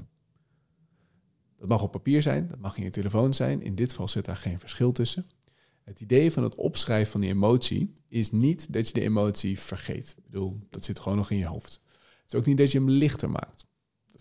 Dat 1.59 1.69
mag 1.69 1.83
op 1.83 1.93
papier 1.93 2.23
zijn, 2.23 2.49
dat 2.49 2.59
mag 2.59 2.77
in 2.77 2.85
je 2.85 2.91
telefoon 2.91 3.35
zijn. 3.35 3.63
In 3.63 3.75
dit 3.75 3.91
geval 3.91 4.09
zit 4.09 4.25
daar 4.25 4.37
geen 4.37 4.61
verschil 4.61 4.93
tussen. 4.93 5.27
Het 5.83 6.01
idee 6.01 6.33
van 6.33 6.43
het 6.43 6.55
opschrijven 6.55 7.13
van 7.13 7.21
die 7.21 7.31
emotie 7.31 7.93
is 8.09 8.31
niet 8.31 8.73
dat 8.73 8.87
je 8.87 8.95
de 8.95 9.01
emotie 9.01 9.61
vergeet. 9.61 10.15
Ik 10.19 10.25
bedoel, 10.25 10.67
dat 10.71 10.85
zit 10.85 10.99
gewoon 10.99 11.19
nog 11.19 11.31
in 11.31 11.39
je 11.39 11.47
hoofd. 11.47 11.81
Het 12.23 12.33
is 12.33 12.39
ook 12.39 12.47
niet 12.47 12.59
dat 12.59 12.73
je 12.73 12.79
hem 12.79 12.91
lichter 12.91 13.31
maakt. 13.31 13.67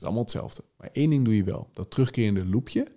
Is 0.04 0.10
allemaal 0.10 0.24
hetzelfde. 0.28 0.64
Maar 0.78 0.90
één 0.92 1.10
ding 1.10 1.26
doe 1.26 1.36
je 1.36 1.44
wel. 1.44 1.70
Dat 1.74 1.92
terugkerende 1.92 2.46
loopje, 2.46 2.88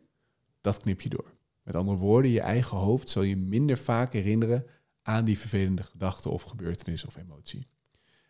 dat 0.61 0.81
knip 0.81 1.01
je 1.01 1.09
door. 1.09 1.33
Met 1.63 1.75
andere 1.77 1.97
woorden, 1.97 2.31
je 2.31 2.41
eigen 2.41 2.77
hoofd 2.77 3.11
zal 3.11 3.23
je 3.23 3.37
minder 3.37 3.79
vaak 3.79 4.13
herinneren 4.13 4.67
aan 5.03 5.25
die 5.25 5.39
vervelende 5.39 5.83
gedachte 5.83 6.29
of 6.29 6.43
gebeurtenis 6.43 7.05
of 7.05 7.17
emotie. 7.17 7.67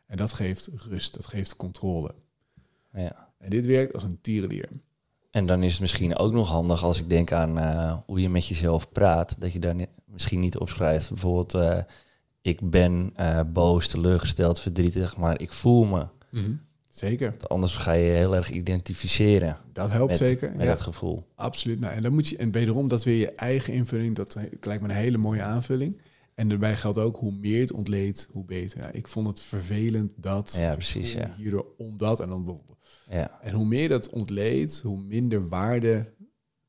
En 0.06 0.16
dat 0.16 0.32
geeft 0.32 0.68
rust, 0.88 1.14
dat 1.14 1.26
geeft 1.26 1.56
controle. 1.56 2.14
Ja. 2.92 3.32
En 3.38 3.50
dit 3.50 3.66
werkt 3.66 3.94
als 3.94 4.02
een 4.02 4.20
tierenlier. 4.20 4.68
En 5.30 5.46
dan 5.46 5.62
is 5.62 5.72
het 5.72 5.80
misschien 5.80 6.16
ook 6.16 6.32
nog 6.32 6.48
handig 6.48 6.82
als 6.82 6.98
ik 7.00 7.08
denk 7.08 7.32
aan 7.32 7.58
eh, 7.58 7.96
hoe 8.06 8.20
je 8.20 8.28
met 8.28 8.46
jezelf 8.46 8.88
praat, 8.92 9.40
dat 9.40 9.52
je 9.52 9.58
daar 9.58 9.74
ni- 9.74 9.86
misschien 10.04 10.40
niet 10.40 10.58
opschrijft. 10.58 11.08
Bijvoorbeeld, 11.08 11.54
eh, 11.54 11.78
ik 12.40 12.70
ben 12.70 13.10
eh, 13.14 13.40
boos, 13.52 13.88
teleurgesteld, 13.88 14.60
verdrietig, 14.60 15.16
maar 15.16 15.40
ik 15.40 15.52
voel 15.52 15.84
me. 15.84 16.06
Zeker, 16.96 17.30
Want 17.30 17.48
anders 17.48 17.76
ga 17.76 17.92
je 17.92 18.04
je 18.04 18.12
heel 18.12 18.37
erg 18.37 18.50
identificeren 18.50 19.56
dat 19.72 19.90
helpt 19.90 20.09
met, 20.09 20.18
zeker. 20.18 20.50
met 20.50 20.61
ja, 20.61 20.66
dat 20.66 20.80
gevoel. 20.80 21.26
absoluut. 21.35 21.80
Nou, 21.80 21.94
en 21.94 22.02
dan 22.02 22.12
moet 22.12 22.28
je, 22.28 22.37
en 22.37 22.50
wederom, 22.52 22.88
dat 22.88 23.04
weer 23.04 23.16
je 23.18 23.30
eigen 23.35 23.72
invulling, 23.72 24.16
dat 24.16 24.35
he- 24.35 24.48
lijkt 24.61 24.82
me 24.82 24.88
een 24.88 24.94
hele 24.94 25.18
mooie 25.18 25.42
aanvulling. 25.42 26.00
En 26.35 26.48
daarbij 26.48 26.76
geldt 26.76 26.98
ook, 26.98 27.16
hoe 27.16 27.32
meer 27.32 27.61
het 27.61 27.72
ontleedt, 27.72 28.28
hoe 28.32 28.44
beter. 28.44 28.80
Ja, 28.80 28.90
ik 28.92 29.09
vond 29.09 29.26
het 29.26 29.40
vervelend 29.40 30.12
dat, 30.16 30.56
Ja, 30.59 30.72
precies, 30.72 31.12
ja. 31.12 31.30
hierdoor 31.37 31.66
omdat 31.76 32.20
en 32.20 32.28
dan. 32.28 32.61
Ja, 33.11 33.38
En 33.42 33.52
hoe 33.54 33.66
meer 33.66 33.88
dat 33.88 34.11
ontleedt, 34.11 34.80
hoe 34.85 35.02
minder 35.02 35.48
waarde 35.48 36.12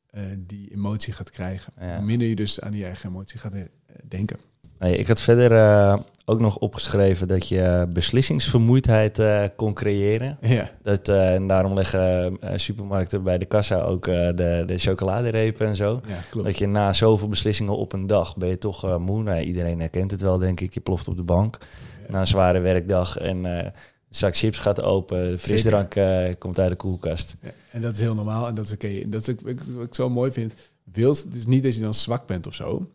eh, 0.09 0.23
die 0.37 0.71
emotie 0.71 1.13
gaat 1.13 1.29
krijgen. 1.29 1.73
Ja. 1.79 1.97
Hoe 1.97 2.05
minder 2.05 2.27
je 2.27 2.35
dus 2.35 2.61
aan 2.61 2.71
die 2.71 2.85
eigen 2.85 3.09
emotie 3.09 3.39
gaat 3.39 3.53
eh, 3.53 3.61
denken. 4.07 4.37
Nee, 4.79 4.97
ik 4.97 5.07
had 5.07 5.21
verder 5.21 5.51
eh, 5.51 5.99
ook 6.29 6.39
nog 6.39 6.57
opgeschreven 6.57 7.27
dat 7.27 7.47
je 7.47 7.85
beslissingsvermoeidheid 7.93 9.19
eh, 9.19 9.43
kon 9.55 9.73
creëren. 9.73 10.37
Ja, 10.41 10.69
Dat, 10.83 11.07
eh, 11.09 11.33
en 11.33 11.47
daarom 11.47 11.73
leggen 11.73 12.37
eh, 12.41 12.51
supermarkten 12.57 13.23
bij 13.23 13.37
de 13.37 13.45
kassa 13.45 13.81
ook 13.81 14.05
de, 14.05 14.63
de 14.65 14.77
chocoladerepen 14.77 15.67
en 15.67 15.75
zo. 15.75 16.01
ja 16.07 16.15
klopt. 16.29 16.47
Dat 16.47 16.57
je 16.57 16.67
na 16.67 16.93
zoveel 16.93 17.27
beslissingen 17.27 17.77
op 17.77 17.93
een 17.93 18.07
dag 18.07 18.37
ben 18.37 18.49
je 18.49 18.57
toch 18.57 18.99
moe. 18.99 19.23
Nou, 19.23 19.39
iedereen 19.41 19.79
herkent 19.79 20.11
het 20.11 20.21
wel, 20.21 20.37
denk 20.37 20.59
ik. 20.59 20.73
Je 20.73 20.79
ploft 20.79 21.07
op 21.07 21.15
de 21.15 21.23
bank 21.23 21.57
Ja. 22.05 22.11
na 22.11 22.19
een 22.19 22.27
zware 22.27 22.59
werkdag 22.59 23.17
en 23.17 23.43
de 23.43 23.71
zak 24.09 24.37
chips 24.37 24.57
gaat 24.59 24.81
open. 24.81 25.29
De 25.31 25.37
frisdrank 25.37 25.95
komt 26.39 26.59
uit 26.59 26.69
de 26.69 26.75
koelkast. 26.75 27.35
Ja, 27.41 27.49
en 27.71 27.81
dat 27.81 27.93
is 27.93 27.99
heel 27.99 28.15
normaal 28.15 28.47
en 28.47 28.55
dat 28.55 28.65
is 28.65 28.71
oké. 28.71 28.87
En 28.87 29.09
Dat 29.09 29.21
is 29.27 29.29
ook- 29.29 29.47
ik- 29.47 29.61
wat 29.75 29.85
ik 29.85 29.95
zo 29.95 30.09
mooi 30.09 30.31
vind. 30.31 30.53
Wils, 30.93 31.23
het 31.23 31.33
is 31.33 31.45
niet 31.45 31.63
dat 31.63 31.75
je 31.75 31.81
dan 31.81 31.93
zwak 31.93 32.27
bent 32.27 32.47
of 32.47 32.53
zo. 32.53 32.89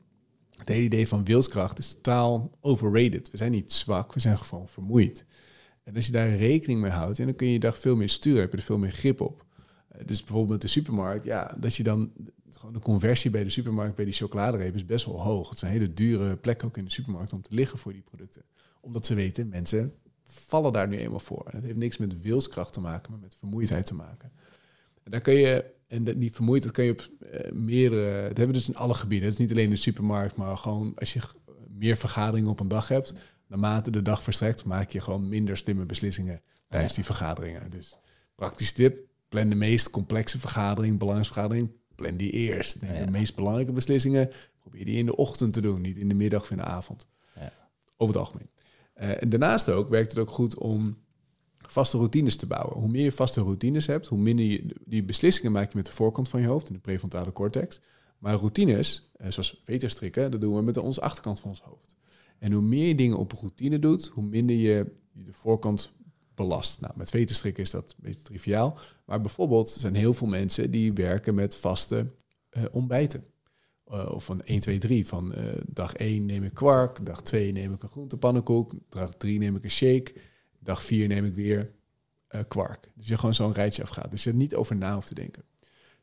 Het 0.63 0.71
hele 0.71 0.85
idee 0.85 1.09
van 1.09 1.25
wilskracht 1.25 1.79
is 1.79 1.93
totaal 1.95 2.51
overrated. 2.61 3.31
We 3.31 3.37
zijn 3.37 3.51
niet 3.51 3.73
zwak, 3.73 4.15
we 4.15 4.21
zijn 4.21 4.39
gewoon 4.39 4.69
vermoeid. 4.69 5.25
En 5.83 5.95
als 5.97 6.07
je 6.07 6.13
daar 6.13 6.37
rekening 6.37 6.81
mee 6.81 6.91
houdt, 6.91 7.19
en 7.19 7.25
dan 7.25 7.35
kun 7.35 7.47
je 7.47 7.53
je 7.53 7.59
dag 7.59 7.79
veel 7.79 7.97
meer 7.97 8.09
sturen, 8.09 8.41
heb 8.41 8.51
je 8.51 8.57
er 8.57 8.63
veel 8.63 8.79
meer 8.79 8.91
grip 8.91 9.21
op. 9.21 9.45
Eh, 9.89 10.07
Dus 10.07 10.21
bijvoorbeeld 10.21 10.51
met 10.51 10.61
de 10.61 10.69
supermarkt, 10.69 11.25
ja, 11.25 11.57
dat 11.59 11.77
je 11.77 11.83
dan 11.83 12.13
gewoon 12.51 12.73
de 12.73 12.81
conversie 12.81 13.31
bij 13.31 13.45
de 13.45 13.51
supermarkt 13.51 13.95
bij 13.97 14.05
die 14.05 14.15
chocoladereep 14.15 14.75
is 14.75 14.87
best 14.87 15.05
wel 15.05 15.23
hoog. 15.23 15.51
Het 15.51 15.63
een 15.63 15.69
hele 15.69 15.95
dure 15.95 16.37
plek 16.37 16.65
ook 16.65 16.77
in 16.77 16.85
de 16.85 16.91
supermarkt 16.91 17.33
om 17.33 17.43
te 17.43 17.55
liggen 17.55 17.79
voor 17.79 17.93
die 17.93 18.03
producten. 18.03 18.43
Omdat 18.81 19.07
ze 19.07 19.15
weten, 19.15 19.49
mensen 19.49 19.95
vallen 20.25 20.73
daar 20.73 20.89
nu 20.89 20.97
eenmaal 20.97 21.21
voor. 21.21 21.47
En 21.47 21.57
het 21.57 21.65
heeft 21.65 21.77
niks 21.77 21.97
met 21.97 22.21
wilskracht 22.21 22.73
te 22.73 22.81
maken, 22.81 23.13
maar 23.13 23.21
met 23.21 23.37
vermoeidheid 23.39 23.87
te 23.87 23.95
maken. 23.95 24.33
En 25.03 25.11
daar 25.11 25.21
kun 25.21 25.35
je, 25.35 25.65
en 25.93 26.05
dat- 26.05 26.21
die 26.21 26.33
vermoeidheid 26.33 26.73
kan 26.75 26.85
je 26.85 26.91
op 26.93 27.09
eh, 27.31 27.53
meerdere, 27.53 28.13
dat 28.29 28.37
hebben 28.37 28.47
we 28.47 28.53
dus 28.53 28.69
in 28.69 28.77
alle 28.77 28.95
gebieden. 28.95 29.25
Het 29.29 29.35
is 29.39 29.41
niet 29.41 29.51
alleen 29.51 29.65
in 29.65 29.71
de 29.71 29.77
supermarkt, 29.77 30.37
maar 30.37 30.57
gewoon 30.57 30.93
als 30.97 31.13
je 31.13 31.21
meer 31.69 31.97
vergaderingen 31.97 32.51
op 32.51 32.61
een 32.61 32.69
dag 32.69 32.89
hebt, 32.89 33.15
naarmate 33.47 33.91
de 33.91 34.03
dag 34.03 34.23
verstrekt, 34.23 34.65
maak 34.65 34.91
je 34.91 35.01
gewoon 35.01 35.29
minder 35.29 35.57
slimme 35.57 35.85
beslissingen 35.85 36.43
tijdens 36.69 36.95
die 36.95 37.05
vergaderingen. 37.05 37.71
Dus 37.71 37.99
praktische 38.35 38.75
tip, 38.75 38.99
plan 39.29 39.49
de 39.49 39.55
meest 39.55 39.91
complexe 39.91 40.39
vergadering, 40.39 40.99
belangrijkste 40.99 41.35
vergadering, 41.35 41.71
plan 41.95 42.17
die 42.17 42.31
eerst. 42.31 42.81
Neem 42.81 42.93
Ja. 42.95 43.05
De 43.05 43.11
meest 43.11 43.35
belangrijke 43.35 43.73
beslissingen, 43.73 44.31
probeer 44.61 44.85
die 44.85 44.97
in 44.99 45.07
de 45.07 45.17
ochtend 45.17 45.53
te 45.53 45.61
doen, 45.61 45.81
niet 45.81 45.97
in 45.97 46.09
de 46.09 46.15
middag 46.15 46.43
of 46.43 46.51
in 46.51 46.57
de 46.57 46.63
avond. 46.65 47.07
Ja. 47.35 47.53
Over 47.97 48.15
het 48.15 48.25
algemeen. 48.25 48.51
Eh, 48.95 49.23
en 49.23 49.29
daarnaast 49.29 49.69
ook 49.69 49.89
werkt 49.89 50.11
het 50.11 50.19
ook 50.21 50.31
goed 50.31 50.55
om 50.57 50.97
vaste 51.69 51.97
routines 51.97 52.37
te 52.37 52.47
bouwen. 52.47 52.79
Hoe 52.79 52.89
meer 52.89 53.05
je 53.05 53.13
vaste 53.13 53.41
routines 53.41 53.87
hebt, 53.87 54.07
hoe 54.07 54.19
minder 54.19 54.45
je 54.45 54.75
die 54.85 55.03
beslissingen 55.03 55.53
maak 55.53 55.71
je 55.71 55.77
met 55.77 55.87
de 55.87 55.93
voorkant 55.93 56.29
van 56.29 56.41
je 56.41 56.47
hoofd 56.47 56.69
in 56.69 56.75
de 56.75 56.81
prefrontale 56.81 57.33
cortex. 57.33 57.81
Maar 58.19 58.35
routines, 58.35 59.11
eh, 59.17 59.31
zoals 59.31 59.61
veterstrikken, 59.65 60.31
dat 60.31 60.41
doen 60.41 60.57
we 60.57 60.63
met 60.63 60.77
onze 60.77 61.01
achterkant 61.01 61.41
van 61.41 61.51
ons 61.51 61.61
hoofd. 61.61 61.97
En 62.39 62.53
hoe 62.53 62.63
meer 62.63 62.87
je 62.87 62.95
dingen 62.95 63.19
op 63.19 63.33
een 63.33 63.39
routine 63.39 63.79
doet, 63.79 64.07
hoe 64.07 64.25
minder 64.25 64.57
je 64.57 64.93
de 65.13 65.33
voorkant 65.33 65.93
belast. 66.35 66.81
Nou, 66.81 66.93
met 66.97 67.11
veterstrikken 67.11 67.63
is 67.63 67.71
dat 67.71 67.91
een 67.91 68.05
beetje 68.09 68.23
triviaal. 68.23 68.79
Maar 69.05 69.21
bijvoorbeeld 69.21 69.69
zijn 69.69 69.95
heel 69.95 70.15
veel 70.15 70.27
mensen 70.27 70.71
die 70.71 70.93
werken 70.93 71.35
met 71.35 71.57
vaste 71.57 72.07
eh, 72.49 72.63
ontbijten. 72.73 73.25
Uh, 73.93 74.11
of 74.11 74.25
van 74.25 74.41
1, 74.41 74.61
2, 74.61 74.79
3. 74.79 75.07
Van 75.07 75.35
dag 75.67 75.95
1 75.95 76.27
neem 76.27 76.45
ik 76.45 76.55
kwark, 76.55 77.07
dag 77.07 77.23
2 77.23 77.53
neem 77.53 77.73
ik 77.73 77.83
een 77.83 77.89
groentepannenkoek, 77.89 78.73
dag 78.89 79.15
3 79.15 79.39
neem 79.39 79.57
ik 79.57 79.65
een 79.65 79.71
shake, 79.71 80.13
dag 80.63 80.85
4 80.85 81.09
neem 81.09 81.25
ik 81.25 81.35
weer 81.35 81.71
uh, 82.31 82.41
kwark. 82.49 82.89
Dus 82.95 83.09
je 83.09 83.17
gewoon 83.17 83.35
zo'n 83.35 83.53
rijtje 83.53 83.83
afgaat. 83.83 84.11
Dus 84.11 84.25
je 84.25 84.31
er 84.31 84.37
niet 84.37 84.55
over 84.55 84.77
na 84.77 84.95
hoeft 84.95 85.09
te 85.09 85.15
denken. 85.15 85.43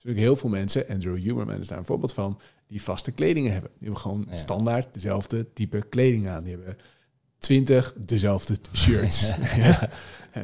Dus 0.01 0.15
heel 0.15 0.35
veel 0.35 0.49
mensen, 0.49 0.87
Andrew 0.87 1.17
Huberman 1.17 1.59
is 1.59 1.67
daar 1.67 1.77
een 1.77 1.85
voorbeeld 1.85 2.13
van, 2.13 2.39
die 2.67 2.81
vaste 2.81 3.11
kledingen 3.11 3.51
hebben. 3.51 3.71
Die 3.71 3.83
hebben 3.83 4.01
gewoon 4.01 4.25
ja. 4.29 4.35
standaard 4.35 4.93
dezelfde 4.93 5.53
type 5.53 5.85
kleding 5.89 6.29
aan. 6.29 6.43
Die 6.43 6.55
hebben 6.55 6.77
20 7.37 7.93
dezelfde 7.97 8.55
shirts. 8.73 9.31
ja. 9.55 9.89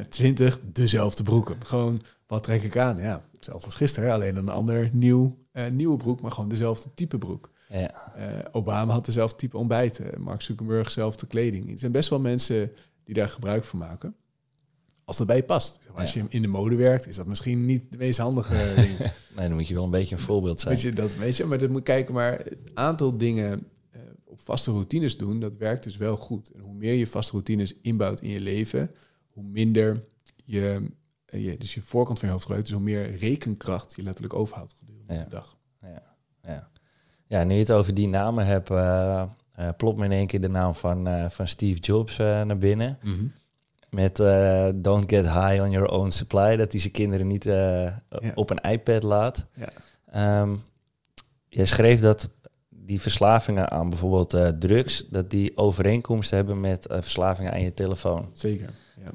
20 0.08 0.60
dezelfde 0.72 1.22
broeken. 1.22 1.56
Gewoon, 1.66 2.00
wat 2.26 2.42
trek 2.42 2.62
ik 2.62 2.76
aan? 2.76 2.96
Ja, 2.96 3.24
hetzelfde 3.32 3.66
als 3.66 3.74
gisteren, 3.74 4.12
alleen 4.12 4.36
een 4.36 4.48
ander 4.48 4.90
nieuw, 4.92 5.38
uh, 5.52 5.66
nieuwe 5.66 5.96
broek, 5.96 6.20
maar 6.20 6.30
gewoon 6.30 6.48
dezelfde 6.48 6.90
type 6.94 7.18
broek. 7.18 7.50
Ja. 7.68 8.14
Uh, 8.18 8.24
Obama 8.52 8.92
had 8.92 9.04
dezelfde 9.04 9.36
type 9.36 9.58
ontbijten. 9.58 10.20
Mark 10.20 10.42
Zuckerberg 10.42 10.84
dezelfde 10.84 11.26
kleding. 11.26 11.72
Er 11.72 11.78
zijn 11.78 11.92
best 11.92 12.08
wel 12.08 12.20
mensen 12.20 12.72
die 13.06 13.14
daar 13.14 13.28
gebruik 13.28 13.64
van 13.64 13.78
maken. 13.78 14.16
Als 15.04 15.16
dat 15.16 15.26
bij 15.26 15.36
je 15.36 15.42
past. 15.42 15.80
Als 15.94 16.12
je 16.12 16.24
in 16.28 16.42
de 16.42 16.48
mode 16.48 16.76
werkt, 16.76 17.06
is 17.06 17.16
dat 17.16 17.26
misschien 17.26 17.64
niet 17.64 17.92
de 17.92 17.98
meest 17.98 18.18
handige 18.18 18.72
ding. 18.76 18.98
nee, 18.98 19.48
dan 19.48 19.52
moet 19.52 19.68
je 19.68 19.74
wel 19.74 19.84
een 19.84 19.90
beetje 19.90 20.14
een 20.14 20.20
voorbeeld 20.20 20.60
zijn. 20.60 20.74
Weet 20.74 20.82
je, 20.82 20.92
dat 20.92 21.16
weet 21.16 21.36
je, 21.36 21.44
maar 21.44 21.58
dat 21.58 21.70
moet 21.70 21.82
kijken. 21.82 22.14
Maar 22.14 22.38
het 22.38 22.70
aantal 22.74 23.16
dingen 23.18 23.66
uh, 23.94 24.00
op 24.24 24.40
vaste 24.40 24.70
routines 24.70 25.16
doen, 25.16 25.40
dat 25.40 25.56
werkt 25.56 25.82
dus 25.82 25.96
wel 25.96 26.16
goed. 26.16 26.50
En 26.50 26.60
hoe 26.60 26.74
meer 26.74 26.94
je 26.94 27.06
vaste 27.06 27.32
routines 27.32 27.74
inbouwt 27.82 28.20
in 28.20 28.30
je 28.30 28.40
leven, 28.40 28.90
hoe 29.28 29.44
minder 29.44 30.02
je, 30.44 30.90
je 31.26 31.56
dus 31.58 31.74
je 31.74 31.82
voorkant 31.82 32.18
van 32.18 32.28
je 32.28 32.34
hoofd 32.34 32.46
gebruikt, 32.46 32.68
dus 32.68 32.76
hoe 32.76 32.86
meer 32.86 33.16
rekenkracht 33.16 33.96
je 33.96 34.02
letterlijk 34.02 34.34
overhoudt 34.34 34.74
gedurende 34.78 35.14
ja. 35.14 35.24
de 35.24 35.30
dag. 35.30 35.58
Ja. 35.80 36.02
Ja. 36.42 36.68
ja, 37.26 37.44
nu 37.44 37.54
je 37.54 37.60
het 37.60 37.72
over 37.72 37.94
die 37.94 38.08
namen 38.08 38.46
hebt, 38.46 38.70
uh, 38.70 39.30
uh, 39.60 39.68
plopt 39.76 39.98
me 39.98 40.04
in 40.04 40.12
één 40.12 40.26
keer 40.26 40.40
de 40.40 40.48
naam 40.48 40.74
van, 40.74 41.08
uh, 41.08 41.24
van 41.28 41.46
Steve 41.46 41.80
Jobs 41.80 42.16
naar 42.16 42.58
binnen. 42.58 42.98
Mm 43.02 43.14
-hmm. 43.14 43.32
Met 43.90 44.16
don't 44.74 45.10
get 45.10 45.24
high 45.24 45.62
on 45.62 45.70
your 45.70 45.88
own 45.88 46.10
supply, 46.10 46.56
dat 46.56 46.72
hij 46.72 46.80
zijn 46.80 46.92
kinderen 46.92 47.26
niet 47.26 47.44
ja. 47.44 48.02
op 48.34 48.50
een 48.50 48.70
iPad 48.70 49.02
laat. 49.02 49.46
Ja. 49.54 50.40
Um, 50.40 50.62
jij 51.48 51.64
schreef 51.64 52.00
dat 52.00 52.30
die 52.68 53.00
verslavingen 53.00 53.70
aan 53.70 53.88
bijvoorbeeld 53.88 54.60
drugs, 54.60 55.08
dat 55.08 55.30
die 55.30 55.56
overeenkomsten 55.56 56.36
hebben 56.36 56.60
met 56.60 56.86
verslavingen 56.90 57.52
aan 57.52 57.62
je 57.62 57.74
telefoon. 57.74 58.30
Zeker. 58.32 58.70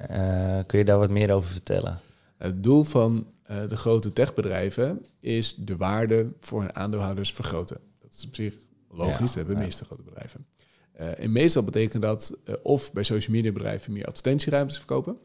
Ja. 0.07 0.63
Kun 0.63 0.79
je 0.79 0.85
daar 0.85 0.99
wat 0.99 1.09
meer 1.09 1.33
over 1.33 1.51
vertellen? 1.51 1.99
Het 2.37 2.63
doel 2.63 2.83
van 2.83 3.27
de 3.67 3.77
grote 3.77 4.13
techbedrijven 4.13 5.05
is 5.19 5.55
de 5.55 5.77
waarde 5.77 6.31
voor 6.39 6.61
hun 6.61 6.75
aandeelhouders 6.75 7.33
vergroten. 7.33 7.77
Dat 8.01 8.13
is 8.17 8.25
op 8.25 8.35
zich 8.35 8.53
logisch, 8.91 9.19
ja, 9.19 9.25
dat 9.25 9.33
hebben 9.33 9.55
ja. 9.55 9.61
meeste 9.61 9.85
grote 9.85 10.03
bedrijven. 10.03 10.45
Uh, 10.99 11.19
en 11.19 11.31
meestal 11.31 11.63
betekent 11.63 12.01
dat 12.01 12.39
of 12.63 12.93
bij 12.93 13.03
social 13.03 13.35
media 13.35 13.51
bedrijven 13.51 13.93
meer 13.93 14.05
advertentieruimtes 14.05 14.77
verkopen, 14.77 15.17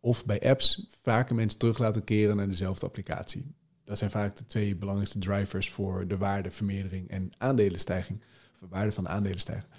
of 0.00 0.24
bij 0.24 0.40
apps 0.40 0.86
vaker 1.02 1.34
mensen 1.34 1.58
terug 1.58 1.78
laten 1.78 2.04
keren 2.04 2.36
naar 2.36 2.48
dezelfde 2.48 2.86
applicatie. 2.86 3.54
Dat 3.84 3.98
zijn 3.98 4.10
vaak 4.10 4.36
de 4.36 4.44
twee 4.44 4.76
belangrijkste 4.76 5.18
drivers 5.18 5.70
voor 5.70 6.08
de 6.08 6.16
waardevermeerdering 6.16 7.08
en 7.08 7.30
aandelenstijging, 7.38 8.22
of 8.62 8.68
waarde 8.68 8.92
van 8.92 9.08
aandelenstijging. 9.08 9.72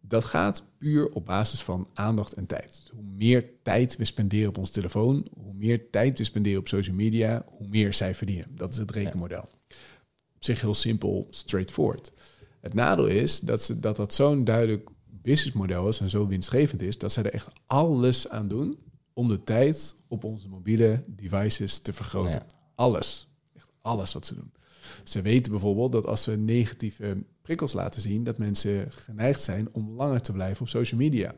Dat 0.00 0.24
gaat 0.24 0.66
puur 0.78 1.08
op 1.08 1.26
basis 1.26 1.62
van 1.62 1.88
aandacht 1.94 2.32
en 2.32 2.46
tijd. 2.46 2.90
Hoe 2.92 3.04
meer 3.04 3.44
tijd 3.62 3.96
we 3.96 4.04
spenderen 4.04 4.48
op 4.48 4.58
ons 4.58 4.70
telefoon, 4.70 5.26
hoe 5.34 5.54
meer 5.54 5.90
tijd 5.90 6.18
we 6.18 6.24
spenderen 6.24 6.58
op 6.58 6.68
social 6.68 6.96
media, 6.96 7.44
hoe 7.46 7.68
meer 7.68 7.94
zij 7.94 8.14
verdienen. 8.14 8.56
Dat 8.56 8.72
is 8.72 8.78
het 8.78 8.90
rekenmodel. 8.90 9.48
Zich 10.46 10.60
heel 10.60 10.74
simpel, 10.74 11.26
straightforward. 11.30 12.12
Het 12.60 12.74
nadeel 12.74 13.06
is 13.06 13.40
dat 13.40 13.62
ze, 13.62 13.80
dat, 13.80 13.96
dat 13.96 14.14
zo'n 14.14 14.44
duidelijk 14.44 14.88
businessmodel 15.06 15.88
is 15.88 16.00
en 16.00 16.08
zo 16.08 16.26
winstgevend 16.26 16.82
is, 16.82 16.98
dat 16.98 17.12
zij 17.12 17.22
er 17.22 17.32
echt 17.32 17.52
alles 17.66 18.28
aan 18.28 18.48
doen 18.48 18.78
om 19.12 19.28
de 19.28 19.44
tijd 19.44 19.94
op 20.08 20.24
onze 20.24 20.48
mobiele 20.48 21.02
devices 21.06 21.78
te 21.78 21.92
vergroten. 21.92 22.32
Ja. 22.32 22.46
Alles. 22.74 23.28
Echt 23.54 23.68
alles 23.80 24.12
wat 24.12 24.26
ze 24.26 24.34
doen. 24.34 24.52
Ze 25.04 25.22
weten 25.22 25.50
bijvoorbeeld 25.50 25.92
dat 25.92 26.06
als 26.06 26.26
we 26.26 26.36
negatieve 26.36 27.24
prikkels 27.42 27.72
laten 27.72 28.00
zien, 28.00 28.24
dat 28.24 28.38
mensen 28.38 28.92
geneigd 28.92 29.42
zijn 29.42 29.68
om 29.72 29.90
langer 29.90 30.20
te 30.20 30.32
blijven 30.32 30.62
op 30.62 30.68
social 30.68 31.00
media. 31.00 31.34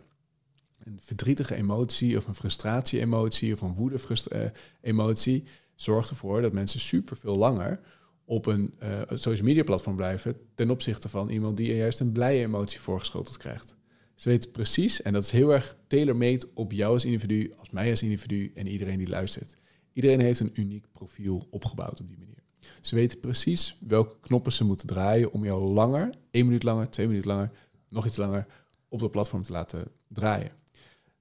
Een 0.78 0.98
verdrietige 1.00 1.54
emotie 1.54 2.16
of 2.16 2.26
een 2.26 2.34
frustratie-emotie 2.34 3.54
of 3.54 3.60
een 3.60 3.74
woede-emotie 3.74 5.44
zorgt 5.74 6.10
ervoor 6.10 6.42
dat 6.42 6.52
mensen 6.52 6.80
super 6.80 7.16
veel 7.16 7.34
langer 7.34 7.80
op 8.28 8.46
een 8.46 8.74
uh, 8.82 9.00
social 9.12 9.46
media 9.46 9.62
platform 9.62 9.96
blijven 9.96 10.36
ten 10.54 10.70
opzichte 10.70 11.08
van 11.08 11.28
iemand 11.28 11.56
die 11.56 11.74
juist 11.74 12.00
een 12.00 12.12
blije 12.12 12.40
emotie 12.40 12.80
voorgeschoteld 12.80 13.36
krijgt. 13.36 13.76
Ze 14.14 14.28
weten 14.28 14.50
precies, 14.50 15.02
en 15.02 15.12
dat 15.12 15.24
is 15.24 15.30
heel 15.30 15.52
erg 15.52 15.76
tailor-made 15.86 16.48
op 16.54 16.72
jou 16.72 16.92
als 16.92 17.04
individu, 17.04 17.52
als 17.56 17.70
mij 17.70 17.90
als 17.90 18.02
individu 18.02 18.52
en 18.54 18.66
iedereen 18.66 18.98
die 18.98 19.08
luistert. 19.08 19.56
Iedereen 19.92 20.20
heeft 20.20 20.40
een 20.40 20.50
uniek 20.54 20.84
profiel 20.92 21.46
opgebouwd 21.50 22.00
op 22.00 22.08
die 22.08 22.18
manier. 22.18 22.42
Ze 22.80 22.94
weten 22.94 23.20
precies 23.20 23.78
welke 23.86 24.14
knoppen 24.20 24.52
ze 24.52 24.64
moeten 24.64 24.86
draaien 24.86 25.32
om 25.32 25.44
jou 25.44 25.72
langer, 25.72 26.14
één 26.30 26.44
minuut 26.46 26.62
langer, 26.62 26.90
twee 26.90 27.06
minuten 27.06 27.30
langer, 27.30 27.50
nog 27.88 28.06
iets 28.06 28.16
langer 28.16 28.46
op 28.88 29.00
dat 29.00 29.10
platform 29.10 29.42
te 29.42 29.52
laten 29.52 29.90
draaien. 30.08 30.52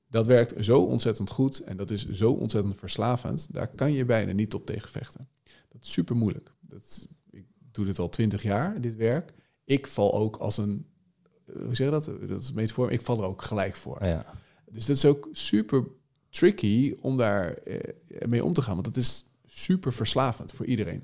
Dat 0.10 0.26
werkt 0.26 0.65
zo 0.65 0.82
ontzettend 0.82 1.30
goed 1.30 1.60
en 1.60 1.78
dat 1.78 1.91
is 1.91 2.10
zo 2.10 2.32
ontzettend 2.32 2.76
verslavend. 2.78 3.54
Daar 3.54 3.67
kan 3.67 3.93
je 3.93 4.06
bijna 4.06 4.32
niet 4.32 4.54
op 4.54 4.65
tegen 4.65 4.89
vechten. 4.89 5.28
Dat 5.72 5.84
is 5.84 5.91
super 5.91 6.15
moeilijk. 6.15 6.54
Dat, 6.68 7.08
ik 7.30 7.46
doe 7.72 7.86
dit 7.86 8.00
al 8.00 8.10
twintig 8.10 8.44
jaar, 8.44 8.82
dit 8.82 8.96
werk. 8.96 9.34
Ik 9.64 9.88
val 9.88 10.14
ook 10.14 10.36
als 10.36 10.58
een, 10.58 10.86
hoe 11.46 11.76
zeg 11.76 11.88
je 11.88 11.92
dat? 11.92 12.12
Dat 12.28 12.42
is 12.42 12.52
metafoor. 12.52 12.92
Ik 12.92 13.02
val 13.02 13.18
er 13.18 13.28
ook 13.28 13.42
gelijk 13.42 13.76
voor. 13.76 14.06
Ja. 14.06 14.26
Dus 14.72 14.86
dat 14.86 14.96
is 14.96 15.06
ook 15.06 15.30
super 15.32 15.84
tricky 16.30 16.96
om 17.02 17.18
daar 17.18 17.54
eh, 17.54 18.28
mee 18.28 18.44
om 18.44 18.54
te 18.54 18.62
gaan. 18.62 18.74
Want 18.74 18.86
dat 18.86 18.98
is 18.98 19.26
super 19.46 19.94
verslavend 19.94 20.52
voor 20.52 20.66
iedereen. 20.66 21.04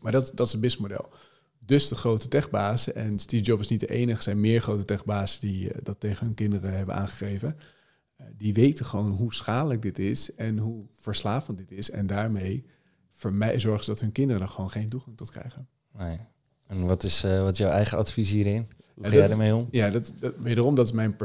Maar 0.00 0.12
dat, 0.12 0.32
dat 0.34 0.46
is 0.46 0.52
het 0.52 0.60
businessmodel. 0.60 1.10
Dus 1.58 1.88
de 1.88 1.94
grote 1.94 2.28
techbazen, 2.28 2.94
en 2.94 3.18
Steve 3.18 3.44
Jobs 3.44 3.62
is 3.62 3.68
niet 3.68 3.80
de 3.80 3.90
enige, 3.90 4.22
zijn 4.22 4.40
meer 4.40 4.62
grote 4.62 4.84
techbazen 4.84 5.40
die 5.40 5.68
uh, 5.68 5.76
dat 5.82 6.00
tegen 6.00 6.26
hun 6.26 6.34
kinderen 6.34 6.76
hebben 6.76 6.94
aangegeven. 6.94 7.56
Uh, 8.20 8.26
die 8.36 8.54
weten 8.54 8.84
gewoon 8.84 9.10
hoe 9.10 9.34
schadelijk 9.34 9.82
dit 9.82 9.98
is 9.98 10.34
en 10.34 10.58
hoe 10.58 10.86
verslavend 11.00 11.58
dit 11.58 11.70
is. 11.70 11.90
En 11.90 12.06
daarmee 12.06 12.64
voor 13.22 13.32
mij 13.32 13.60
zorgen 13.60 13.84
ze 13.84 13.90
dat 13.90 14.00
hun 14.00 14.12
kinderen 14.12 14.42
er 14.42 14.48
gewoon 14.48 14.70
geen 14.70 14.88
toegang 14.88 15.16
tot 15.16 15.30
krijgen. 15.30 15.68
Nee. 15.98 16.18
En 16.66 16.86
wat 16.86 17.02
is, 17.02 17.24
uh, 17.24 17.42
wat 17.42 17.52
is 17.52 17.58
jouw 17.58 17.70
eigen 17.70 17.98
advies 17.98 18.30
hierin? 18.30 18.68
Hoe 18.94 19.08
ga 19.08 19.14
jij 19.14 19.28
ermee 19.28 19.54
om? 19.54 19.68
Ja, 19.70 19.90
dat, 19.90 20.12
dat, 20.18 20.34
wederom, 20.38 20.74
dat 20.74 20.86
is 20.86 20.92
mijn 20.92 21.16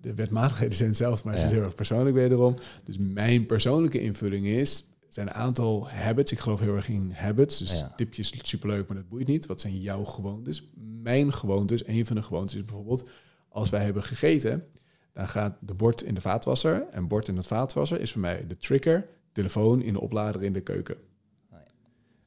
de 0.00 0.14
wetmatigheden 0.14 0.76
zijn 0.76 0.94
zelf, 0.94 1.24
maar 1.24 1.34
ja. 1.34 1.40
het 1.40 1.50
is 1.50 1.56
heel 1.56 1.64
erg 1.64 1.74
persoonlijk 1.74 2.16
wederom. 2.16 2.56
Dus 2.84 2.96
mijn 2.98 3.46
persoonlijke 3.46 4.00
invulling 4.00 4.46
is, 4.46 4.84
zijn 5.08 5.26
een 5.26 5.34
aantal 5.34 5.90
habits. 5.90 6.32
Ik 6.32 6.38
geloof 6.38 6.60
heel 6.60 6.74
erg 6.74 6.88
in 6.88 7.12
habits. 7.14 7.58
Dus 7.58 7.80
ja. 7.80 7.92
tipjes 7.96 8.34
superleuk, 8.42 8.88
maar 8.88 8.96
dat 8.96 9.08
boeit 9.08 9.26
niet. 9.26 9.46
Wat 9.46 9.60
zijn 9.60 9.78
jouw 9.78 10.04
gewoontes? 10.04 10.64
Mijn 11.02 11.32
gewoontes, 11.32 11.86
een 11.86 12.06
van 12.06 12.16
de 12.16 12.22
gewoontes 12.22 12.56
is 12.56 12.64
bijvoorbeeld... 12.64 13.08
als 13.48 13.70
wij 13.70 13.84
hebben 13.84 14.02
gegeten, 14.02 14.64
dan 15.12 15.28
gaat 15.28 15.56
de 15.60 15.74
bord 15.74 16.02
in 16.02 16.14
de 16.14 16.20
vaatwasser... 16.20 16.86
en 16.90 17.08
bord 17.08 17.28
in 17.28 17.36
het 17.36 17.46
vaatwasser 17.46 18.00
is 18.00 18.12
voor 18.12 18.20
mij 18.20 18.46
de 18.46 18.56
trigger... 18.56 19.06
telefoon 19.32 19.82
in 19.82 19.92
de 19.92 20.00
oplader 20.00 20.42
in 20.42 20.52
de 20.52 20.60
keuken. 20.60 20.96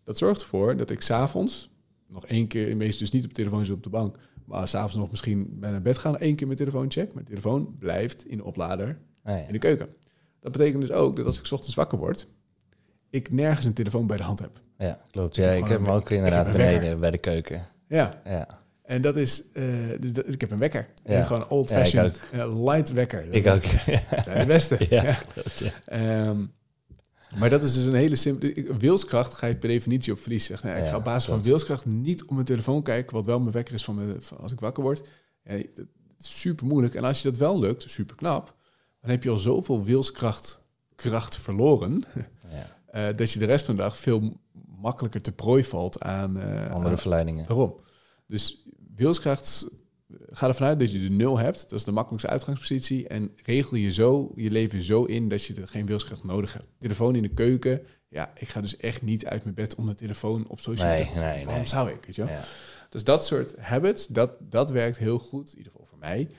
Dat 0.04 0.18
zorgt 0.18 0.42
ervoor 0.42 0.78
dat 0.78 0.90
ik 0.90 1.02
s'avonds 1.02 1.72
nog 2.08 2.26
één 2.26 2.48
keer... 2.48 2.78
meestal 2.78 3.00
dus 3.00 3.12
niet 3.12 3.24
op 3.24 3.30
de 3.30 3.36
telefoon 3.36 3.66
zit 3.66 3.76
op 3.76 3.84
de 3.84 3.90
bank... 3.90 4.18
maar 4.46 4.68
s'avonds 4.68 4.96
nog 4.96 5.12
misschien 5.12 5.60
bij 5.60 5.72
naar 5.72 5.82
bed 5.82 5.98
gaan... 5.98 6.18
één 6.18 6.36
keer 6.36 6.48
mijn 6.48 6.60
telefoon 6.60 6.92
check. 6.92 7.14
Mijn 7.14 7.26
telefoon 7.26 7.76
blijft 7.80 8.26
in 8.26 8.38
de 8.38 8.44
oplader 8.44 8.98
ja. 9.24 9.38
in 9.38 9.54
de 9.54 9.60
keuken. 9.60 9.88
Dat 10.40 10.52
betekent 10.52 10.82
dus 10.82 10.92
ook 10.92 11.16
dat 11.16 11.26
als 11.26 11.40
ik 11.40 11.46
's 11.46 11.52
ochtends 11.52 11.76
wakker 11.76 11.98
word 11.98 12.28
ik 13.14 13.32
nergens 13.32 13.66
een 13.66 13.74
telefoon 13.74 14.08
bij 14.08 14.18
de 14.18 14.24
hand 14.24 14.40
heb. 14.40 14.62
Ja, 14.78 14.98
klopt. 15.12 15.36
Ja, 15.36 15.52
ik, 15.52 15.64
ik 15.64 15.68
heb 15.68 15.86
hem 15.86 15.94
ook 15.94 16.10
inderdaad 16.10 16.52
beneden 16.52 17.00
bij 17.00 17.12
de 17.12 17.18
keuken. 17.18 17.68
Ja. 17.88 18.22
ja. 18.26 18.62
En 18.84 19.02
dat 19.02 19.16
is, 19.16 19.44
uh, 19.54 19.66
dus 20.00 20.14
dat, 20.14 20.34
ik 20.34 20.42
heb 20.42 20.52
een 20.52 20.60
wekker. 20.60 20.88
Ja. 21.04 21.14
En 21.14 21.26
gewoon 21.26 21.50
old-fashioned 21.50 22.20
ja, 22.32 22.46
uh, 22.46 22.64
light 22.64 22.92
wekker. 22.92 23.26
Ik 23.30 23.48
ook. 23.48 23.64
Dat 24.10 24.24
zijn 24.24 24.40
de 24.40 24.46
beste. 24.46 24.78
ja. 24.90 25.18
Klopt. 25.34 25.74
Um, 25.94 26.52
maar 27.40 27.50
dat 27.50 27.64
is 27.64 27.74
dus 27.74 27.86
een 27.86 27.94
hele 27.94 28.16
simpele... 28.16 28.78
Wilskracht 28.78 29.34
ga 29.34 29.48
je 29.48 29.56
per 29.56 29.70
definitie 29.70 30.14
op 30.14 30.20
verlies. 30.20 30.46
Zeg, 30.46 30.64
nou, 30.64 30.78
ik 30.78 30.88
ga 30.88 30.96
op 30.96 31.04
basis 31.04 31.30
van 31.30 31.44
wilskracht 31.44 31.86
niet 31.86 32.24
op 32.24 32.32
mijn 32.32 32.46
telefoon 32.46 32.84
kijken... 32.84 33.16
wat 33.16 33.26
wel 33.26 33.40
mijn 33.40 33.52
wekker 33.52 33.74
is 33.74 33.84
van, 33.84 33.96
mijn, 33.96 34.22
van 34.22 34.38
als 34.38 34.52
ik 34.52 34.60
wakker 34.60 34.84
word. 34.84 35.08
Super 36.18 36.66
moeilijk. 36.66 36.96
En 36.96 37.04
als 37.04 37.22
je 37.22 37.30
dat 37.30 37.38
wel 37.38 37.60
lukt, 37.60 37.90
super 37.90 38.16
knap... 38.16 38.56
dan 39.02 39.10
heb 39.10 39.24
je 39.24 39.30
al 39.30 39.38
zoveel 39.38 39.84
wilskracht 39.84 40.64
kracht 40.96 41.38
verloren... 41.38 42.04
Ja. 42.50 43.10
Uh, 43.10 43.18
dat 43.18 43.32
je 43.32 43.40
de 43.40 43.46
rest 43.46 43.66
van 43.66 43.76
de 43.76 43.82
dag 43.82 43.98
veel 43.98 44.42
makkelijker 44.80 45.22
te 45.22 45.32
prooi 45.32 45.64
valt 45.64 46.02
aan... 46.02 46.38
Uh, 46.38 46.72
Andere 46.72 46.98
verleidingen. 46.98 47.48
Waarom? 47.48 47.80
Dus 48.28 48.68
wilskracht, 48.96 49.70
ga 50.30 50.48
ervan 50.48 50.68
uit 50.68 50.80
dat 50.80 50.92
je 50.92 51.00
de 51.00 51.10
nul 51.10 51.38
hebt. 51.38 51.62
Dat 51.70 51.80
is 51.80 51.86
de 51.86 51.92
makkelijkste 51.92 52.32
uitgangspositie. 52.32 53.08
En 53.08 53.32
regel 53.44 53.78
je 53.78 53.92
zo 53.92 54.32
je 54.36 54.52
leven 54.52 54.84
zo 54.84 55.04
in 55.04 55.30
dat 55.30 55.46
je 55.46 55.54
er 55.54 55.68
geen 55.68 55.86
wilskracht 55.86 56.24
nodig 56.24 56.54
hebt. 56.54 56.66
Telefoon 56.80 57.16
in 57.16 57.22
de 57.22 57.34
keuken 57.34 57.86
Ja, 58.10 58.32
ik 58.38 58.48
ga 58.50 58.62
dus 58.62 58.78
echt 58.78 59.02
niet 59.02 59.26
uit 59.26 59.44
mijn 59.44 59.56
bed 59.56 59.76
om 59.76 59.86
mijn 59.86 59.98
telefoon 59.98 60.48
op 60.48 60.60
social 60.60 60.90
media. 60.90 61.14
nee, 61.14 61.46
Waarom 61.46 61.62
nee. 61.62 61.66
zou 61.66 61.90
ik, 61.90 62.06
weet 62.06 62.16
je 62.16 62.26
wel? 62.26 62.34
Ja. 62.34 62.44
Dus 62.90 63.04
dat 63.04 63.26
soort 63.26 63.58
habits, 63.60 64.08
dat, 64.08 64.32
dat 64.40 64.72
werkt 64.72 64.98
heel 64.98 65.20
goed, 65.20 65.52
in 65.52 65.58
ieder 65.58 65.72
geval 65.72 65.88
voor 65.88 65.98
mij, 65.98 66.30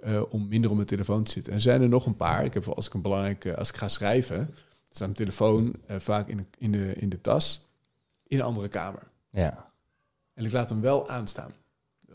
eh, 0.00 0.22
om 0.28 0.48
minder 0.48 0.70
op 0.70 0.76
mijn 0.76 0.88
telefoon 0.88 1.24
te 1.24 1.32
zitten. 1.32 1.52
En 1.52 1.60
zijn 1.60 1.82
er 1.82 1.88
nog 1.88 2.06
een 2.06 2.16
paar. 2.16 2.44
Ik 2.44 2.54
heb 2.54 2.64
wel, 2.64 2.74
als 2.74 2.86
ik 2.86 2.94
een 2.94 3.02
belangrijke, 3.02 3.56
als 3.56 3.68
ik 3.68 3.76
ga 3.76 3.88
schrijven, 3.88 4.54
staat 4.84 4.98
mijn 4.98 5.12
telefoon 5.12 5.74
eh, 5.86 5.96
vaak 5.98 6.28
in 6.28 6.36
de, 6.36 6.44
in, 6.58 6.72
de, 6.72 6.92
in 6.94 7.08
de 7.08 7.20
tas 7.20 7.68
in 8.26 8.38
een 8.38 8.44
andere 8.44 8.68
kamer. 8.68 9.02
Ja. 9.30 9.72
En 10.34 10.44
ik 10.44 10.52
laat 10.52 10.68
hem 10.68 10.80
wel 10.80 11.08
aanstaan. 11.08 11.52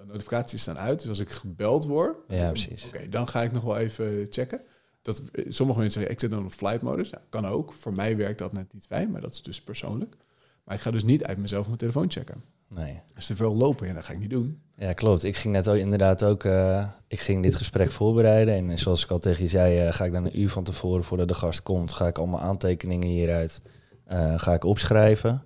De 0.01 0.07
notificaties 0.07 0.61
staan 0.61 0.77
uit, 0.77 0.99
dus 0.99 1.09
als 1.09 1.19
ik 1.19 1.29
gebeld 1.29 1.85
word, 1.85 2.17
Ja, 2.27 2.49
precies. 2.49 2.85
oké, 2.85 3.09
dan 3.09 3.27
ga 3.27 3.41
ik 3.43 3.51
nog 3.51 3.63
wel 3.63 3.77
even 3.77 4.27
checken. 4.29 4.61
Dat, 5.01 5.21
sommige 5.47 5.79
mensen 5.79 5.99
zeggen, 5.99 6.11
ik 6.11 6.19
zit 6.19 6.29
dan 6.29 6.45
op 6.45 6.51
flight 6.51 6.81
modus. 6.81 7.09
Ja, 7.09 7.21
kan 7.29 7.45
ook. 7.47 7.73
Voor 7.73 7.93
mij 7.93 8.17
werkt 8.17 8.39
dat 8.39 8.53
net 8.53 8.73
niet 8.73 8.85
fijn, 8.85 9.11
maar 9.11 9.21
dat 9.21 9.31
is 9.31 9.41
dus 9.41 9.61
persoonlijk. 9.61 10.15
Maar 10.63 10.75
ik 10.75 10.81
ga 10.81 10.91
dus 10.91 11.03
niet 11.03 11.23
uit 11.23 11.37
mezelf 11.37 11.65
mijn 11.65 11.77
telefoon 11.77 12.11
checken. 12.11 12.43
Nee. 12.67 13.01
Als 13.15 13.29
er 13.29 13.35
veel 13.35 13.55
lopen, 13.55 13.87
ja, 13.87 13.93
dat 13.93 14.05
ga 14.05 14.13
ik 14.13 14.19
niet 14.19 14.29
doen. 14.29 14.61
Ja, 14.75 14.93
klopt. 14.93 15.23
Ik 15.23 15.35
ging 15.35 15.53
net 15.53 15.69
ook 15.69 15.75
inderdaad 15.75 16.23
ook, 16.23 16.43
eh, 16.43 16.87
ik 17.07 17.19
ging 17.19 17.43
dit 17.43 17.55
gesprek 17.55 17.91
voorbereiden. 17.91 18.53
En 18.53 18.77
zoals 18.77 19.03
ik 19.03 19.11
al 19.11 19.19
tegen 19.19 19.43
je 19.43 19.49
zei, 19.49 19.79
eh, 19.79 19.93
ga 19.93 20.05
ik 20.05 20.11
dan 20.11 20.25
een 20.25 20.39
uur 20.39 20.49
van 20.49 20.63
tevoren 20.63 21.03
voordat 21.03 21.27
de 21.27 21.33
gast 21.33 21.63
komt, 21.63 21.93
ga 21.93 22.07
ik 22.07 22.17
allemaal 22.17 22.41
aantekeningen 22.41 23.07
hieruit 23.07 23.61
eh, 24.05 24.39
ga 24.39 24.53
ik 24.53 24.63
opschrijven. 24.63 25.43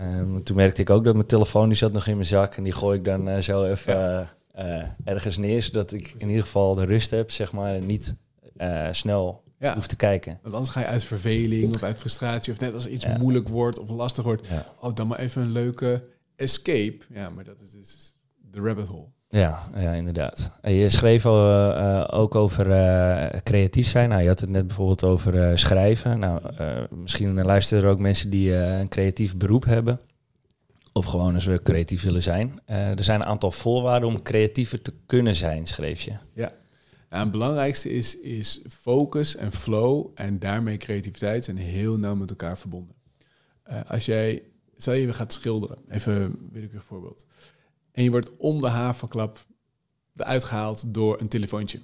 Ehm, 0.00 0.42
toen 0.42 0.56
merkte 0.56 0.80
ik 0.82 0.90
ook 0.90 1.04
dat 1.04 1.14
mijn 1.14 1.26
telefoon 1.26 1.68
die 1.68 1.76
zat 1.76 1.92
nog 1.92 2.06
in 2.06 2.14
mijn 2.14 2.26
zak 2.26 2.54
en 2.56 2.62
die 2.62 2.72
gooi 2.72 2.98
ik 2.98 3.04
dan 3.04 3.28
eh, 3.28 3.38
zo 3.40 3.64
even 3.64 4.26
eh, 4.52 4.80
eh, 4.80 4.88
ergens 5.04 5.36
neer, 5.36 5.62
zodat 5.62 5.92
ik 5.92 6.14
in 6.16 6.28
ieder 6.28 6.42
geval 6.42 6.74
de 6.74 6.84
rust 6.84 7.10
heb, 7.10 7.30
zeg 7.30 7.52
maar, 7.52 7.74
en 7.74 7.86
niet 7.86 8.14
snel 8.90 9.42
Ja, 9.58 9.74
hoef 9.74 9.86
te 9.86 9.96
kijken. 9.96 10.38
want 10.42 10.54
anders 10.54 10.72
ga 10.72 10.80
je 10.80 10.86
uit 10.86 11.04
verveling 11.04 11.74
of 11.74 11.82
uit 11.82 11.98
frustratie... 12.00 12.52
of 12.52 12.60
net 12.60 12.74
als 12.74 12.86
iets 12.86 13.04
Ja. 13.04 13.18
moeilijk 13.18 13.48
wordt 13.48 13.78
of 13.78 13.88
lastig 13.90 14.24
wordt... 14.24 14.46
Ja. 14.46 14.66
oh, 14.80 14.94
dan 14.94 15.06
maar 15.06 15.18
even 15.18 15.42
een 15.42 15.50
leuke 15.52 16.02
escape. 16.36 16.98
Ja, 17.14 17.30
maar 17.30 17.44
dat 17.44 17.60
is 17.62 17.70
dus 17.70 18.14
de 18.50 18.60
rabbit 18.60 18.86
hole. 18.86 19.06
Ja, 19.30 19.70
ja, 19.76 19.92
inderdaad. 19.92 20.58
En 20.60 20.72
je 20.72 20.90
schreef 20.90 21.26
al, 21.26 21.46
eh, 21.46 22.00
eh, 22.00 22.08
ook 22.20 22.34
over 22.34 22.70
eh, 22.70 23.40
creatief 23.40 23.88
zijn. 23.88 24.08
Nou, 24.08 24.22
je 24.22 24.28
had 24.28 24.40
het 24.40 24.50
net 24.50 24.66
bijvoorbeeld 24.66 25.04
over 25.04 25.58
schrijven. 25.58 26.18
Nou, 26.18 26.40
misschien 26.90 27.42
luisteren 27.42 27.84
er 27.84 27.90
ook 27.90 27.98
mensen 27.98 28.30
die 28.30 28.54
een 28.54 28.88
creatief 28.88 29.36
beroep 29.36 29.64
hebben. 29.64 30.00
Of 30.92 31.04
gewoon 31.04 31.34
eens 31.34 31.44
weer 31.44 31.62
creatief 31.62 32.02
willen 32.02 32.22
zijn. 32.22 32.60
Er 32.66 33.04
zijn 33.04 33.20
een 33.20 33.26
aantal 33.26 33.50
voorwaarden 33.50 34.08
om 34.08 34.22
creatiever 34.22 34.82
te 34.82 34.92
kunnen 35.06 35.34
zijn, 35.34 35.66
schreef 35.66 36.00
je. 36.00 36.12
Nou, 37.10 37.22
het 37.22 37.32
belangrijkste 37.32 37.90
is, 37.90 38.20
is 38.20 38.64
focus 38.68 39.36
en 39.36 39.52
flow 39.52 40.06
en 40.14 40.38
daarmee 40.38 40.76
creativiteit 40.76 41.44
zijn 41.44 41.56
heel 41.56 41.98
nauw 41.98 42.14
met 42.14 42.30
elkaar 42.30 42.58
verbonden. 42.58 42.94
Als 43.86 44.06
jij, 44.06 44.42
stel 44.76 44.94
je 44.94 45.12
gaat 45.12 45.32
schilderen, 45.32 45.78
even 45.88 46.36
wil 46.52 46.62
ik 46.62 46.72
een 46.72 46.80
voorbeeld. 46.80 47.26
En 47.92 48.02
je 48.02 48.10
wordt 48.10 48.36
om 48.36 48.60
de 48.60 48.68
havenklap 48.68 49.46
eruit 50.14 50.44
gehaald 50.44 50.94
door 50.94 51.20
een 51.20 51.28
telefoontje. 51.28 51.80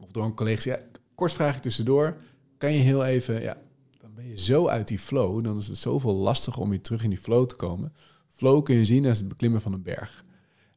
Of 0.00 0.10
door 0.10 0.24
een 0.24 0.34
collega. 0.34 0.78
Kort 1.14 1.32
vraagje 1.32 1.60
tussendoor. 1.60 2.16
Kan 2.58 2.72
je 2.72 2.78
heel 2.78 3.04
even, 3.04 3.42
ja, 3.42 3.56
dan 4.00 4.14
ben 4.14 4.28
je 4.28 4.38
zo 4.38 4.68
uit 4.68 4.88
die 4.88 4.98
flow. 4.98 5.44
Dan 5.44 5.58
is 5.58 5.68
het 5.68 5.78
zoveel 5.78 6.14
lastiger 6.14 6.62
om 6.62 6.68
weer 6.68 6.80
terug 6.80 7.04
in 7.04 7.10
die 7.10 7.18
flow 7.18 7.46
te 7.46 7.56
komen. 7.56 7.92
Flow 8.34 8.64
kun 8.64 8.74
je 8.74 8.84
zien 8.84 9.06
als 9.06 9.18
het 9.18 9.28
beklimmen 9.28 9.60
van 9.60 9.72
een 9.72 9.82
berg. 9.82 10.24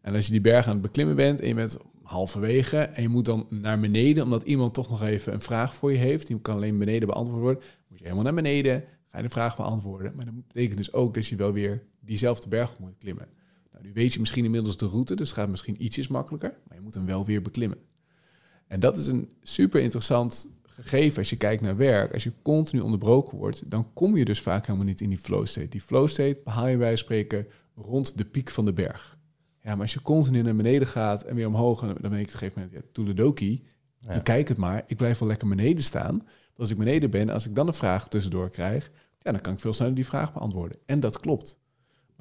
En 0.01 0.15
als 0.15 0.25
je 0.25 0.31
die 0.31 0.41
berg 0.41 0.65
aan 0.65 0.73
het 0.73 0.81
beklimmen 0.81 1.15
bent 1.15 1.41
en 1.41 1.47
je 1.47 1.53
bent 1.53 1.77
halverwege 2.03 2.77
en 2.77 3.01
je 3.01 3.09
moet 3.09 3.25
dan 3.25 3.47
naar 3.49 3.79
beneden, 3.79 4.23
omdat 4.23 4.43
iemand 4.43 4.73
toch 4.73 4.89
nog 4.89 5.01
even 5.01 5.33
een 5.33 5.41
vraag 5.41 5.75
voor 5.75 5.91
je 5.91 5.97
heeft, 5.97 6.27
die 6.27 6.41
kan 6.41 6.55
alleen 6.55 6.77
beneden 6.77 7.07
beantwoord 7.07 7.41
worden, 7.41 7.63
moet 7.87 7.97
je 7.97 8.03
helemaal 8.03 8.23
naar 8.23 8.33
beneden, 8.33 8.83
ga 9.07 9.17
je 9.17 9.23
de 9.23 9.29
vraag 9.29 9.55
beantwoorden. 9.55 10.15
Maar 10.15 10.25
dat 10.25 10.47
betekent 10.47 10.77
dus 10.77 10.93
ook 10.93 11.13
dat 11.13 11.27
je 11.27 11.35
wel 11.35 11.53
weer 11.53 11.83
diezelfde 11.99 12.47
berg 12.47 12.79
moet 12.79 12.97
klimmen. 12.97 13.27
Nou, 13.81 13.93
nu 13.93 14.01
weet 14.01 14.13
je 14.13 14.19
misschien 14.19 14.45
inmiddels 14.45 14.77
de 14.77 14.85
route, 14.85 15.15
dus 15.15 15.29
het 15.29 15.37
gaat 15.37 15.49
misschien 15.49 15.83
ietsjes 15.83 16.07
makkelijker, 16.07 16.57
maar 16.67 16.77
je 16.77 16.83
moet 16.83 16.93
hem 16.93 17.05
wel 17.05 17.25
weer 17.25 17.41
beklimmen. 17.41 17.77
En 18.67 18.79
dat 18.79 18.97
is 18.97 19.07
een 19.07 19.29
super 19.41 19.81
interessant 19.81 20.47
gegeven 20.63 21.17
als 21.17 21.29
je 21.29 21.35
kijkt 21.35 21.61
naar 21.61 21.77
werk. 21.77 22.13
Als 22.13 22.23
je 22.23 22.31
continu 22.41 22.81
onderbroken 22.81 23.37
wordt, 23.37 23.63
dan 23.71 23.93
kom 23.93 24.17
je 24.17 24.25
dus 24.25 24.41
vaak 24.41 24.65
helemaal 24.65 24.87
niet 24.87 25.01
in 25.01 25.09
die 25.09 25.17
flow 25.17 25.45
state. 25.45 25.67
Die 25.67 25.81
flow 25.81 26.07
state 26.07 26.37
behaal 26.43 26.67
je 26.67 26.77
bij 26.77 26.95
spreken 26.95 27.47
rond 27.75 28.17
de 28.17 28.25
piek 28.25 28.49
van 28.49 28.65
de 28.65 28.73
berg. 28.73 29.17
Ja, 29.63 29.71
maar 29.71 29.81
als 29.81 29.93
je 29.93 30.01
continu 30.01 30.41
naar 30.41 30.55
beneden 30.55 30.87
gaat 30.87 31.21
en 31.23 31.35
weer 31.35 31.47
omhoog, 31.47 31.79
dan 31.79 31.87
ben 31.87 31.97
ik 31.97 32.05
op 32.05 32.13
een 32.13 32.29
gegeven 32.29 32.61
moment, 32.61 32.71
ja, 32.71 32.81
toeledoki, 32.91 33.63
Ja. 33.99 34.19
kijk 34.19 34.47
het 34.47 34.57
maar. 34.57 34.83
Ik 34.87 34.97
blijf 34.97 35.19
wel 35.19 35.27
lekker 35.27 35.47
beneden 35.47 35.83
staan. 35.83 36.17
Want 36.17 36.59
als 36.59 36.69
ik 36.69 36.77
beneden 36.77 37.09
ben, 37.09 37.29
als 37.29 37.45
ik 37.45 37.55
dan 37.55 37.67
een 37.67 37.73
vraag 37.73 38.07
tussendoor 38.09 38.49
krijg, 38.49 38.91
ja, 39.19 39.31
dan 39.31 39.41
kan 39.41 39.53
ik 39.53 39.59
veel 39.59 39.73
sneller 39.73 39.95
die 39.95 40.05
vraag 40.05 40.33
beantwoorden. 40.33 40.77
En 40.85 40.99
dat 40.99 41.19
klopt. 41.19 41.59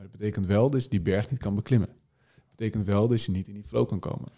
Maar 0.01 0.09
dat 0.09 0.19
betekent 0.19 0.47
wel 0.47 0.71
dat 0.71 0.83
je 0.83 0.89
die 0.89 1.01
berg 1.01 1.31
niet 1.31 1.41
kan 1.41 1.55
beklimmen. 1.55 1.89
Dat 2.35 2.57
betekent 2.57 2.87
wel 2.87 3.09
dat 3.09 3.25
je 3.25 3.33
niet 3.33 3.49
in 3.49 3.55
die 3.55 3.65
flow 3.65 3.89
kan 3.89 3.99
komen. 3.99 4.29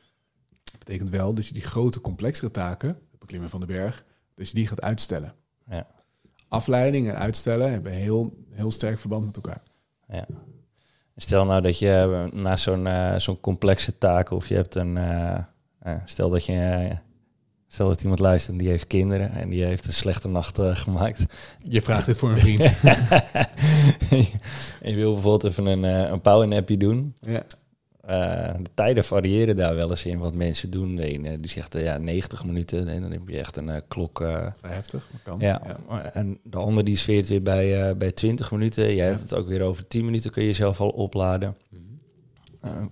Dat 0.64 0.78
betekent 0.78 1.10
wel 1.10 1.34
dat 1.34 1.46
je 1.46 1.52
die 1.52 1.62
grote, 1.62 2.00
complexere 2.00 2.50
taken, 2.50 2.88
het 2.88 3.18
beklimmen 3.18 3.50
van 3.50 3.60
de 3.60 3.66
berg, 3.66 4.04
dat 4.34 4.48
je 4.48 4.54
die 4.54 4.66
gaat 4.66 4.80
uitstellen. 4.80 5.34
Ja. 5.66 5.86
Afleiding 6.48 7.08
en 7.08 7.18
uitstellen 7.18 7.70
hebben 7.70 7.92
heel, 7.92 8.44
heel 8.50 8.70
sterk 8.70 8.98
verband 8.98 9.24
met 9.24 9.36
elkaar. 9.36 9.62
Ja. 10.08 10.26
Stel 11.16 11.44
nou 11.44 11.62
dat 11.62 11.78
je 11.78 11.90
eh, 11.90 12.40
na 12.40 12.56
zo'n 12.56 12.86
eh, 12.86 13.18
zo'n 13.18 13.40
complexe 13.40 13.98
taak 13.98 14.30
of 14.30 14.48
je 14.48 14.54
hebt 14.54 14.74
een... 14.74 14.96
eh, 14.96 15.96
stel 16.04 16.30
dat 16.30 16.44
je... 16.44 16.90
stel 17.72 17.88
dat 17.88 18.02
iemand 18.02 18.20
luistert 18.20 18.52
en 18.52 18.58
die 18.58 18.68
heeft 18.68 18.86
kinderen 18.86 19.32
en 19.32 19.48
die 19.48 19.64
heeft 19.64 19.86
een 19.86 19.92
slechte 19.92 20.28
nacht 20.28 20.58
eh, 20.58 20.76
gemaakt. 20.76 21.24
Je 21.62 21.82
vraagt 21.82 22.06
dit 22.06 22.18
voor 22.18 22.30
een 22.30 22.38
vriend. 22.38 22.60
en 24.80 24.90
je 24.90 24.94
wil 24.94 25.12
bijvoorbeeld 25.12 25.44
even 25.52 25.66
een, 25.66 25.84
eh, 25.84 26.10
een 26.10 26.20
doen. 26.76 27.14
ja. 27.20 27.42
Eh, 28.02 28.54
de 28.62 28.70
tijden 28.74 29.04
variëren 29.04 29.56
daar 29.56 29.74
wel 29.74 29.90
eens 29.90 30.04
in 30.04 30.18
wat 30.18 30.34
mensen 30.34 30.70
doen. 30.70 30.96
De 30.96 31.06
ene 31.12 31.40
die 31.40 31.50
zegt 31.50 31.76
ja, 31.80 31.98
90 31.98 32.44
minuten 32.44 32.88
en 32.88 33.02
dan 33.02 33.10
heb 33.12 33.20
je 33.28 33.38
echt 33.38 33.56
een 33.56 33.82
klok. 33.88 34.20
eh, 34.20 34.46
Vrij 34.58 34.74
heftig, 34.74 35.08
maar 35.12 35.20
kan. 35.22 35.40
ja. 35.40 35.62
En 36.12 36.38
de 36.42 36.56
andere 36.56 36.82
die 36.84 36.96
sfeert 36.96 37.28
weer 37.28 37.42
bij, 37.42 37.96
bij 37.96 38.12
20 38.12 38.50
minuten. 38.50 38.84
Jij 38.84 38.94
Ja. 38.94 39.04
hebt 39.04 39.20
het 39.20 39.34
ook 39.34 39.48
weer 39.48 39.62
over 39.62 39.86
10 39.86 40.04
minuten 40.04 40.30
kun 40.30 40.42
je 40.42 40.48
jezelf 40.48 40.80
al 40.80 40.88
opladen. 40.88 41.56
Mhm. 41.70 41.80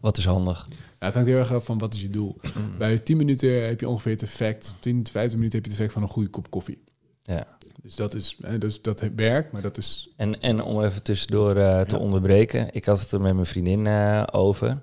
Wat 0.01 0.17
is 0.17 0.25
handig? 0.25 0.67
Ja, 0.71 1.07
het 1.07 1.15
hangt 1.15 1.29
heel 1.29 1.39
erg 1.39 1.53
af 1.53 1.65
van 1.65 1.79
wat 1.79 1.95
is 1.95 2.01
je 2.03 2.11
doel. 2.11 2.37
Bij 2.79 2.99
10 2.99 3.17
minuten 3.17 3.67
heb 3.69 3.81
je 3.81 3.89
ongeveer 3.89 4.13
het 4.13 4.23
effect, 4.23 4.75
10, 4.81 5.07
15 5.11 5.37
minuten 5.39 5.57
heb 5.59 5.67
je 5.67 5.71
het 5.73 5.81
effect 5.81 5.93
van 5.93 6.03
een 6.03 6.09
goede 6.15 6.29
kop 6.31 6.51
koffie. 6.51 6.83
Ja. 7.23 7.47
Dus 7.83 7.97
dat 7.97 8.15
is, 8.15 8.39
dus 8.59 8.83
dat 8.83 9.03
werkt, 9.17 9.53
maar 9.53 9.63
dat 9.63 9.77
is... 9.79 10.13
En, 10.17 10.41
en 10.41 10.63
om 10.63 10.83
even 10.83 11.03
tussendoor 11.03 11.57
eh, 11.57 11.81
te 11.81 11.97
Ja. 11.97 12.03
onderbreken. 12.03 12.69
Ik 12.75 12.85
had 12.85 13.01
het 13.01 13.13
er 13.13 13.21
met 13.21 13.35
mijn 13.35 13.47
vriendin 13.47 13.87
eh, 13.87 14.23
over. 14.31 14.83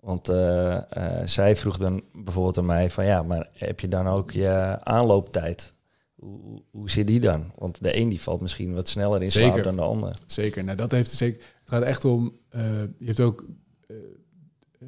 Want 0.00 0.28
eh, 0.28 0.74
eh, 0.76 1.26
zij 1.26 1.56
vroeg 1.56 1.76
dan 1.78 2.02
bijvoorbeeld 2.12 2.58
aan 2.58 2.66
mij 2.66 2.90
van... 2.90 3.04
ja, 3.04 3.22
maar 3.22 3.48
heb 3.52 3.80
je 3.80 3.88
dan 3.88 4.06
ook 4.06 4.30
je 4.30 4.78
aanlooptijd? 4.82 5.74
Hoe, 6.14 6.62
hoe- 6.70 6.90
zit 6.90 7.06
die 7.06 7.20
dan? 7.20 7.52
Want 7.56 7.82
de 7.82 7.96
een 7.96 8.08
die 8.08 8.20
valt 8.20 8.40
misschien 8.40 8.74
wat 8.74 8.88
sneller 8.88 9.22
in 9.22 9.30
slaap 9.30 9.46
Zeker. 9.48 9.62
dan 9.62 9.76
de 9.76 9.82
ander. 9.82 10.16
Zeker, 10.26 10.64
nou 10.64 10.76
dat 10.76 10.90
heeft 10.92 11.10
zeker... 11.10 11.38
Het 11.60 11.68
gaat 11.68 11.82
echt 11.82 12.04
om, 12.04 12.32
eh, 12.48 12.62
je 12.98 13.06
hebt 13.06 13.20
ook 13.20 13.44
eh, 13.86 13.96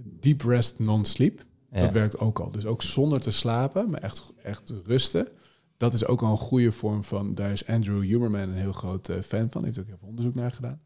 deep 0.04 0.42
rest 0.42 0.78
non-sleep. 0.78 1.44
Ja. 1.72 1.80
Dat 1.80 1.92
werkt 1.92 2.18
ook 2.18 2.38
al. 2.38 2.50
Dus 2.50 2.66
ook 2.66 2.82
zonder 2.82 3.20
te 3.20 3.30
slapen, 3.30 3.90
maar 3.90 4.00
echt, 4.00 4.32
echt 4.42 4.72
rusten. 4.84 5.28
Dat 5.76 5.92
is 5.92 6.06
ook 6.06 6.22
al 6.22 6.30
een 6.30 6.36
goede 6.36 6.72
vorm 6.72 7.04
van... 7.04 7.34
Daar 7.34 7.52
is 7.52 7.66
Andrew 7.66 8.02
Huberman 8.02 8.40
een 8.40 8.54
heel 8.54 8.72
groot 8.72 9.08
eh, 9.08 9.20
fan 9.20 9.50
van. 9.50 9.62
Hij 9.62 9.70
heeft 9.70 9.78
ook 9.78 9.86
heel 9.86 9.96
veel 9.98 10.08
onderzoek 10.08 10.34
naar 10.34 10.52
gedaan. 10.52 10.80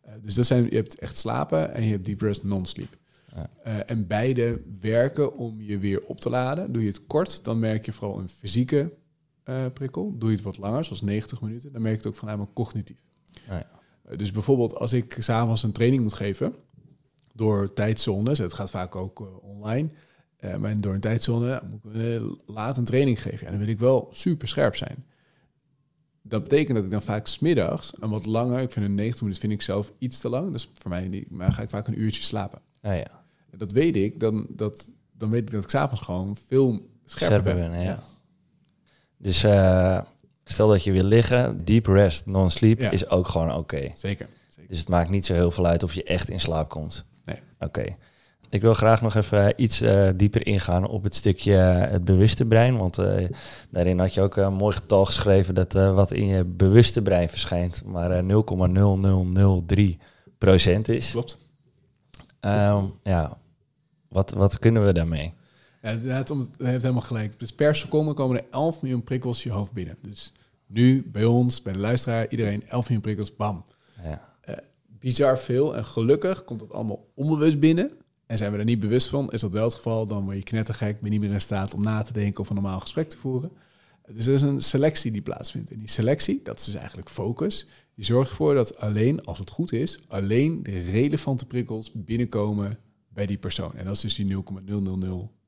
Eh, 0.00 0.12
dus 0.22 0.34
dat 0.34 0.46
zijn, 0.46 0.64
je 0.64 0.76
hebt 0.76 0.98
echt 0.98 1.16
slapen 1.16 1.74
en 1.74 1.84
je 1.84 1.90
hebt 1.90 2.04
deep 2.04 2.20
rest 2.20 2.44
non-sleep. 2.44 2.96
Ja. 3.34 3.50
Eh, 3.62 3.90
en 3.90 4.06
beide 4.06 4.62
werken 4.80 5.36
om 5.36 5.60
je 5.60 5.78
weer 5.78 6.02
op 6.02 6.20
te 6.20 6.30
laden. 6.30 6.72
Doe 6.72 6.82
je 6.82 6.88
het 6.88 7.06
kort, 7.06 7.44
dan 7.44 7.58
merk 7.58 7.84
je 7.84 7.92
vooral 7.92 8.18
een 8.18 8.28
fysieke 8.28 8.92
prikkel. 9.72 10.18
Doe 10.18 10.30
je 10.30 10.36
het 10.36 10.44
wat 10.44 10.58
langer, 10.58 10.84
zoals 10.84 11.02
90 11.02 11.40
minuten, 11.40 11.72
dan 11.72 11.82
merk 11.82 11.94
je 11.94 12.00
het 12.00 12.08
ook 12.08 12.16
voornamelijk 12.18 12.54
cognitief. 12.54 13.02
Ja. 13.48 13.70
Dus 14.16 14.30
bijvoorbeeld 14.30 14.74
als 14.74 14.92
ik 14.92 15.16
s'avonds 15.18 15.62
een 15.62 15.72
training 15.72 16.02
moet 16.02 16.12
geven, 16.12 16.54
door 17.36 17.72
tijdzones, 17.72 18.38
het 18.38 18.52
gaat 18.54 18.70
vaak 18.70 18.96
ook 18.96 19.20
eh, 19.20 19.26
online, 19.42 19.88
eh, 20.36 20.56
maar 20.56 20.80
door 20.80 20.94
een 20.94 21.00
tijdzone 21.00 21.62
moet 21.70 21.94
ik 21.94 22.00
eh, 22.02 22.22
laat 22.46 22.76
een 22.76 22.84
training 22.84 23.22
geven. 23.22 23.44
Ja, 23.44 23.50
dan 23.50 23.58
wil 23.58 23.68
ik 23.68 23.78
wel 23.78 24.08
super 24.12 24.48
scherp 24.48 24.76
zijn. 24.76 25.04
Dat 26.22 26.42
betekent 26.42 26.76
dat 26.76 26.84
ik 26.84 26.90
dan 26.90 27.02
vaak 27.02 27.26
smiddags 27.26 27.92
een 28.00 28.10
wat 28.10 28.26
langer, 28.26 28.60
ik 28.60 28.72
vind 28.72 28.84
een 28.84 28.94
90 28.94 29.20
minuten 29.22 29.40
vind 29.40 29.52
ik 29.52 29.62
zelf 29.62 29.92
iets 29.98 30.18
te 30.20 30.28
lang, 30.28 30.52
dus 30.52 30.70
voor 30.74 30.90
mij 30.90 31.08
niet, 31.08 31.30
maar 31.30 31.52
ga 31.52 31.62
ik 31.62 31.70
vaak 31.70 31.86
een 31.86 32.00
uurtje 32.00 32.22
slapen. 32.22 32.60
Ja, 32.80 32.92
ja. 32.92 33.24
En 33.50 33.58
dat 33.58 33.72
weet 33.72 33.96
ik, 33.96 34.20
dan, 34.20 34.46
dat, 34.50 34.90
dan 35.12 35.30
weet 35.30 35.42
ik 35.42 35.50
dat 35.50 35.64
ik 35.64 35.70
s'avonds 35.70 36.04
gewoon 36.04 36.36
veel 36.46 36.72
scherper, 37.04 37.38
Scherper 37.40 37.54
ben. 37.54 37.70
ben, 37.70 37.80
ja. 37.80 38.02
Dus 39.16 39.38
stel 40.44 40.68
dat 40.68 40.84
je 40.84 40.92
wil 40.92 41.04
liggen, 41.04 41.64
deep 41.64 41.86
rest, 41.86 42.26
non-sleep 42.26 42.78
Ja. 42.80 42.90
is 42.90 43.08
ook 43.08 43.28
gewoon 43.28 43.54
oké. 43.54 43.90
Zeker. 43.94 44.28
Zeker. 44.48 44.68
Dus 44.68 44.78
het 44.78 44.88
maakt 44.88 45.10
niet 45.10 45.26
zo 45.26 45.34
heel 45.34 45.50
veel 45.50 45.66
uit 45.66 45.82
of 45.82 45.94
je 45.94 46.04
echt 46.04 46.28
in 46.30 46.40
slaap 46.40 46.68
komt. 46.68 47.04
Nee. 47.26 47.38
Oké. 47.58 47.96
Ik 48.48 48.60
wil 48.60 48.74
graag 48.74 49.02
nog 49.02 49.14
even 49.14 49.52
iets 49.56 49.82
uh, 49.82 50.08
dieper 50.16 50.46
ingaan 50.46 50.86
op 50.86 51.02
het 51.02 51.14
stukje 51.14 51.52
uh, 51.52 51.90
het 51.90 52.04
bewuste 52.04 52.46
brein. 52.46 52.76
Want 52.76 52.98
uh, 52.98 53.28
daarin 53.70 53.98
had 53.98 54.14
je 54.14 54.20
ook 54.20 54.36
een 54.36 54.54
mooi 54.54 54.74
getal 54.74 55.04
geschreven 55.04 55.54
dat 55.54 55.72
wat 55.72 56.12
in 56.12 56.26
je 56.26 56.44
bewuste 56.44 57.02
brein 57.02 57.28
verschijnt, 57.28 57.82
maar 57.84 58.22
0,0003 58.22 59.96
procent 60.38 60.88
is. 60.88 61.10
Klopt. 61.10 61.38
Um, 62.40 62.92
ja, 63.02 63.38
wat, 64.08 64.30
wat 64.30 64.58
kunnen 64.58 64.86
we 64.86 64.92
daarmee? 64.92 65.34
Ja, 65.82 65.88
het, 65.90 66.28
het 66.28 66.50
heeft 66.58 66.82
helemaal 66.82 67.02
gelijk. 67.02 67.40
Dus 67.40 67.52
per 67.52 67.76
seconde 67.76 68.12
komen 68.12 68.36
er 68.36 68.44
11 68.50 68.82
miljoen 68.82 69.04
prikkels 69.04 69.42
je 69.42 69.50
hoofd 69.50 69.72
binnen. 69.72 69.96
Dus 70.02 70.32
nu 70.66 71.10
bij 71.12 71.24
ons, 71.24 71.62
bij 71.62 71.72
de 71.72 71.78
luisteraar, 71.78 72.28
iedereen 72.28 72.68
11 72.68 72.82
miljoen 72.82 73.00
prikkels, 73.00 73.36
bam. 73.36 73.64
Ja. 74.02 74.34
Bizar 74.98 75.38
veel. 75.38 75.76
En 75.76 75.84
gelukkig 75.84 76.44
komt 76.44 76.60
dat 76.60 76.72
allemaal 76.72 77.06
onbewust 77.14 77.58
binnen. 77.58 77.90
En 78.26 78.38
zijn 78.38 78.52
we 78.52 78.58
er 78.58 78.64
niet 78.64 78.80
bewust 78.80 79.08
van, 79.08 79.32
is 79.32 79.40
dat 79.40 79.52
wel 79.52 79.64
het 79.64 79.74
geval, 79.74 80.06
dan 80.06 80.24
word 80.24 80.36
je 80.36 80.42
knettergek, 80.42 81.00
ben 81.00 81.04
je 81.04 81.10
niet 81.10 81.20
meer 81.20 81.32
in 81.32 81.40
staat 81.40 81.74
om 81.74 81.82
na 81.82 82.02
te 82.02 82.12
denken 82.12 82.40
of 82.40 82.48
een 82.48 82.54
normaal 82.54 82.80
gesprek 82.80 83.08
te 83.08 83.18
voeren. 83.18 83.50
Dus 84.12 84.26
er 84.26 84.34
is 84.34 84.42
een 84.42 84.60
selectie 84.60 85.12
die 85.12 85.22
plaatsvindt. 85.22 85.70
En 85.70 85.78
die 85.78 85.88
selectie, 85.88 86.40
dat 86.42 86.58
is 86.58 86.64
dus 86.64 86.74
eigenlijk 86.74 87.10
focus, 87.10 87.66
die 87.94 88.04
zorgt 88.04 88.30
ervoor 88.30 88.54
dat 88.54 88.78
alleen, 88.78 89.24
als 89.24 89.38
het 89.38 89.50
goed 89.50 89.72
is, 89.72 90.00
alleen 90.08 90.62
de 90.62 90.78
relevante 90.78 91.46
prikkels 91.46 91.90
binnenkomen 91.94 92.78
bij 93.08 93.26
die 93.26 93.38
persoon. 93.38 93.76
En 93.76 93.84
dat 93.84 93.94
is 93.94 94.00
dus 94.00 94.14
die 94.14 94.36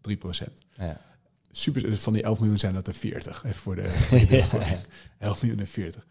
0,0003 0.08 0.18
procent. 0.18 0.60
Ja. 0.76 1.00
Super, 1.50 1.96
van 1.96 2.12
die 2.12 2.22
11 2.22 2.38
miljoen 2.38 2.58
zijn 2.58 2.74
dat 2.74 2.86
er 2.86 2.94
40. 2.94 3.44
Even 3.44 3.56
voor 3.56 3.76
de, 3.76 3.88
voor 4.50 4.60
de 4.60 4.78
11 5.18 5.42
miljoen 5.42 5.60
en 5.60 5.66
40. 5.66 6.06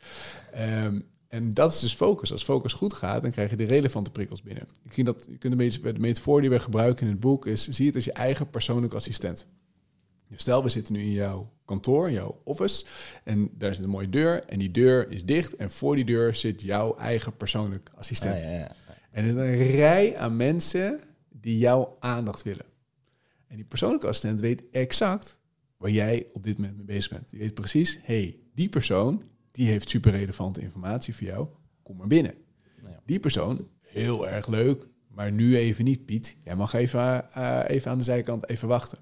Um, 0.58 1.06
en 1.28 1.54
dat 1.54 1.72
is 1.72 1.80
dus 1.80 1.94
focus. 1.94 2.32
Als 2.32 2.44
focus 2.44 2.74
goed 2.74 2.94
gaat, 2.94 3.22
dan 3.22 3.32
krijg 3.32 3.50
je 3.50 3.56
de 3.56 3.64
relevante 3.64 4.12
prikkels 4.12 4.42
binnen. 4.42 4.64
Ik 4.84 4.94
vind 4.94 5.08
dat, 5.08 5.26
je 5.30 5.38
kunt 5.38 5.52
een 5.52 5.60
beetje, 5.60 5.94
de 5.94 6.00
metafoor 6.00 6.42
die 6.42 6.50
we 6.50 6.60
gebruiken 6.60 7.06
in 7.06 7.12
het 7.12 7.22
boek 7.22 7.46
is, 7.46 7.68
zie 7.68 7.86
het 7.86 7.96
als 7.96 8.06
je 8.06 8.12
eigen 8.12 8.50
persoonlijke 8.50 8.96
assistent. 8.96 9.48
Dus 10.30 10.42
stel, 10.42 10.64
we 10.64 10.70
zitten 10.70 10.94
nu 10.94 11.00
in 11.00 11.12
jouw 11.12 11.52
kantoor, 11.66 12.12
jouw 12.12 12.42
office, 12.44 12.86
en 13.24 13.50
daar 13.54 13.76
zit 13.76 13.84
een 13.84 13.90
mooie 13.90 14.10
deur, 14.10 14.44
en 14.44 14.60
die 14.60 14.72
deur 14.72 15.12
is 15.12 15.26
dicht, 15.26 15.56
en 15.56 15.72
voor 15.72 15.96
die 15.96 16.06
deur 16.06 16.36
zit 16.36 16.62
jouw 16.62 16.96
eigen 16.96 17.36
persoonlijke 17.36 17.92
assistent. 17.96 18.36
Ah, 18.36 18.44
ja, 18.44 18.52
ja. 18.52 18.76
En 19.12 19.24
er 19.24 19.30
is 19.30 19.34
een 19.34 19.76
rij 19.76 20.18
aan 20.18 20.36
mensen 20.36 21.00
die 21.30 21.58
jouw 21.58 21.98
aandacht 22.00 22.44
willen. 22.44 22.66
En 23.48 23.56
die 23.56 23.66
persoonlijke 23.66 24.08
assistent 24.08 24.40
weet 24.40 24.64
exact 24.72 25.40
waar 25.78 25.92
jij 25.92 26.28
op 26.34 26.44
dit 26.44 26.58
moment 26.58 26.78
mee 26.78 26.86
bezig 26.86 27.12
bent. 27.12 27.30
Die 27.30 27.40
weet 27.40 27.54
precies, 27.54 28.00
hey, 28.04 28.40
die 28.54 28.70
persoon 28.70 29.24
die 29.58 29.68
heeft 29.68 29.90
super 29.90 30.12
relevante 30.12 30.62
informatie 30.62 31.16
voor 31.16 31.28
jou. 31.28 31.48
Kom 31.84 31.98
maar 31.98 32.08
binnen. 32.08 32.34
Nou 32.82 32.94
ja. 32.94 33.02
Die 33.06 33.20
persoon, 33.20 33.68
heel 33.82 34.28
erg 34.28 34.48
leuk, 34.48 34.88
maar 35.08 35.32
nu 35.32 35.58
even 35.58 35.84
niet, 35.84 36.06
Piet. 36.06 36.38
Jij 36.44 36.56
mag 36.56 36.74
even, 36.74 37.26
uh, 37.38 37.64
even 37.68 37.92
aan 37.92 37.98
de 37.98 38.04
zijkant 38.04 38.50
even 38.50 38.68
wachten. 38.68 38.98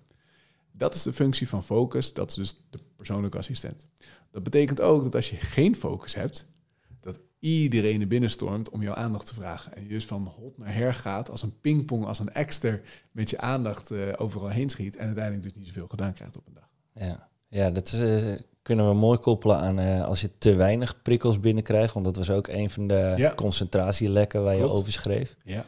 Dat 0.71 0.95
is 0.95 1.03
de 1.03 1.13
functie 1.13 1.49
van 1.49 1.63
focus. 1.63 2.13
Dat 2.13 2.29
is 2.29 2.35
dus 2.35 2.65
de 2.69 2.79
persoonlijke 2.95 3.37
assistent. 3.37 3.87
Dat 4.31 4.43
betekent 4.43 4.81
ook 4.81 5.03
dat 5.03 5.15
als 5.15 5.29
je 5.29 5.35
geen 5.35 5.75
focus 5.75 6.15
hebt, 6.15 6.51
dat 6.99 7.19
iedereen 7.39 8.01
er 8.01 8.07
binnen 8.07 8.29
stormt 8.29 8.69
om 8.69 8.81
jouw 8.81 8.95
aandacht 8.95 9.27
te 9.27 9.33
vragen. 9.33 9.75
En 9.75 9.83
je 9.83 9.89
dus 9.89 10.05
van 10.05 10.27
hot 10.27 10.57
naar 10.57 10.73
her 10.73 10.93
gaat 10.93 11.29
als 11.29 11.41
een 11.41 11.59
pingpong, 11.59 12.05
als 12.05 12.19
een 12.19 12.33
extra 12.33 12.79
met 13.11 13.29
je 13.29 13.37
aandacht 13.37 13.91
uh, 13.91 14.13
overal 14.15 14.49
heen 14.49 14.69
schiet 14.69 14.95
en 14.95 15.05
uiteindelijk 15.05 15.43
dus 15.43 15.53
niet 15.55 15.67
zoveel 15.67 15.87
gedaan 15.87 16.13
krijgt 16.13 16.37
op 16.37 16.47
een 16.47 16.53
dag. 16.53 16.69
Ja, 16.93 17.29
ja 17.47 17.71
dat 17.71 17.87
is, 17.87 17.99
uh, 17.99 18.35
kunnen 18.65 18.87
we 18.87 18.93
mooi 18.93 19.17
koppelen 19.17 19.57
aan 19.57 19.79
uh, 19.79 20.05
als 20.05 20.21
je 20.21 20.29
te 20.37 20.55
weinig 20.55 21.01
prikkels 21.01 21.39
binnenkrijgt. 21.39 21.93
Want 21.93 22.05
dat 22.05 22.15
was 22.15 22.29
ook 22.29 22.47
een 22.47 22.69
van 22.69 22.87
de 22.87 23.13
ja. 23.15 23.33
concentratielekken 23.35 24.43
waar 24.43 24.55
je 24.55 24.69
over 24.69 24.91
schreef. 24.91 25.35
Ja. 25.43 25.65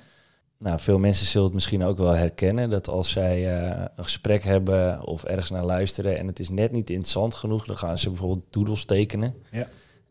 Nou, 0.57 0.79
veel 0.79 0.99
mensen 0.99 1.25
zullen 1.25 1.45
het 1.45 1.55
misschien 1.55 1.83
ook 1.83 1.97
wel 1.97 2.11
herkennen 2.11 2.69
dat 2.69 2.87
als 2.87 3.11
zij 3.11 3.61
uh, 3.61 3.85
een 3.95 4.03
gesprek 4.03 4.43
hebben 4.43 5.03
of 5.03 5.23
ergens 5.23 5.49
naar 5.49 5.65
luisteren 5.65 6.17
en 6.17 6.27
het 6.27 6.39
is 6.39 6.49
net 6.49 6.71
niet 6.71 6.89
interessant 6.89 7.35
genoeg, 7.35 7.65
dan 7.65 7.77
gaan 7.77 7.97
ze 7.97 8.09
bijvoorbeeld 8.09 8.45
doodles 8.49 8.85
tekenen. 8.85 9.33
Ja. 9.51 9.67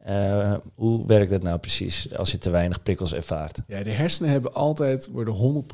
Uh, 0.08 0.56
hoe 0.74 1.06
werkt 1.06 1.30
dat 1.30 1.42
nou 1.42 1.58
precies 1.58 2.16
als 2.16 2.30
je 2.30 2.38
te 2.38 2.50
weinig 2.50 2.82
prikkels 2.82 3.14
ervaart? 3.14 3.60
Ja, 3.66 3.82
de 3.82 3.90
hersenen 3.90 4.30
hebben 4.30 4.54
altijd 4.54 5.10
worden 5.10 5.64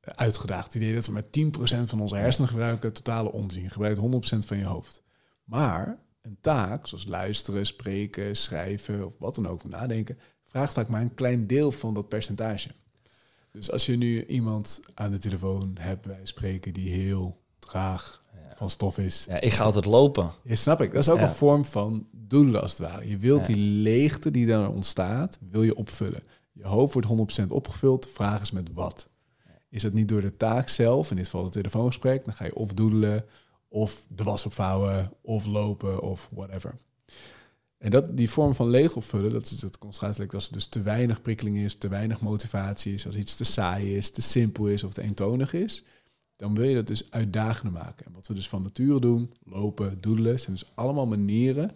uitgedaagd. 0.00 0.72
Het 0.72 0.82
idee 0.82 0.94
dat 0.94 1.06
we 1.06 1.12
maar 1.12 1.82
10% 1.82 1.84
van 1.84 2.00
onze 2.00 2.16
hersenen 2.16 2.48
gebruiken, 2.48 2.92
totale 2.92 3.32
onzin. 3.32 3.62
Je 3.62 3.68
gebruikt 3.68 3.98
100% 3.98 4.02
van 4.46 4.58
je 4.58 4.64
hoofd. 4.64 5.02
Maar 5.48 5.98
een 6.22 6.36
taak, 6.40 6.86
zoals 6.86 7.06
luisteren, 7.06 7.66
spreken, 7.66 8.36
schrijven 8.36 9.06
of 9.06 9.12
wat 9.18 9.34
dan 9.34 9.48
ook, 9.48 9.64
nadenken, 9.64 10.18
vraagt 10.46 10.72
vaak 10.72 10.88
maar 10.88 11.00
een 11.00 11.14
klein 11.14 11.46
deel 11.46 11.72
van 11.72 11.94
dat 11.94 12.08
percentage. 12.08 12.68
Dus 13.50 13.70
als 13.70 13.86
je 13.86 13.96
nu 13.96 14.26
iemand 14.26 14.80
aan 14.94 15.10
de 15.10 15.18
telefoon 15.18 15.76
hebt 15.80 16.06
bij 16.06 16.20
spreken 16.22 16.72
die 16.72 16.90
heel 16.90 17.40
traag 17.58 18.22
van 18.58 18.70
stof 18.70 18.98
is. 18.98 19.26
Ja, 19.28 19.40
ik 19.40 19.52
ga 19.52 19.64
altijd 19.64 19.84
lopen. 19.84 20.30
Ja, 20.42 20.54
snap 20.54 20.80
ik. 20.80 20.92
Dat 20.92 21.02
is 21.02 21.08
ook 21.08 21.18
een 21.18 21.28
vorm 21.28 21.64
van 21.64 22.06
doelen 22.10 22.62
als 22.62 22.70
het 22.70 22.80
ware. 22.80 23.08
Je 23.08 23.16
wilt 23.16 23.46
die 23.46 23.56
leegte 23.56 24.30
die 24.30 24.46
dan 24.46 24.68
ontstaat, 24.68 25.38
wil 25.50 25.62
je 25.62 25.74
opvullen. 25.74 26.22
Je 26.52 26.66
hoofd 26.66 26.94
wordt 26.94 27.40
100% 27.42 27.46
opgevuld. 27.48 28.02
De 28.02 28.08
vraag 28.08 28.42
is 28.42 28.50
met 28.50 28.72
wat. 28.72 29.08
Is 29.68 29.82
dat 29.82 29.92
niet 29.92 30.08
door 30.08 30.20
de 30.20 30.36
taak 30.36 30.68
zelf, 30.68 31.10
in 31.10 31.16
dit 31.16 31.24
geval 31.24 31.44
het 31.44 31.52
telefoongesprek, 31.52 32.24
dan 32.24 32.34
ga 32.34 32.44
je 32.44 32.54
of 32.54 32.72
doedelen 32.72 33.24
of 33.68 34.04
de 34.08 34.22
was 34.22 34.46
opvouwen, 34.46 35.12
of 35.20 35.46
lopen, 35.46 36.00
of 36.00 36.28
whatever. 36.32 36.74
En 37.78 37.90
dat, 37.90 38.16
die 38.16 38.30
vorm 38.30 38.54
van 38.54 38.68
leeg 38.68 38.96
opvullen, 38.96 39.32
dat 39.32 39.50
is 39.50 39.62
het 39.62 39.78
concentratielek, 39.78 40.34
als 40.34 40.46
er 40.46 40.52
dus 40.52 40.66
te 40.66 40.82
weinig 40.82 41.22
prikkeling 41.22 41.56
is, 41.56 41.74
te 41.74 41.88
weinig 41.88 42.20
motivatie 42.20 42.94
is, 42.94 43.06
als 43.06 43.16
iets 43.16 43.36
te 43.36 43.44
saai 43.44 43.96
is, 43.96 44.10
te 44.10 44.20
simpel 44.22 44.66
is 44.66 44.84
of 44.84 44.92
te 44.92 45.02
eentonig 45.02 45.52
is, 45.52 45.84
dan 46.36 46.54
wil 46.54 46.68
je 46.68 46.74
dat 46.74 46.86
dus 46.86 47.10
uitdagender 47.10 47.72
maken. 47.72 48.06
En 48.06 48.12
wat 48.12 48.26
we 48.26 48.34
dus 48.34 48.48
van 48.48 48.62
nature 48.62 49.00
doen, 49.00 49.32
lopen, 49.42 50.00
doedelen, 50.00 50.40
zijn 50.40 50.54
dus 50.54 50.70
allemaal 50.74 51.06
manieren 51.06 51.70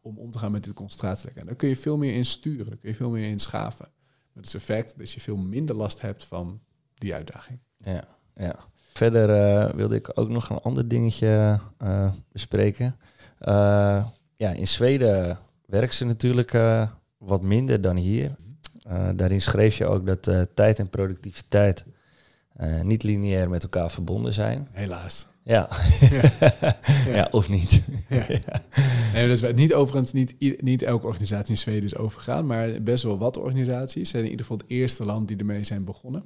om 0.00 0.18
om 0.18 0.30
te 0.30 0.38
gaan 0.38 0.52
met 0.52 0.64
dit 0.64 0.74
concentratielek. 0.74 1.36
En 1.36 1.46
daar 1.46 1.54
kun 1.54 1.68
je 1.68 1.76
veel 1.76 1.96
meer 1.96 2.14
in 2.14 2.26
sturen, 2.26 2.66
daar 2.66 2.76
kun 2.76 2.88
je 2.88 2.94
veel 2.94 3.10
meer 3.10 3.28
in 3.28 3.38
schaven. 3.38 3.90
Met 4.32 4.44
het 4.44 4.54
effect 4.54 4.98
dat 4.98 5.12
je 5.12 5.20
veel 5.20 5.36
minder 5.36 5.74
last 5.74 6.00
hebt 6.00 6.24
van 6.24 6.60
die 6.94 7.14
uitdaging. 7.14 7.58
Ja, 7.76 8.04
ja. 8.34 8.71
Verder 8.92 9.30
uh, 9.30 9.74
wilde 9.74 9.94
ik 9.94 10.10
ook 10.14 10.28
nog 10.28 10.48
een 10.48 10.60
ander 10.60 10.88
dingetje 10.88 11.58
uh, 11.82 12.10
bespreken. 12.32 12.96
Uh, 13.40 14.06
ja, 14.36 14.50
in 14.50 14.68
Zweden 14.68 15.38
werken 15.66 15.94
ze 15.94 16.04
natuurlijk 16.04 16.56
wat 17.18 17.42
minder 17.42 17.80
dan 17.80 17.96
hier. 17.96 18.30
daarin 19.14 19.40
schreef 19.40 19.76
je 19.76 19.86
ook 19.86 20.06
dat 20.06 20.30
tijd 20.54 20.78
en 20.78 20.88
productiviteit 20.88 21.84
niet 22.82 23.02
lineair 23.02 23.50
met 23.50 23.62
elkaar 23.62 23.90
verbonden 23.90 24.32
zijn. 24.32 24.68
Helaas. 24.72 25.26
Ja, 25.44 25.68
ja. 27.06 27.14
ja. 27.14 27.28
of 27.30 27.48
niet. 27.48 27.82
Ja. 28.08 28.26
Nee, 29.12 29.28
dat 29.28 29.42
is 29.42 29.52
niet 29.54 29.74
overigens 29.74 30.12
niet, 30.12 30.62
niet 30.62 30.82
elke 30.82 31.06
organisatie 31.06 31.50
in 31.50 31.58
Zweden 31.58 31.84
is 31.84 31.96
overgaan, 31.96 32.46
maar 32.46 32.82
best 32.82 33.04
wel 33.04 33.18
wat 33.18 33.36
organisaties 33.36 34.10
zijn 34.10 34.24
in 34.24 34.30
ieder 34.30 34.46
geval 34.46 34.60
het 34.60 34.70
eerste 34.70 35.04
land 35.04 35.28
die 35.28 35.36
ermee 35.36 35.64
zijn 35.64 35.84
begonnen. 35.84 36.24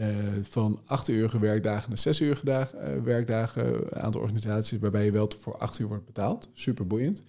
Uh, 0.00 0.06
van 0.42 0.80
8 0.84 1.08
uur 1.08 1.40
werkdagen 1.40 1.88
naar 1.88 1.98
6 1.98 2.20
uur 2.20 2.40
uh, 2.44 2.64
werkdagen. 3.04 3.74
Een 3.74 4.02
aantal 4.02 4.20
organisaties 4.20 4.78
waarbij 4.78 5.04
je 5.04 5.10
wel 5.10 5.30
voor 5.38 5.56
8 5.56 5.78
uur 5.78 5.88
wordt 5.88 6.04
betaald. 6.04 6.50
Super 6.52 6.86
boeiend. 6.86 7.22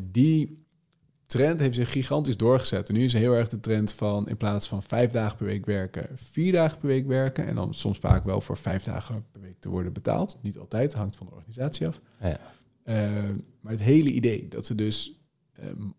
Die 0.00 0.66
trend 1.26 1.60
heeft 1.60 1.74
zich 1.74 1.92
gigantisch 1.92 2.36
doorgezet. 2.36 2.88
En 2.88 2.94
nu 2.94 3.04
is 3.04 3.12
heel 3.12 3.32
erg 3.32 3.48
de 3.48 3.60
trend 3.60 3.92
van 3.92 4.28
in 4.28 4.36
plaats 4.36 4.68
van 4.68 4.82
vijf 4.82 5.10
dagen 5.10 5.36
per 5.36 5.46
week 5.46 5.66
werken, 5.66 6.08
vier 6.14 6.52
dagen 6.52 6.78
per 6.78 6.88
week 6.88 7.06
werken. 7.06 7.46
En 7.46 7.54
dan 7.54 7.74
soms 7.74 7.98
vaak 7.98 8.24
wel 8.24 8.40
voor 8.40 8.56
vijf 8.56 8.82
dagen 8.82 9.26
per 9.32 9.40
week 9.40 9.60
te 9.60 9.68
worden 9.68 9.92
betaald. 9.92 10.38
Niet 10.42 10.58
altijd, 10.58 10.92
hangt 10.92 11.16
van 11.16 11.26
de 11.26 11.32
organisatie 11.32 11.86
af. 11.86 12.00
Ja. 12.20 12.40
maar 13.60 13.72
het 13.72 13.82
hele 13.82 14.10
idee 14.10 14.48
dat 14.48 14.66
ze 14.66 14.74
dus 14.74 15.20
um, 15.64 15.94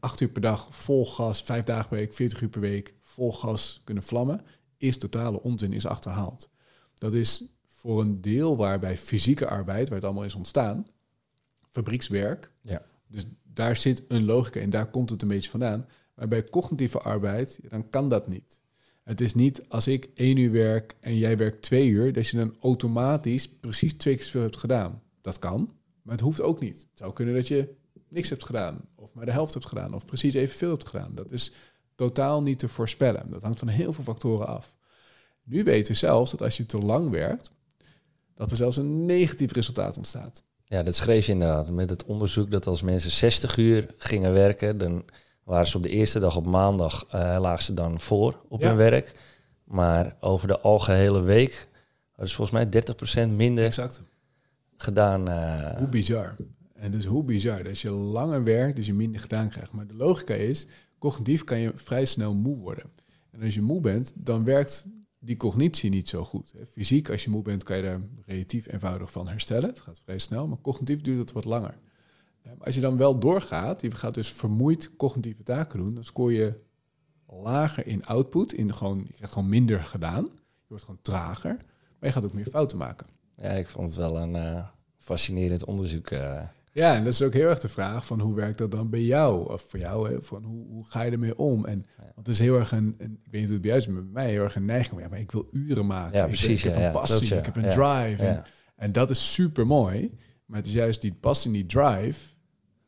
acht 0.00 0.20
uur 0.20 0.28
per 0.28 0.42
dag 0.42 0.76
vol 0.76 1.06
gas, 1.06 1.42
vijf 1.42 1.64
dagen 1.64 1.88
per 1.88 1.98
week, 1.98 2.14
40 2.14 2.40
uur 2.40 2.48
per 2.48 2.60
week 2.60 2.94
vol 3.02 3.32
gas 3.32 3.80
kunnen 3.84 4.02
vlammen 4.02 4.40
is 4.76 4.98
totale 4.98 5.42
onzin, 5.42 5.72
is 5.72 5.86
achterhaald. 5.86 6.50
Dat 6.94 7.14
is 7.14 7.52
voor 7.66 8.00
een 8.00 8.20
deel 8.20 8.56
waarbij 8.56 8.96
fysieke 8.96 9.48
arbeid, 9.48 9.88
waar 9.88 9.96
het 9.96 10.06
allemaal 10.06 10.24
is 10.24 10.34
ontstaan, 10.34 10.86
fabriekswerk. 11.70 12.52
Ja. 12.60 12.82
Dus 13.06 13.26
daar 13.42 13.76
zit 13.76 14.02
een 14.08 14.24
logica 14.24 14.60
in, 14.60 14.70
daar 14.70 14.90
komt 14.90 15.10
het 15.10 15.22
een 15.22 15.28
beetje 15.28 15.50
vandaan. 15.50 15.86
Maar 16.14 16.28
bij 16.28 16.44
cognitieve 16.44 16.98
arbeid, 16.98 17.60
dan 17.68 17.90
kan 17.90 18.08
dat 18.08 18.28
niet. 18.28 18.60
Het 19.02 19.20
is 19.20 19.34
niet 19.34 19.68
als 19.68 19.86
ik 19.88 20.08
één 20.14 20.36
uur 20.36 20.52
werk 20.52 20.96
en 21.00 21.16
jij 21.16 21.36
werkt 21.36 21.62
twee 21.62 21.88
uur, 21.88 22.12
dat 22.12 22.28
je 22.28 22.36
dan 22.36 22.56
automatisch 22.60 23.48
precies 23.48 23.94
twee 23.94 24.14
keer 24.14 24.24
zoveel 24.24 24.42
hebt 24.42 24.56
gedaan. 24.56 25.02
Dat 25.20 25.38
kan, 25.38 25.72
maar 26.02 26.14
het 26.14 26.24
hoeft 26.24 26.40
ook 26.40 26.60
niet. 26.60 26.78
Het 26.78 26.98
zou 26.98 27.12
kunnen 27.12 27.34
dat 27.34 27.48
je 27.48 27.74
niks 28.08 28.28
hebt 28.28 28.44
gedaan, 28.44 28.88
of 28.94 29.14
maar 29.14 29.24
de 29.24 29.32
helft 29.32 29.54
hebt 29.54 29.66
gedaan, 29.66 29.94
of 29.94 30.06
precies 30.06 30.34
evenveel 30.34 30.70
hebt 30.70 30.86
gedaan. 30.86 31.14
Dat 31.14 31.32
is 31.32 31.52
totaal 31.96 32.42
niet 32.42 32.58
te 32.58 32.68
voorspellen. 32.68 33.30
Dat 33.30 33.42
hangt 33.42 33.58
van 33.58 33.68
heel 33.68 33.92
veel 33.92 34.04
factoren 34.04 34.46
af. 34.46 34.74
Nu 35.44 35.64
weten 35.64 35.92
we 35.92 35.98
zelfs 35.98 36.30
dat 36.30 36.42
als 36.42 36.56
je 36.56 36.66
te 36.66 36.78
lang 36.78 37.10
werkt, 37.10 37.50
dat 38.34 38.50
er 38.50 38.56
zelfs 38.56 38.76
een 38.76 39.04
negatief 39.04 39.52
resultaat 39.52 39.96
ontstaat. 39.96 40.42
Ja, 40.64 40.82
dat 40.82 40.94
schreef 40.94 41.26
je 41.26 41.32
inderdaad 41.32 41.70
met 41.70 41.90
het 41.90 42.04
onderzoek 42.04 42.50
dat 42.50 42.66
als 42.66 42.82
mensen 42.82 43.10
60 43.10 43.56
uur 43.56 43.86
gingen 43.96 44.32
werken, 44.32 44.78
dan 44.78 45.04
waren 45.44 45.66
ze 45.66 45.76
op 45.76 45.82
de 45.82 45.88
eerste 45.88 46.18
dag 46.18 46.36
op 46.36 46.46
maandag 46.46 47.04
uh, 47.14 47.36
lagen 47.40 47.64
ze 47.64 47.74
dan 47.74 48.00
voor 48.00 48.40
op 48.48 48.60
hun 48.60 48.76
werk. 48.76 49.14
Maar 49.64 50.16
over 50.20 50.48
de 50.48 50.60
algehele 50.60 51.20
week 51.20 51.68
hadden 52.10 52.28
ze 52.28 52.34
volgens 52.34 52.70
mij 52.70 53.26
30% 53.28 53.30
minder 53.30 53.64
Exact. 53.64 54.02
gedaan. 54.76 55.28
eh, 55.28 55.76
Hoe 55.78 55.88
bizar. 55.88 56.36
En 56.74 56.90
dus 56.90 57.04
hoe 57.04 57.24
bizar. 57.24 57.56
Dat 57.58 57.68
als 57.68 57.82
je 57.82 57.90
langer 57.90 58.44
werkt, 58.44 58.76
dus 58.76 58.86
je 58.86 58.94
minder 58.94 59.20
gedaan 59.20 59.48
krijgt. 59.48 59.72
Maar 59.72 59.86
de 59.86 59.94
logica 59.94 60.34
is, 60.34 60.66
cognitief 61.06 61.44
kan 61.44 61.58
je 61.58 61.72
vrij 61.74 62.04
snel 62.04 62.34
moe 62.34 62.56
worden. 62.56 62.84
En 63.30 63.42
als 63.42 63.54
je 63.54 63.62
moe 63.62 63.80
bent, 63.80 64.12
dan 64.16 64.44
werkt 64.44 64.86
die 65.18 65.36
cognitie 65.36 65.90
niet 65.90 66.08
zo 66.08 66.24
goed. 66.24 66.54
Fysiek, 66.70 67.10
als 67.10 67.24
je 67.24 67.30
moe 67.30 67.42
bent, 67.42 67.62
kan 67.62 67.76
je 67.76 67.82
daar 67.82 68.00
relatief 68.26 68.66
eenvoudig 68.72 69.10
van 69.12 69.28
herstellen. 69.28 69.68
Het 69.68 69.80
gaat 69.80 70.00
vrij 70.04 70.18
snel, 70.18 70.46
maar 70.46 70.60
cognitief 70.60 71.00
duurt 71.00 71.18
het 71.18 71.32
wat 71.32 71.44
langer. 71.44 71.78
Eh, 72.42 72.52
maar 72.56 72.66
Als 72.66 72.74
je 72.74 72.80
dan 72.80 72.96
wel 72.96 73.18
doorgaat, 73.18 73.80
je 73.82 73.90
gaat 73.90 74.14
dus 74.14 74.32
vermoeid 74.32 74.96
cognitieve 74.96 75.42
taken 75.42 75.78
doen, 75.78 75.94
dan 75.94 76.04
scoor 76.04 76.32
je 76.32 76.60
lager 77.26 77.86
in 77.86 78.06
output, 78.06 78.52
in 78.52 78.74
gewoon, 78.74 78.98
je 79.06 79.12
krijgt 79.12 79.32
gewoon 79.32 79.48
minder 79.48 79.80
gedaan. 79.84 80.24
Je 80.24 80.68
wordt 80.68 80.84
gewoon 80.84 81.02
trager, 81.02 81.56
maar 81.98 82.08
je 82.08 82.12
gaat 82.12 82.24
ook 82.24 82.32
meer 82.32 82.46
fouten 82.46 82.78
maken. 82.78 83.06
ja, 83.36 83.50
ik 83.50 83.68
vond 83.68 83.88
het 83.88 83.96
wel 83.96 84.16
een 84.18 84.36
eh, 84.36 84.66
fascinerend 84.98 85.64
onderzoek. 85.64 86.10
eh. 86.10 86.42
Ja, 86.76 86.94
en 86.94 87.04
dat 87.04 87.12
is 87.12 87.22
ook 87.22 87.32
heel 87.32 87.48
erg 87.48 87.60
de 87.60 87.68
vraag 87.68 88.06
van 88.06 88.20
hoe 88.20 88.34
werkt 88.34 88.58
dat 88.58 88.70
dan 88.70 88.90
bij 88.90 89.02
jou? 89.02 89.52
Of 89.52 89.64
voor 89.68 89.78
jou, 89.78 90.10
hè? 90.12 90.22
van 90.22 90.44
hoe, 90.44 90.66
hoe 90.68 90.84
ga 90.88 91.02
je 91.02 91.10
ermee 91.10 91.38
om? 91.38 91.64
En 91.64 91.86
want 91.96 92.16
het 92.16 92.28
is 92.28 92.38
heel 92.38 92.58
erg 92.58 92.72
een, 92.72 92.94
een- 92.98 93.18
ik 93.24 93.30
weet 93.30 93.40
niet 93.40 93.44
hoe 93.50 93.52
het 93.52 93.60
bij 93.60 93.70
jou 93.70 93.82
is, 93.82 93.86
maar 93.86 94.02
bij 94.02 94.12
mij 94.12 94.30
heel 94.30 94.42
erg 94.42 94.54
een 94.56 94.64
neiging. 94.64 95.00
Ja, 95.00 95.08
maar 95.08 95.18
ik 95.18 95.30
wil 95.32 95.48
uren 95.52 95.86
maken. 95.86 96.16
Ja, 96.16 96.22
Ik- 96.22 96.28
precies, 96.28 96.64
Ik, 96.64 96.70
heb 96.72 96.80
ja, 96.80 96.86
een 96.86 96.92
passie, 96.92 97.28
ja. 97.28 97.36
ik 97.38 97.44
heb 97.44 97.56
een 97.56 97.62
drive. 97.70 98.26
En, 98.26 98.42
en 98.76 98.92
dat 98.92 99.10
is 99.10 99.32
super 99.34 99.66
mooi. 99.66 100.14
Maar 100.46 100.58
het 100.58 100.66
is 100.66 100.72
juist 100.72 101.00
die 101.00 101.14
passie 101.20 101.52
die 101.52 101.66
drive 101.66 102.18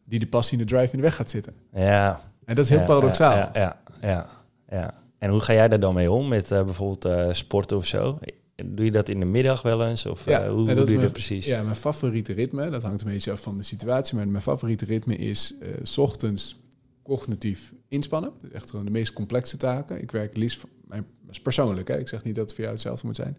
die 0.04 0.18
de 0.18 0.26
passie 0.26 0.58
en 0.58 0.64
de 0.66 0.70
drive 0.74 0.90
in 0.92 0.96
de 0.98 1.04
weg 1.04 1.14
gaat 1.16 1.30
zitten. 1.30 1.54
ja, 1.72 2.20
En 2.44 2.54
dat 2.54 2.64
is 2.64 2.70
heel 2.70 2.84
paradoxaal. 2.84 3.36
Ja, 3.36 3.50
ja, 3.54 3.80
ja, 4.00 4.26
ja. 4.68 4.94
En 5.18 5.30
hoe 5.30 5.40
ga 5.40 5.52
jij 5.52 5.68
daar 5.68 5.80
dan 5.80 5.94
mee 5.94 6.10
om 6.10 6.28
met 6.28 6.50
eh, 6.50 6.64
bijvoorbeeld 6.64 7.04
eh, 7.04 7.32
sporten 7.32 7.76
of 7.76 7.86
zo? 7.86 8.18
Doe 8.66 8.84
je 8.84 8.90
dat 8.90 9.08
in 9.08 9.20
de 9.20 9.26
middag 9.26 9.62
wel 9.62 9.86
eens? 9.86 10.06
Of 10.06 10.24
Ja, 10.24 10.42
eh, 10.42 10.50
hoe, 10.50 10.66
doe 10.66 10.76
je 10.78 10.84
mijn- 10.84 11.00
dat 11.00 11.12
precies? 11.12 11.46
Ja, 11.46 11.62
mijn 11.62 11.76
favoriete 11.76 12.32
ritme, 12.32 12.70
dat 12.70 12.82
hangt 12.82 13.00
een 13.02 13.08
beetje 13.08 13.32
af 13.32 13.40
van 13.40 13.56
de 13.56 13.62
situatie, 13.62 14.16
maar 14.16 14.28
mijn 14.28 14.42
favoriete 14.42 14.84
ritme 14.84 15.16
is 15.16 15.54
eh, 15.60 15.68
s 15.82 15.98
ochtends 15.98 16.56
cognitief 17.02 17.72
inspannen. 17.88 18.32
Dus 18.38 18.50
echt 18.50 18.70
gewoon 18.70 18.84
de 18.84 18.90
meest 18.90 19.12
complexe 19.12 19.56
taken. 19.56 20.00
Ik 20.02 20.10
werk 20.10 20.36
liefst, 20.36 20.58
van- 20.60 20.68
mijn, 20.84 21.06
dat 21.22 21.30
is 21.30 21.40
persoonlijk, 21.40 21.88
hè? 21.88 21.98
ik 21.98 22.08
zeg 22.08 22.24
niet 22.24 22.34
dat 22.34 22.44
het 22.44 22.52
voor 22.54 22.62
jou 22.62 22.74
hetzelfde 22.76 23.06
moet 23.06 23.16
zijn. 23.16 23.36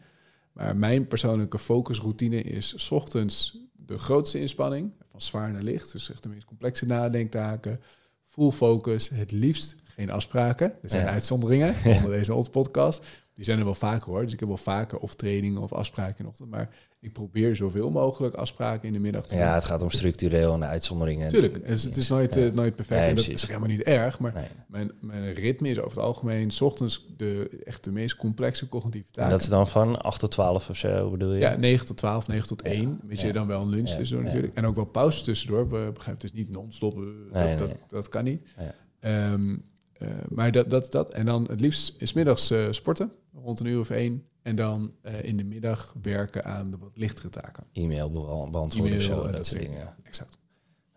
Maar 0.53 0.75
mijn 0.77 1.07
persoonlijke 1.07 1.59
focusroutine 1.59 2.41
is 2.41 2.73
s 2.77 2.91
ochtends 2.91 3.57
de 3.85 3.97
grootste 3.97 4.39
inspanning, 4.39 4.91
van 5.11 5.21
zwaar 5.21 5.51
naar 5.51 5.61
licht. 5.63 5.91
Dus 5.91 6.11
echt 6.11 6.23
de 6.23 6.29
meest 6.29 6.45
complexe 6.45 6.85
nadenktaken, 6.85 7.79
full 8.25 8.51
focus, 8.51 9.09
het 9.09 9.31
liefst 9.31 9.75
geen 9.83 10.11
afspraken. 10.11 10.71
Er 10.81 10.89
zijn 10.89 11.05
Ja. 11.05 11.11
uitzonderingen 11.11 11.75
onder 11.95 12.11
deze 12.11 12.33
onze 12.33 12.49
podcast. 12.49 13.05
Die 13.39 13.47
zijn 13.47 13.59
er 13.59 13.65
wel 13.65 13.75
vaker 13.75 14.11
hoor. 14.11 14.23
Dus 14.23 14.33
ik 14.33 14.39
heb 14.39 14.47
wel 14.47 14.57
vaker 14.57 14.97
of 14.97 15.15
trainingen 15.15 15.61
of 15.61 15.73
afspraken 15.73 16.15
in 16.17 16.23
de 16.23 16.29
ochtend. 16.29 16.49
Maar 16.49 16.69
ik 16.99 17.13
probeer 17.13 17.55
zoveel 17.55 17.89
mogelijk 17.89 18.35
afspraken 18.35 18.87
in 18.87 18.93
de 18.93 18.99
middag 18.99 19.25
te 19.27 19.33
doen. 19.35 19.43
Ja, 19.43 19.53
het 19.53 19.65
gaat 19.65 19.81
om 19.81 19.89
structureel 19.89 20.53
en 20.53 20.59
de 20.59 20.65
uitzonderingen. 20.65 21.29
Tuurlijk, 21.29 21.65
dus 21.65 21.83
het 21.83 21.97
is 21.97 22.09
nooit, 22.09 22.33
Ja. 22.35 22.45
eh, 22.45 22.51
nooit 22.53 22.75
perfect. 22.75 22.99
Nee, 22.99 23.09
en 23.09 23.15
dat 23.15 23.27
is 23.27 23.41
ook 23.43 23.47
helemaal 23.47 23.69
niet 23.69 23.81
erg. 23.81 24.19
Maar 24.19 24.33
Nee. 24.33 24.45
mijn, 24.67 24.91
mijn 25.01 25.33
ritme 25.33 25.69
is 25.69 25.77
over 25.79 25.89
het 25.97 25.99
algemeen... 26.05 26.51
s 26.51 26.61
ochtends 26.61 27.07
de, 27.17 27.61
echt 27.63 27.83
de 27.83 27.91
meest 27.91 28.15
complexe 28.15 28.67
cognitieve 28.67 29.07
En 29.07 29.13
taken. 29.13 29.31
dat 29.31 29.39
is 29.41 29.49
dan 29.49 29.67
van 29.67 30.01
8 30.01 30.19
tot 30.19 30.31
12 30.31 30.69
of 30.69 30.77
zo, 30.77 31.09
bedoel 31.09 31.33
je? 31.33 31.39
Ja, 31.39 31.55
9 31.55 31.85
tot 31.85 31.97
12, 31.97 32.27
9 32.27 32.47
tot 32.47 32.61
1. 32.61 32.99
Weet 33.07 33.19
je, 33.21 33.27
Ja. 33.27 33.33
dan 33.33 33.47
wel 33.47 33.61
een 33.61 33.69
lunch 33.69 33.89
Ja. 33.89 33.95
tussendoor 33.95 34.25
Ja. 34.25 34.31
natuurlijk. 34.31 34.57
En 34.57 34.65
ook 34.65 34.75
wel 34.75 34.85
pauzes 34.85 35.23
tussendoor. 35.23 35.67
Be- 35.67 35.91
Begrijp 35.93 36.19
dus 36.19 36.33
niet 36.33 36.49
non-stop. 36.49 36.97
eh, 36.97 37.03
Nee, 37.33 37.55
dat. 37.55 37.67
Dat, 37.67 37.77
dat 37.87 38.09
kan 38.09 38.23
niet. 38.23 38.47
Ja. 38.57 38.73
Ehm, 38.99 39.57
eh, 39.93 40.07
maar 40.29 40.51
dat, 40.51 40.69
dat, 40.69 40.91
dat. 40.91 41.13
En 41.13 41.25
dan 41.25 41.47
het 41.49 41.61
liefst 41.61 41.95
is 41.97 42.13
middags 42.13 42.51
eh, 42.51 42.65
sporten. 42.69 43.11
Rond 43.43 43.59
een 43.59 43.65
uur 43.65 43.79
of 43.79 43.89
één. 43.89 44.23
En 44.41 44.55
dan 44.55 44.93
eh, 45.01 45.23
in 45.23 45.37
de 45.37 45.43
middag 45.43 45.95
werken 46.01 46.45
aan 46.45 46.71
de 46.71 46.77
wat 46.77 46.97
lichtere 46.97 47.29
taken. 47.29 47.63
E-mail 47.73 48.11
beantwoorden 48.11 48.63
of 48.63 48.75
E-mail 48.75 48.99
zo, 48.99 49.23
dat, 49.23 49.23
dat 49.23 49.45
soort 49.45 49.61
soort 49.61 49.71
dingen. 49.71 49.95
Exact. 50.03 50.37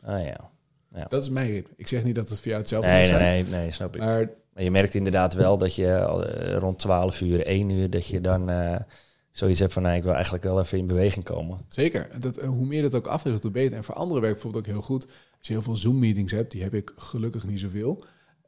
Ah 0.03 0.25
ja. 0.25 0.51
Dat 1.09 1.23
is 1.23 1.29
mijn 1.29 1.51
ritme. 1.51 1.75
Ik 1.77 1.89
zeg 1.89 2.05
niet 2.05 2.15
dat 2.15 2.29
het 2.29 2.39
voor 2.39 2.49
jou 2.49 2.61
hetzelfde 2.61 2.91
Nee, 2.91 3.11
moet 3.11 3.21
nee, 3.21 3.43
nee, 3.43 3.61
nee, 3.61 3.71
snap 3.71 3.95
ik. 3.95 4.01
Maar 4.01 4.31
Maar 4.55 4.63
je 4.63 4.71
merkt 4.71 4.95
inderdaad 4.95 5.35
wel 5.35 5.59
dat 5.59 5.75
je 5.75 5.87
eh, 5.87 6.57
rond 6.57 6.79
12 6.79 7.21
uur, 7.21 7.47
1 7.47 7.71
uur, 7.71 7.91
dat 7.91 8.07
je 8.07 8.21
dan 8.21 8.51
eh, 8.51 8.77
zoiets 9.31 9.59
hebt 9.59 9.73
van, 9.73 9.83
nou, 9.83 9.97
ik 9.97 10.03
wil 10.03 10.13
eigenlijk 10.13 10.45
wel 10.45 10.61
even 10.61 10.79
in 10.79 10.87
beweging 10.87 11.25
komen. 11.25 11.59
Zeker. 11.69 12.21
Dat, 12.21 12.37
eh, 12.37 12.49
hoe 12.49 12.67
meer 12.67 12.83
dat 12.83 12.95
ook 12.95 13.07
afwisselt, 13.07 13.43
hoe 13.43 13.53
beter. 13.53 13.77
En 13.77 13.85
voor 13.85 13.95
anderen 13.95 14.23
werkt 14.23 14.35
bijvoorbeeld 14.43 14.67
ook 14.67 14.73
heel 14.73 14.83
goed. 14.83 15.07
Als 15.39 15.47
je 15.47 15.53
heel 15.53 15.63
veel 15.63 15.77
Zoom-meetings 15.77 16.33
hebt, 16.33 16.53
die 16.53 16.63
heb 16.63 16.75
ik 16.75 16.93
gelukkig 16.97 17.47
niet 17.47 17.61
zoveel. 17.61 18.03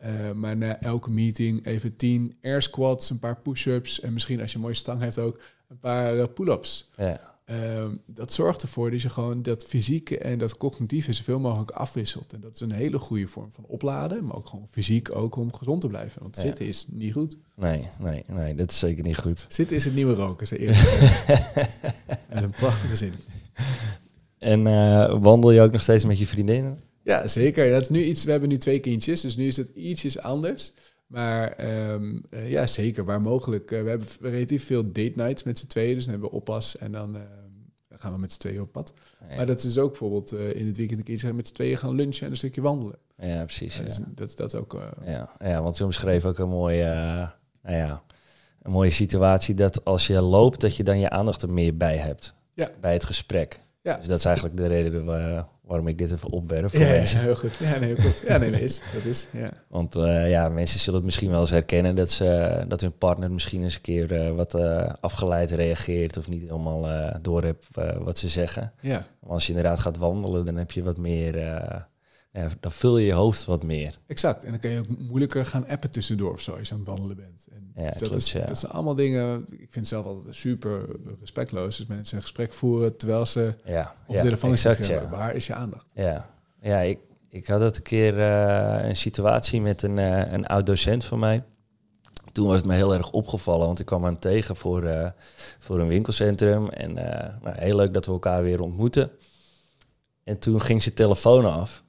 Eh, 0.04 0.32
maar 0.32 0.56
na 0.56 0.80
elke 0.80 1.10
meeting 1.10 1.66
even 1.66 1.96
10 1.96 2.36
air 2.42 2.62
squats, 2.62 3.10
een 3.10 3.18
paar 3.18 3.36
push-ups 3.40 4.00
en 4.00 4.12
misschien 4.12 4.40
als 4.40 4.50
je 4.50 4.56
een 4.56 4.62
mooie 4.62 4.74
stang 4.74 5.00
hebt 5.00 5.18
ook 5.18 5.40
een 5.68 5.78
paar 5.78 6.18
eh, 6.18 6.24
pull-ups. 6.34 6.90
Ja, 6.96 7.32
Ehm, 7.44 7.90
dat 8.06 8.32
zorgt 8.32 8.62
ervoor 8.62 8.90
dat 8.90 9.02
je 9.02 9.08
gewoon 9.08 9.42
dat 9.42 9.64
fysieke 9.64 10.18
en 10.18 10.38
dat 10.38 10.56
cognitieve 10.56 11.12
zoveel 11.12 11.40
mogelijk 11.40 11.70
afwisselt. 11.70 12.32
En 12.32 12.40
dat 12.40 12.54
is 12.54 12.60
een 12.60 12.72
hele 12.72 12.98
goede 12.98 13.26
vorm 13.26 13.52
van 13.52 13.64
opladen, 13.66 14.24
maar 14.24 14.36
ook 14.36 14.46
gewoon 14.46 14.68
fysiek 14.70 15.14
ook 15.16 15.36
om 15.36 15.52
gezond 15.54 15.80
te 15.80 15.86
blijven. 15.88 16.22
Want 16.22 16.36
Ja. 16.36 16.42
zitten 16.42 16.66
is 16.66 16.86
niet 16.90 17.12
goed. 17.12 17.38
nee, 17.56 17.88
nee, 17.98 18.24
nee, 18.26 18.54
dat 18.54 18.70
is 18.70 18.78
zeker 18.78 19.04
niet 19.04 19.18
goed. 19.18 19.46
Zitten 19.48 19.76
is 19.76 19.84
het 19.84 19.94
nieuwe 19.94 20.14
roken, 20.14 20.46
ze 20.46 20.58
eerlijk. 20.58 21.24
En 22.28 22.42
een 22.44 22.50
prachtige 22.50 22.96
zin. 22.96 23.12
En 24.38 24.66
eh, 24.66 25.16
wandel 25.22 25.50
je 25.50 25.60
ook 25.60 25.72
nog 25.72 25.82
steeds 25.82 26.04
met 26.04 26.18
je 26.18 26.26
vriendinnen? 26.26 26.80
Ja, 27.04 27.26
zeker. 27.28 27.70
Dat 27.70 27.82
is 27.82 27.88
nu 27.88 28.02
iets, 28.04 28.24
we 28.24 28.30
hebben 28.30 28.48
nu 28.48 28.56
twee 28.56 28.78
kindjes, 28.80 29.20
dus 29.20 29.36
nu 29.36 29.46
is 29.46 29.56
het 29.56 29.68
ietsjes 29.74 30.18
anders. 30.18 30.72
Maar 31.06 31.52
ehm, 31.52 32.18
eh, 32.30 32.50
ja, 32.50 32.66
zeker, 32.66 33.04
waar 33.04 33.22
mogelijk. 33.22 33.70
Eh, 33.70 33.82
we 33.82 33.88
hebben 33.88 34.08
relatief 34.20 34.64
veel 34.66 34.82
date 34.84 35.12
nights 35.14 35.42
met 35.42 35.58
z'n 35.58 35.66
tweeën, 35.66 35.94
dus 35.94 36.02
dan 36.04 36.12
hebben 36.12 36.30
we 36.30 36.36
oppas 36.36 36.78
en 36.78 36.92
dan 36.92 37.16
ehm, 37.16 37.24
gaan 37.98 38.12
we 38.12 38.18
met 38.18 38.32
z'n 38.32 38.38
tweeën 38.40 38.60
op 38.60 38.72
pad. 38.72 38.94
Ja, 39.28 39.36
Maar 39.36 39.46
dat 39.46 39.56
is 39.56 39.62
dus 39.62 39.78
ook 39.78 39.88
bijvoorbeeld 39.90 40.32
eh, 40.32 40.54
in 40.54 40.66
het 40.66 40.76
weekend 40.76 40.98
een 40.98 41.04
keertje 41.04 41.32
met 41.32 41.48
z'n 41.48 41.54
tweeën 41.54 41.76
gaan 41.78 41.94
lunchen 41.94 42.24
en 42.24 42.30
een 42.30 42.36
stukje 42.36 42.60
wandelen. 42.60 42.98
ja 43.18 43.44
precies. 43.44 43.76
Ja, 43.76 43.82
dat, 44.14 44.28
is, 44.28 44.36
dat, 44.36 44.48
is- 44.54 44.60
ook... 44.60 44.78
Ja, 45.04 45.30
ja, 45.38 45.62
want 45.62 45.76
je 45.76 45.84
omschreef 45.84 46.24
ook 46.24 46.38
een 46.38 46.48
mooie, 46.48 46.84
nou 47.62 47.76
ja, 47.76 48.02
een 48.62 48.70
mooie 48.72 48.90
situatie 48.90 49.54
dat 49.54 49.84
als 49.84 50.06
je 50.06 50.20
loopt, 50.20 50.60
dat 50.60 50.76
je 50.76 50.82
dan 50.84 50.98
je 50.98 51.10
aandacht 51.10 51.42
er 51.42 51.50
meer 51.52 51.76
bij 51.76 51.96
hebt. 51.96 52.34
Ja. 52.54 52.70
Bij 52.80 52.92
het 52.92 53.04
gesprek. 53.04 53.60
Ja. 53.82 53.96
Dus 53.96 54.06
dat 54.06 54.18
is 54.18 54.24
eigenlijk 54.24 54.56
de 54.56 54.66
reden 54.66 55.04
wa- 55.04 55.48
waarom 55.66 55.88
ik 55.88 55.98
dit 55.98 56.12
even 56.12 56.30
opwerp 56.30 56.70
voor 56.70 56.80
ja, 56.80 56.86
ja, 56.86 56.92
mensen. 56.92 57.20
heel 57.20 57.36
goed. 57.36 57.54
Ja, 57.54 57.78
nee, 57.78 58.00
goed. 58.00 58.24
Ja, 58.26 58.36
nee, 58.36 58.50
dat 58.50 58.60
is. 58.60 58.80
Dat 58.94 59.04
is 59.04 59.28
ja. 59.32 59.50
Want 59.68 59.96
eh, 59.96 60.30
ja, 60.30 60.48
mensen 60.48 60.80
zullen 60.80 60.94
het 60.94 61.04
misschien 61.04 61.30
wel 61.30 61.40
eens 61.40 61.50
herkennen 61.50 61.94
dat, 61.96 62.10
ze, 62.10 62.64
dat 62.68 62.80
hun 62.80 62.98
partner 62.98 63.30
misschien 63.30 63.62
eens 63.62 63.74
een 63.74 63.80
keer 63.80 64.12
eh, 64.12 64.30
wat 64.30 64.54
eh, 64.54 64.88
afgeleid 65.00 65.50
reageert 65.50 66.16
of 66.16 66.28
niet 66.28 66.42
helemaal 66.42 66.86
door 67.22 67.42
hebt 67.42 67.66
eh, 67.74 67.96
wat 67.96 68.18
ze 68.18 68.28
zeggen. 68.28 68.72
ja, 68.80 69.06
Maar 69.20 69.30
als 69.30 69.46
je 69.46 69.52
inderdaad 69.52 69.80
gaat 69.80 69.96
wandelen, 69.96 70.44
dan 70.44 70.56
heb 70.56 70.70
je 70.70 70.82
wat 70.82 70.96
meer, 70.96 71.34
ja, 72.34 72.48
dan 72.60 72.72
vul 72.72 72.98
je 72.98 73.06
je 73.06 73.12
hoofd 73.12 73.44
wat 73.44 73.62
meer. 73.62 73.98
exact. 74.06 74.44
En 74.44 74.50
dan 74.50 74.60
kan 74.60 74.70
je 74.70 74.78
ook 74.78 74.98
moeilijker 74.98 75.46
gaan 75.46 75.68
appen 75.68 75.90
tussendoor 75.90 76.32
of 76.32 76.40
zo 76.40 76.52
als 76.52 76.68
je 76.68 76.74
aan 76.74 76.80
het 76.80 76.88
wandelen 76.88 77.16
bent. 77.16 77.46
En 77.52 77.72
Ja, 77.82 77.90
dus 77.90 77.98
dat, 77.98 78.08
klopt, 78.08 78.24
is, 78.24 78.32
ja. 78.32 78.46
dat 78.46 78.58
zijn 78.58 78.72
allemaal 78.72 78.94
dingen, 78.94 79.46
ik 79.50 79.68
vind 79.70 79.88
zelf 79.88 80.06
altijd 80.06 80.34
super 80.34 80.86
respectloos. 81.20 81.76
Dus 81.76 81.86
mensen 81.86 82.16
een 82.16 82.22
gesprek 82.22 82.52
voeren 82.52 82.96
terwijl 82.96 83.26
ze 83.26 83.54
Ja, 83.64 83.94
op 84.06 84.14
de 84.14 84.20
telefoon 84.22 84.58
zitten. 84.58 85.10
Waar 85.10 85.34
is 85.34 85.46
je 85.46 85.54
aandacht? 85.54 85.86
Ja, 85.92 86.30
ja 86.60 86.80
ik, 86.80 86.98
ik 87.28 87.46
had 87.46 87.60
het 87.60 87.76
een 87.76 87.82
keer 87.82 88.20
eh, 88.20 88.88
een 88.88 88.96
situatie 88.96 89.60
met 89.60 89.82
een, 89.82 89.98
eh, 89.98 90.32
een 90.32 90.46
oud 90.46 90.66
docent 90.66 91.04
van 91.04 91.18
mij. 91.18 91.44
Toen 92.32 92.46
was 92.46 92.56
het 92.56 92.66
me 92.66 92.74
heel 92.74 92.94
erg 92.94 93.10
opgevallen, 93.10 93.66
want 93.66 93.80
ik 93.80 93.86
kwam 93.86 94.04
hem 94.04 94.18
tegen 94.18 94.56
voor, 94.56 94.84
eh, 94.84 95.10
voor 95.58 95.80
een 95.80 95.88
winkelcentrum. 95.88 96.68
En 96.68 96.92
nou, 97.42 97.58
heel 97.58 97.76
leuk 97.76 97.94
dat 97.94 98.06
we 98.06 98.12
elkaar 98.12 98.42
weer 98.42 98.60
ontmoeten. 98.60 99.10
En 100.24 100.38
toen 100.38 100.60
ging 100.60 100.82
zijn 100.82 100.94
telefoon 100.94 101.44
af. 101.44 101.83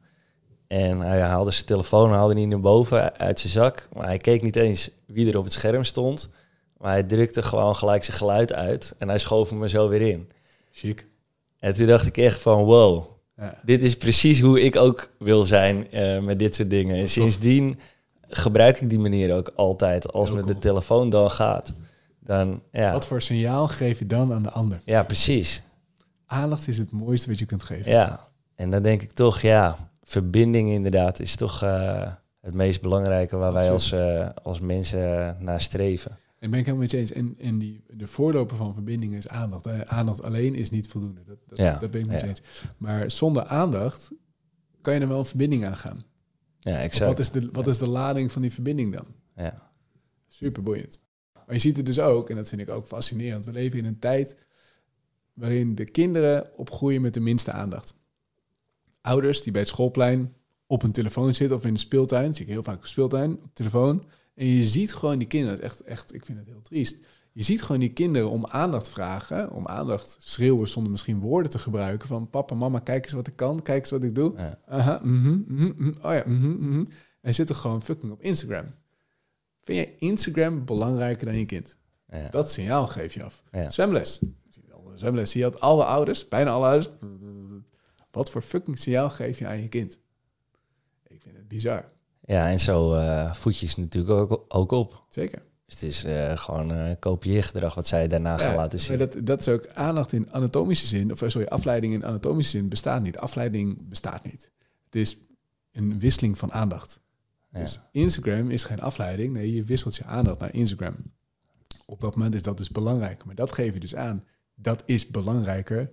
En 0.68 1.00
hij 1.00 1.22
haalde 1.22 1.52
zijn 1.52 1.66
telefoon 1.66 2.12
haalde 2.14 2.34
niet 2.34 2.48
naar 2.50 2.60
boven 2.60 3.18
uit 3.18 3.40
zijn 3.40 3.54
zak. 3.54 3.90
Maar 3.94 4.06
hij 4.06 4.18
keek 4.18 4.42
niet 4.42 4.56
eens 4.56 4.90
wie 5.08 5.30
er 5.32 5.38
op 5.38 5.44
het 5.44 5.54
scherm 5.54 5.84
stond. 5.84 6.30
Maar 6.78 6.92
hij 6.92 7.04
drukte 7.04 7.42
gewoon 7.42 7.76
gelijk 7.76 8.04
zijn 8.04 8.18
geluid 8.18 8.54
uit. 8.54 8.96
En 8.98 9.08
hij 9.08 9.20
schoof 9.20 9.50
hem 9.50 9.64
er 9.64 9.70
zo 9.70 9.88
weer 9.90 10.02
in. 10.02 10.30
Chic. 10.72 11.08
En 11.60 11.74
toen 11.74 11.88
dacht 11.88 12.06
ik 12.06 12.18
echt 12.18 12.42
van 12.42 12.64
wow, 12.64 13.06
Ja. 13.38 13.60
dit 13.64 13.84
is 13.84 13.98
precies 13.98 14.40
hoe 14.42 14.62
ik 14.62 14.76
ook 14.76 15.10
wil 15.20 15.44
zijn 15.46 15.92
eh, 15.92 16.20
met 16.20 16.40
dit 16.40 16.56
soort 16.56 16.70
dingen. 16.70 16.96
En 16.96 17.08
sindsdien 17.10 17.80
gebruik 18.28 18.82
ik 18.82 18.90
die 18.90 19.00
manier 19.00 19.36
ook 19.36 19.52
altijd. 19.56 20.12
Als 20.14 20.28
Heel 20.30 20.38
met 20.38 20.48
de 20.48 20.58
telefoon 20.60 21.10
dan 21.10 21.32
gaat. 21.32 21.74
Dan, 22.20 22.62
ja, 22.72 22.92
Wat 22.92 23.08
voor 23.08 23.22
signaal 23.22 23.68
geef 23.68 24.00
je 24.00 24.06
dan 24.06 24.34
aan 24.34 24.44
de 24.44 24.52
ander? 24.52 24.82
ja, 24.86 25.04
precies. 25.04 25.62
Aandacht 26.26 26.68
is 26.68 26.78
het 26.78 26.92
mooiste 26.92 27.30
wat 27.30 27.40
je 27.40 27.46
kunt 27.46 27.64
geven. 27.64 27.92
Ja, 27.92 28.20
en 28.56 28.72
dan 28.72 28.82
denk 28.84 29.02
ik 29.02 29.12
toch, 29.12 29.42
ja, 29.42 29.90
verbinding 30.06 30.72
inderdaad 30.72 31.20
is 31.20 31.36
toch 31.36 31.64
eh, 31.64 32.12
het 32.40 32.54
meest 32.54 32.82
belangrijke 32.82 33.38
waar 33.38 33.54
wij 33.54 33.72
als, 33.72 33.92
eh, 33.92 34.30
als 34.44 34.60
mensen 34.60 35.38
naar 35.40 35.62
streven. 35.62 36.18
En 36.40 36.50
ben 36.50 36.60
ik 36.60 36.66
helemaal 36.66 36.88
met 36.88 36.92
je 36.92 36.98
eens. 36.98 37.12
En, 37.12 37.36
en 37.40 37.58
die, 37.58 37.84
de 37.88 38.08
voorloper 38.08 38.58
van 38.58 38.74
verbindingen 38.74 39.18
is 39.18 39.28
aandacht. 39.28 39.66
Eh, 39.66 39.80
aandacht 39.80 40.24
alleen 40.24 40.56
is 40.56 40.70
niet 40.70 40.88
voldoende. 40.88 41.24
Dat, 41.26 41.38
dat, 41.48 41.58
Ja, 41.58 41.78
dat 41.78 41.92
ben 41.92 42.02
ik 42.02 42.08
met 42.08 42.20
je 42.20 42.26
ja. 42.26 42.32
eens. 42.32 42.42
Maar 42.78 43.12
zonder 43.12 43.46
aandacht 43.46 44.12
kan 44.82 44.94
je 44.94 45.00
er 45.00 45.08
wel 45.08 45.20
een 45.20 45.26
verbinding 45.26 45.66
aangaan. 45.66 46.04
Ja, 46.60 46.78
exact. 46.78 47.10
Wat 47.10 47.20
is, 47.20 47.32
de, 47.32 47.50
wat 47.52 47.68
is 47.68 47.78
de 47.78 47.90
lading 47.90 48.32
van 48.32 48.42
die 48.42 48.52
verbinding 48.52 48.94
dan? 48.94 49.06
Ja. 49.36 49.72
Super 50.28 50.64
boeiend. 50.64 51.00
Maar 51.34 51.56
je 51.56 51.60
ziet 51.62 51.78
het 51.78 51.86
dus 51.86 52.00
ook, 52.00 52.30
en 52.30 52.36
dat 52.36 52.50
vind 52.50 52.62
ik 52.62 52.70
ook 52.70 52.88
fascinerend. 52.88 53.46
We 53.46 53.52
leven 53.52 53.80
in 53.80 53.86
een 53.86 54.00
tijd 54.00 54.46
waarin 55.34 55.76
de 55.76 55.86
kinderen 55.86 56.58
opgroeien 56.58 57.02
met 57.02 57.14
de 57.14 57.20
minste 57.20 57.52
aandacht. 57.52 58.05
Ouders 59.06 59.42
die 59.42 59.52
bij 59.52 59.62
het 59.62 59.70
schoolplein 59.70 60.34
op 60.68 60.84
een 60.84 60.92
telefoon 60.92 61.34
zitten 61.34 61.58
of 61.58 61.66
in 61.66 61.74
de 61.74 61.80
speeltuin, 61.80 62.34
zie 62.34 62.46
ik 62.46 62.52
heel 62.52 62.64
vaak 62.64 62.78
op 62.78 62.86
speeltuin, 62.86 63.32
op 63.44 63.50
telefoon. 63.54 64.04
En 64.36 64.46
je 64.46 64.64
ziet 64.64 64.94
gewoon 64.94 65.18
die 65.18 65.28
kinderen, 65.28 65.62
echt, 65.62 65.82
echt, 65.82 66.14
ik 66.14 66.26
vind 66.26 66.38
het 66.38 66.48
heel 66.48 66.62
triest. 66.62 66.98
Je 67.32 67.44
ziet 67.44 67.62
gewoon 67.62 67.82
die 67.82 67.94
kinderen 67.94 68.30
om 68.30 68.46
aandacht 68.46 68.90
vragen, 68.90 69.52
om 69.52 69.68
aandacht 69.68 70.18
schreeuwen 70.20 70.68
zonder 70.68 70.92
misschien 70.92 71.20
woorden 71.20 71.52
te 71.52 71.60
gebruiken. 71.60 72.08
Van 72.08 72.30
papa, 72.30 72.56
mama, 72.56 72.80
kijk 72.80 73.04
eens 73.04 73.14
wat 73.14 73.28
ik 73.28 73.36
kan, 73.36 73.62
kijk 73.62 73.80
eens 73.80 73.90
wat 73.90 74.04
ik 74.04 74.16
doe. 74.16 74.34
Ja. 74.38 74.60
Aha, 74.68 75.00
mhm, 75.04 75.42
mhm, 75.48 75.74
mhm, 75.76 75.94
oh 76.02 76.14
ja. 76.14 76.26
En 77.22 77.34
zitten 77.34 77.56
gewoon 77.56 77.82
fucking 77.82 78.12
op 78.12 78.22
Instagram. 78.22 78.66
Vind 79.64 79.78
jij 79.78 79.96
Instagram 79.98 80.66
belangrijker 80.66 81.26
dan 81.26 81.38
je 81.38 81.46
kind? 81.46 81.78
Ja. 82.10 82.30
Dat 82.30 82.52
signaal 82.52 82.88
geef 82.88 83.14
je 83.14 83.24
af. 83.24 83.44
Ja. 83.52 83.72
Zwemles. 83.72 84.22
Zwemles. 84.96 85.34
Je 85.34 85.42
dat 85.42 85.60
alle 85.60 85.86
ouders, 85.86 86.28
bijna 86.28 86.52
alle 86.52 86.66
ouders. 86.66 86.90
Wat 88.16 88.30
voor 88.30 88.42
fucking 88.42 88.80
signaal 88.80 89.10
geef 89.10 89.40
je 89.40 89.48
aan 89.48 89.62
je 89.62 89.68
kind? 89.68 90.00
Ik 91.08 91.22
vind 91.22 91.36
het 91.36 91.48
bizar. 91.48 91.92
ja, 92.22 92.50
en 92.50 92.60
zo 92.60 92.94
eh 92.94 93.34
voed 93.34 93.60
je 93.60 93.68
ze 93.68 93.80
natuurlijk 93.80 94.32
ook, 94.32 94.46
ook 94.48 94.72
op. 94.72 95.06
Zeker. 95.10 95.42
Dus 95.66 95.74
het 95.80 95.84
is 95.84 96.04
eh, 96.04 96.38
gewoon 96.38 96.72
eh, 96.72 96.96
kopieergedrag 97.00 97.76
wat 97.76 97.88
zij 97.88 98.08
daarna 98.08 98.38
gaan 98.38 98.56
laten 98.56 98.80
zien. 98.80 98.98
maar 98.98 99.10
dat, 99.10 99.26
dat 99.26 99.40
is 99.40 99.48
ook 99.48 99.68
aandacht 99.68 100.12
in 100.12 100.34
anatomische 100.34 100.88
zin, 100.88 101.12
of 101.12 101.22
eh, 101.22 101.30
sorry, 101.30 101.48
afleiding 101.48 101.94
in 101.94 102.06
anatomische 102.06 102.58
zin 102.58 102.70
bestaat 102.70 103.02
niet. 103.02 103.18
Afleiding 103.18 103.90
bestaat 103.90 104.24
niet. 104.24 104.52
Het 104.86 104.96
is 104.96 105.18
een 105.72 106.00
wisseling 106.00 106.38
van 106.38 106.54
aandacht. 106.54 107.02
Ja. 107.52 107.60
Dus 107.60 107.80
Instagram 107.92 108.52
is 108.52 108.64
geen 108.64 108.82
afleiding. 108.82 109.34
Nee, 109.34 109.54
je 109.54 109.64
wisselt 109.64 109.96
je 109.96 110.04
aandacht 110.04 110.40
naar 110.40 110.54
Instagram. 110.54 110.96
Op 111.86 112.02
dat 112.02 112.16
moment 112.16 112.34
is 112.34 112.44
dat 112.44 112.58
dus 112.58 112.70
belangrijk. 112.70 113.26
Maar 113.26 113.36
dat 113.36 113.52
geef 113.52 113.74
je 113.74 113.80
dus 113.80 113.96
aan. 113.96 114.24
Dat 114.56 114.84
is 114.86 115.08
belangrijker 115.08 115.90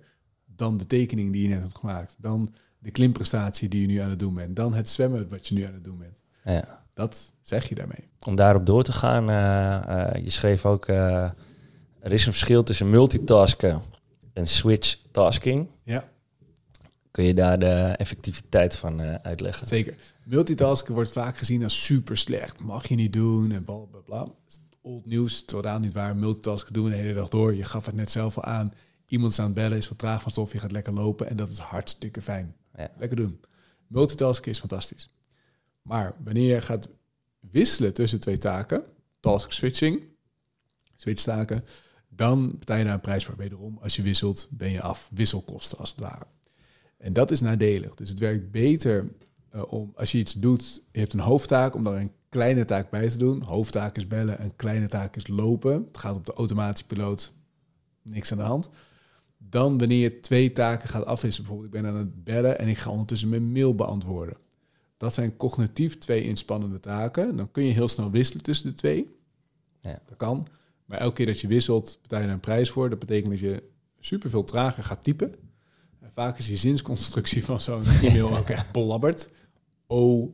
dan 0.55 0.77
de 0.77 0.85
tekening 0.87 1.31
die 1.31 1.41
je 1.41 1.47
net 1.47 1.61
hebt 1.61 1.77
gemaakt. 1.77 2.15
Dan 2.19 2.53
de 2.79 2.91
klimprestatie 2.91 3.69
die 3.69 3.81
je 3.81 3.87
nu 3.87 3.97
aan 3.97 4.09
het 4.09 4.19
doen 4.19 4.33
bent. 4.33 4.55
Dan 4.55 4.73
het 4.73 4.89
zwemmen 4.89 5.29
wat 5.29 5.47
je 5.47 5.55
nu 5.55 5.63
aan 5.63 5.73
het 5.73 5.83
doen 5.83 5.97
bent. 5.97 6.19
Ja. 6.45 6.81
Dat 6.93 7.33
zeg 7.41 7.69
je 7.69 7.75
daarmee. 7.75 8.07
Om 8.25 8.35
daarop 8.35 8.65
door 8.65 8.83
te 8.83 8.91
gaan, 8.91 9.29
eh, 9.29 10.15
eh, 10.15 10.23
je 10.23 10.29
schreef 10.29 10.65
ook, 10.65 10.85
eh, 10.87 11.23
er 11.99 12.11
is 12.11 12.25
een 12.25 12.31
verschil 12.31 12.63
tussen 12.63 12.89
multitasken 12.89 13.81
en 14.33 14.47
switch 14.47 14.97
tasking. 15.11 15.67
Ja, 15.83 16.11
Kun 17.11 17.23
je 17.23 17.33
daar 17.33 17.59
de 17.59 17.93
effectiviteit 17.97 18.75
van 18.75 19.01
uitleggen? 19.01 19.67
zeker. 19.67 19.95
Multitasken 20.23 20.93
wordt 20.93 21.11
vaak 21.11 21.37
gezien 21.37 21.63
als 21.63 21.85
super 21.85 22.17
slecht. 22.17 22.59
Mag 22.59 22.87
je 22.87 22.95
niet 22.95 23.13
doen 23.13 23.51
en 23.51 23.63
bla 23.63 23.75
bla 23.75 23.99
bla. 23.99 24.27
Old 24.81 25.05
nieuws, 25.05 25.45
totaal 25.45 25.79
niet 25.79 25.93
waar. 25.93 26.15
Multitasken 26.15 26.73
doen 26.73 26.83
we 26.83 26.89
de 26.89 26.95
hele 26.95 27.13
dag 27.13 27.29
door. 27.29 27.55
Je 27.55 27.63
gaf 27.63 27.85
het 27.85 27.95
net 27.95 28.11
zelf 28.11 28.37
al 28.37 28.43
aan. 28.43 28.73
Iemand 29.13 29.31
is 29.31 29.39
aan 29.39 29.45
het 29.45 29.53
bellen, 29.53 29.77
is 29.77 29.89
wat 29.89 29.97
traag 29.97 30.21
van 30.21 30.31
stof, 30.31 30.51
je 30.51 30.59
gaat 30.59 30.71
lekker 30.71 30.93
lopen. 30.93 31.29
En 31.29 31.35
dat 31.35 31.49
is 31.49 31.57
hartstikke 31.57 32.21
fijn. 32.21 32.55
Ja. 32.75 32.91
Lekker 32.97 33.17
doen. 33.17 33.39
Multitasken 33.87 34.51
is 34.51 34.59
fantastisch. 34.59 35.09
Maar 35.81 36.15
wanneer 36.23 36.53
je 36.53 36.61
gaat 36.61 36.89
wisselen 37.39 37.93
tussen 37.93 38.19
twee 38.19 38.37
taken, 38.37 38.83
task 39.19 39.51
switching, 39.51 40.03
switch 40.95 41.23
taken, 41.23 41.65
dan 42.09 42.57
betaal 42.59 42.77
je 42.77 42.83
daar 42.83 42.93
een 42.93 43.01
prijs 43.01 43.25
voor. 43.25 43.35
Wederom, 43.35 43.77
als 43.81 43.95
je 43.95 44.01
wisselt, 44.01 44.47
ben 44.51 44.71
je 44.71 44.81
af. 44.81 45.09
Wisselkosten 45.13 45.77
als 45.77 45.89
het 45.89 45.99
ware. 45.99 46.25
En 46.97 47.13
dat 47.13 47.31
is 47.31 47.41
nadelig. 47.41 47.95
Dus 47.95 48.09
het 48.09 48.19
werkt 48.19 48.51
beter 48.51 49.11
eh, 49.49 49.73
om, 49.73 49.91
als 49.95 50.11
je 50.11 50.17
iets 50.17 50.33
doet, 50.33 50.83
je 50.91 50.99
hebt 50.99 51.13
een 51.13 51.19
hoofdtaak, 51.19 51.75
om 51.75 51.83
daar 51.83 51.95
een 51.95 52.13
kleine 52.29 52.65
taak 52.65 52.89
bij 52.89 53.09
te 53.09 53.17
doen. 53.17 53.41
Hoofdtaak 53.41 53.97
is 53.97 54.07
bellen, 54.07 54.41
een 54.41 54.55
kleine 54.55 54.87
taak 54.87 55.15
is 55.15 55.27
lopen. 55.27 55.85
Het 55.87 55.97
gaat 55.97 56.15
op 56.15 56.25
de 56.25 56.33
automatische 56.33 56.87
piloot, 56.87 57.33
niks 58.01 58.31
aan 58.31 58.37
de 58.37 58.43
hand. 58.43 58.69
Dan 59.49 59.77
wanneer 59.77 59.99
je 59.99 60.19
twee 60.19 60.51
taken 60.51 60.89
gaat 60.89 61.05
afwisselen, 61.05 61.47
bijvoorbeeld 61.47 61.75
ik 61.75 61.81
ben 61.81 61.91
aan 61.91 61.99
het 61.99 62.23
bellen 62.23 62.59
en 62.59 62.67
ik 62.67 62.77
ga 62.77 62.89
ondertussen 62.89 63.29
mijn 63.29 63.51
mail 63.51 63.75
beantwoorden. 63.75 64.37
Dat 64.97 65.13
zijn 65.13 65.37
cognitief 65.37 65.97
twee 65.97 66.23
inspannende 66.23 66.79
taken. 66.79 67.37
Dan 67.37 67.51
kun 67.51 67.63
je 67.63 67.73
heel 67.73 67.87
snel 67.87 68.11
wisselen 68.11 68.43
tussen 68.43 68.69
de 68.69 68.75
twee. 68.75 69.15
Ja. 69.81 69.99
Dat 70.07 70.17
kan. 70.17 70.47
Maar 70.85 70.99
elke 70.99 71.15
keer 71.15 71.25
dat 71.25 71.39
je 71.39 71.47
wisselt, 71.47 71.99
betaal 72.01 72.19
je 72.19 72.25
er 72.25 72.31
een 72.31 72.39
prijs 72.39 72.69
voor. 72.69 72.89
Dat 72.89 72.99
betekent 72.99 73.29
dat 73.29 73.39
je 73.39 73.63
superveel 73.99 74.43
trager 74.43 74.83
gaat 74.83 75.03
typen. 75.03 75.35
En 75.99 76.11
vaak 76.11 76.37
is 76.37 76.45
die 76.45 76.57
zinsconstructie 76.57 77.45
van 77.45 77.61
zo'n 77.61 77.85
e-mail 78.03 78.37
ook 78.37 78.49
echt 78.49 78.71
belabberd. 78.71 79.29
Oké, 79.87 80.29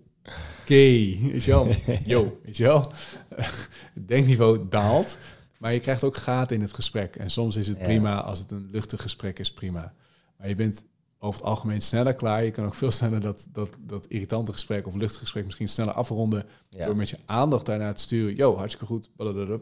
weet 0.65 1.43
je 1.43 1.51
wel? 1.51 1.67
Yo, 2.05 2.39
weet 2.43 2.57
je 2.57 2.63
wel? 2.63 2.91
Denkniveau 3.93 4.65
daalt. 4.69 5.17
Maar 5.59 5.73
je 5.73 5.79
krijgt 5.79 6.03
ook 6.03 6.17
gaten 6.17 6.55
in 6.55 6.61
het 6.61 6.73
gesprek. 6.73 7.15
En 7.15 7.29
soms 7.29 7.55
is 7.55 7.67
het 7.67 7.77
Ja. 7.77 7.83
prima 7.83 8.21
als 8.21 8.39
het 8.39 8.51
een 8.51 8.67
luchtig 8.71 9.01
gesprek 9.01 9.39
is, 9.39 9.53
prima. 9.53 9.93
Maar 10.37 10.47
je 10.47 10.55
bent 10.55 10.85
over 11.19 11.39
het 11.39 11.49
algemeen 11.49 11.81
sneller 11.81 12.13
klaar. 12.13 12.43
Je 12.43 12.51
kan 12.51 12.65
ook 12.65 12.75
veel 12.75 12.91
sneller 12.91 13.21
dat, 13.21 13.47
dat, 13.51 13.69
dat 13.79 14.07
irritante 14.07 14.53
gesprek 14.53 14.87
of 14.87 14.93
luchtige 14.95 15.19
gesprek 15.19 15.45
misschien 15.45 15.69
sneller 15.69 15.93
afronden. 15.93 16.45
Ja. 16.69 16.85
Door 16.85 16.95
met 16.95 17.09
je 17.09 17.17
aandacht 17.25 17.65
daarna 17.65 17.93
te 17.93 18.01
sturen. 18.01 18.35
Yo, 18.35 18.55
hartstikke 18.55 18.85
goed. 18.85 19.09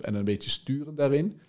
En 0.01 0.13
een 0.15 0.23
beetje 0.23 0.49
sturen 0.49 0.95
daarin. 0.95 1.39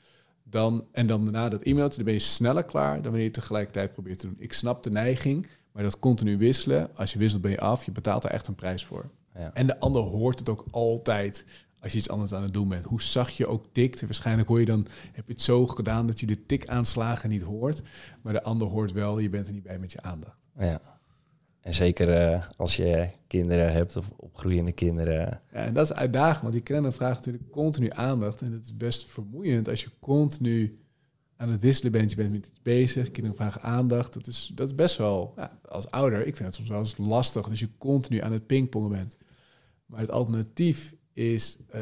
Dan, 0.43 0.87
en 0.93 1.07
dan 1.07 1.25
daarna 1.25 1.49
dat 1.49 1.63
e-mailtje, 1.63 1.97
dan 1.97 2.05
ben 2.05 2.15
je 2.15 2.21
sneller 2.21 2.65
klaar 2.65 2.95
dan 2.95 3.03
wanneer 3.03 3.23
je 3.23 3.31
tegelijkertijd 3.31 3.93
probeert 3.93 4.19
te 4.19 4.27
doen. 4.27 4.37
Ik 4.39 4.53
snap 4.53 4.83
de 4.83 4.91
neiging, 4.91 5.47
maar 5.73 5.83
dat 5.83 5.99
continu 5.99 6.39
wisselen. 6.39 6.97
Als 6.97 7.13
je 7.13 7.19
wisselt 7.19 7.43
ben 7.43 7.51
je 7.51 7.61
af. 7.61 7.85
Je 7.85 7.93
betaalt 7.93 8.25
er 8.25 8.31
echt 8.31 8.47
een 8.47 8.55
prijs 8.55 8.85
voor. 8.85 9.11
Ja. 9.35 9.51
En 9.55 9.67
de 9.67 9.79
ander 9.79 10.03
hoort 10.03 10.39
het 10.39 10.49
ook 10.49 10.65
altijd 10.71 11.47
als 11.81 11.93
je 11.93 11.99
iets 11.99 12.09
anders 12.09 12.33
aan 12.33 12.43
het 12.43 12.53
doen 12.53 12.69
bent. 12.69 12.85
Hoe 12.85 13.03
zacht 13.03 13.37
je 13.37 13.47
ook 13.47 13.65
tikt. 13.73 14.01
Waarschijnlijk 14.01 14.49
hoor 14.49 14.61
je 14.61 14.67
dan, 14.67 14.87
heb 15.13 15.27
je 15.27 15.33
het 15.33 15.43
zo 15.43 15.67
gedaan 15.67 16.07
dat 16.07 16.21
je 16.21 16.27
de 16.27 16.47
tik-aanslagen 16.47 17.29
niet 17.29 17.43
hoort. 17.43 17.83
Maar 18.23 18.33
de 18.33 18.43
ander 18.43 18.69
hoort 18.69 18.93
wel, 18.93 19.19
je 19.19 19.29
bent 19.29 19.47
er 19.47 19.53
niet 19.53 19.63
bij 19.63 19.79
met 19.79 19.93
je 19.93 20.03
aandacht. 20.03 20.39
Ja. 20.59 20.81
En 21.61 21.75
zeker 21.75 22.11
eh, 22.11 22.45
als 22.57 22.77
je 22.77 23.11
kinderen 23.27 23.73
hebt 23.73 23.97
of 23.97 24.11
opgroeiende 24.17 24.73
kinderen. 24.73 25.41
Ja, 25.53 25.59
en 25.59 25.75
dat 25.75 25.91
is 25.91 25.97
uitdagend, 25.97 26.41
want 26.41 26.53
die 26.53 26.63
kennen 26.63 26.93
vraagt 26.93 27.17
natuurlijk 27.17 27.51
continu 27.51 27.91
aandacht. 27.91 28.41
En 28.41 28.53
het 28.53 28.65
is 28.65 28.77
best 28.77 29.07
vermoeiend 29.11 29.69
als 29.69 29.83
je 29.83 29.91
continu 30.01 30.79
aan 31.37 31.51
het 31.51 31.63
wisselen 31.63 31.93
bent. 31.93 32.11
Je 32.11 32.17
bent 32.17 32.31
met 32.33 32.47
iets 32.47 32.63
bezig, 32.63 33.11
kinderen 33.11 33.37
vragen 33.37 33.63
aandacht. 33.63 34.13
Dat 34.13 34.27
is, 34.27 34.53
dat 34.55 34.69
is 34.69 34.75
best 34.75 34.97
wel, 34.97 35.33
ja, 35.37 35.59
als 35.69 35.91
ouder, 35.91 36.27
ik 36.27 36.37
vind 36.37 36.49
het 36.49 36.55
soms 36.55 36.69
wel 36.69 36.79
eens 36.79 36.97
lastig. 36.97 37.49
Dus 37.49 37.61
je 37.61 37.69
continu 37.79 38.21
aan 38.21 38.33
het 38.33 38.47
pingpongen 38.47 38.91
bent. 38.91 39.19
Maar 39.87 40.01
het 40.01 40.11
alternatief 40.11 40.95
is, 41.19 41.59
eh, 41.71 41.81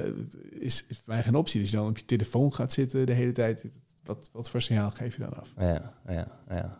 is, 0.51 0.84
is 0.89 0.97
voor 1.05 1.14
mij 1.14 1.22
geen 1.22 1.34
optie. 1.34 1.61
Dus 1.61 1.70
dan 1.70 1.89
op 1.89 1.99
je 1.99 2.05
telefoon 2.05 2.55
gaat 2.55 2.72
zitten 2.72 3.07
de 3.07 3.12
hele 3.12 3.32
tijd. 3.32 3.64
Wat, 4.05 4.30
wat 4.32 4.51
voor 4.51 4.62
signaal 4.62 4.91
geef 4.91 5.16
je 5.16 5.22
dan 5.22 5.34
af? 5.41 5.49
Ja, 5.59 5.93
ja, 6.09 6.26
ja. 6.49 6.78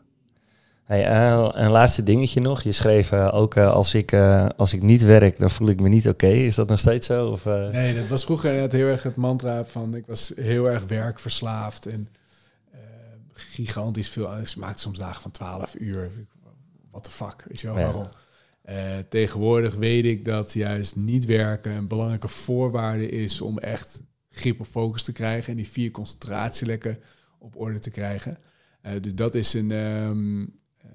Hey, 0.85 1.07
eh, 1.07 1.49
een 1.53 1.71
laatste 1.71 2.03
dingetje 2.03 2.41
nog. 2.41 2.63
Je 2.63 2.73
schreef 2.73 3.13
eh, 3.13 3.35
ook 3.35 3.57
als, 3.57 3.95
ik, 3.95 4.15
als 4.57 4.73
ik 4.73 4.83
niet 4.83 5.03
werk, 5.03 5.39
dan 5.39 5.51
voel 5.51 5.69
ik 5.69 5.81
me 5.81 5.89
niet 5.89 6.09
oké. 6.09 6.27
Is 6.27 6.55
dat 6.55 6.69
nog 6.69 6.79
steeds 6.79 7.07
zo? 7.07 7.29
Of? 7.31 7.45
Nee, 7.45 7.95
dat 7.95 8.09
was 8.09 8.25
vroeger 8.25 8.71
heel 8.73 8.87
erg 8.87 9.03
het 9.03 9.17
mantra 9.17 9.65
van 9.65 9.95
ik 9.95 10.07
was 10.07 10.33
heel 10.37 10.71
erg 10.71 10.85
werkverslaafd 10.87 11.87
en 11.87 12.09
gigantisch 13.33 14.09
veel. 14.09 14.39
Ik 14.39 14.57
maakte 14.57 14.81
soms 14.81 14.99
dagen 14.99 15.23
van 15.23 15.31
12 15.31 15.75
uur. 15.79 16.11
What 16.91 17.05
the 17.05 17.11
fuck, 17.11 17.45
weet 17.49 17.61
je 17.61 17.67
wel 17.67 17.79
Ja. 17.79 17.85
waarom? 17.85 18.09
Eh, 18.67 18.99
tegenwoordig 19.09 19.75
weet 19.75 20.05
ik 20.05 20.25
dat 20.25 20.53
juist 20.53 20.97
niet 20.97 21.25
werken 21.25 21.73
een 21.73 21.87
belangrijke 21.87 22.29
voorwaarde 22.29 23.09
is 23.09 23.41
om 23.41 23.59
echt 23.59 24.03
grip 24.31 24.61
op 24.61 24.67
focus 24.67 25.03
te 25.03 25.13
krijgen 25.13 25.51
en 25.51 25.57
die 25.57 25.69
vier 25.69 25.91
concentratielekken 25.91 26.99
op 27.39 27.57
orde 27.57 27.79
te 27.79 27.91
krijgen. 27.91 28.39
Eh, 28.81 28.93
dus 29.01 29.15
dat 29.15 29.35
is 29.35 29.55
een. 29.55 29.71
ehm, 29.71 30.43
eh, 30.77 30.91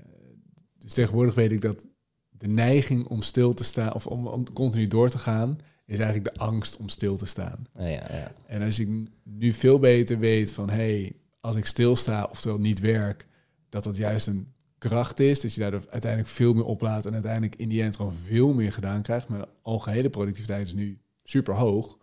dus 0.80 0.94
tegenwoordig 0.94 1.36
weet 1.36 1.52
ik 1.52 1.62
dat 1.62 1.86
de 2.30 2.48
neiging 2.48 3.06
om 3.06 3.22
stil 3.22 3.54
te 3.54 3.64
staan 3.64 3.94
of 3.94 4.08
om, 4.08 4.28
om 4.28 4.54
continu 4.54 4.88
door 4.88 5.10
te 5.10 5.18
gaan, 5.18 5.60
is 5.86 6.00
eigenlijk 6.00 6.36
de 6.36 6.42
angst 6.42 6.78
om 6.78 6.90
stil 6.90 7.18
te 7.18 7.26
staan. 7.26 7.68
ja, 7.78 7.86
ja, 7.88 8.08
ja. 8.12 8.32
En 8.46 8.62
als 8.62 8.80
ik 8.80 8.90
nu 9.24 9.54
veel 9.54 9.80
beter 9.80 10.20
weet 10.20 10.54
van 10.54 10.70
hé, 10.70 10.76
hey, 10.76 11.14
als 11.40 11.56
ik 11.56 11.66
stilsta, 11.66 12.28
oftewel 12.32 12.60
niet 12.60 12.80
werk, 12.80 13.26
dat 13.70 13.84
dat 13.84 13.98
juist 13.98 14.28
een 14.28 14.48
kracht 14.90 15.20
is, 15.20 15.42
dat 15.42 15.54
je 15.54 15.62
daardoor 15.62 15.84
uiteindelijk 15.90 16.32
veel 16.32 16.54
meer 16.54 16.64
oplaat 16.64 17.06
en 17.06 17.14
uiteindelijk 17.14 17.56
in 17.56 17.70
die 17.70 17.84
end 17.84 17.96
gewoon 17.96 18.14
veel 18.14 18.54
meer 18.54 18.72
gedaan 18.72 19.02
krijgt. 19.02 19.30
Mijn 19.30 19.46
algehele 19.62 20.10
productiviteit 20.10 20.66
is 20.68 20.74
nu 20.74 21.00
super 21.24 21.56
hoog, 21.56 21.98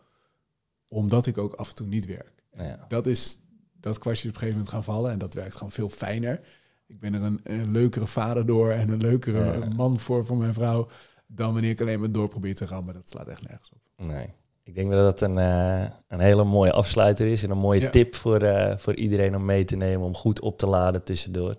omdat 0.89 1.27
ik 1.27 1.39
ook 1.39 1.55
af 1.55 1.69
en 1.69 1.75
toe 1.75 1.87
niet 1.87 2.07
werk. 2.07 2.33
Ja. 2.57 2.85
Dat 2.89 3.07
is 3.07 3.41
dat 3.81 3.99
kwartje 3.99 4.29
op 4.29 4.35
een 4.35 4.41
gegeven 4.41 4.59
moment 4.61 4.75
gaan 4.75 4.85
vallen 4.95 5.11
en 5.13 5.19
dat 5.19 5.35
werkt 5.35 5.57
gewoon 5.57 5.71
veel 5.73 5.89
fijner. 5.89 6.41
Ik 6.87 7.01
ben 7.01 7.15
er 7.15 7.23
een, 7.23 7.41
een 7.43 7.71
leukere 7.73 8.07
vader 8.07 8.47
door 8.47 8.71
en 8.71 8.89
een 8.89 9.01
leukere 9.01 9.45
Ja. 9.45 9.69
man 9.77 9.99
voor 9.99 10.25
voor 10.25 10.37
mijn 10.37 10.55
vrouw 10.55 10.89
dan 11.27 11.53
wanneer 11.53 11.71
ik 11.71 11.81
alleen 11.81 12.01
maar 12.01 12.13
door 12.13 12.29
probeer 12.29 12.55
te 12.55 12.67
rammen. 12.67 12.95
Dat 12.95 13.09
slaat 13.09 13.29
echt 13.29 13.49
nergens 13.49 13.71
op. 13.73 14.07
Nee. 14.07 14.27
Ik 14.63 14.75
denk 14.75 14.91
dat 14.91 15.19
dat 15.19 15.29
een, 15.31 15.39
eh, 15.39 15.91
een 16.09 16.21
hele 16.21 16.45
mooie 16.45 16.73
afsluiter 16.73 17.27
is 17.27 17.43
en 17.43 17.51
een 17.51 17.59
mooie 17.59 17.81
Ja. 17.81 17.91
tip 17.91 18.15
voor, 18.15 18.41
eh, 18.43 18.77
voor 18.77 18.95
iedereen 18.95 19.37
om 19.37 19.45
mee 19.45 19.65
te 19.65 19.77
nemen, 19.77 20.07
om 20.07 20.15
goed 20.15 20.41
op 20.41 20.59
te 20.59 20.67
laden 20.67 21.03
tussendoor. 21.03 21.57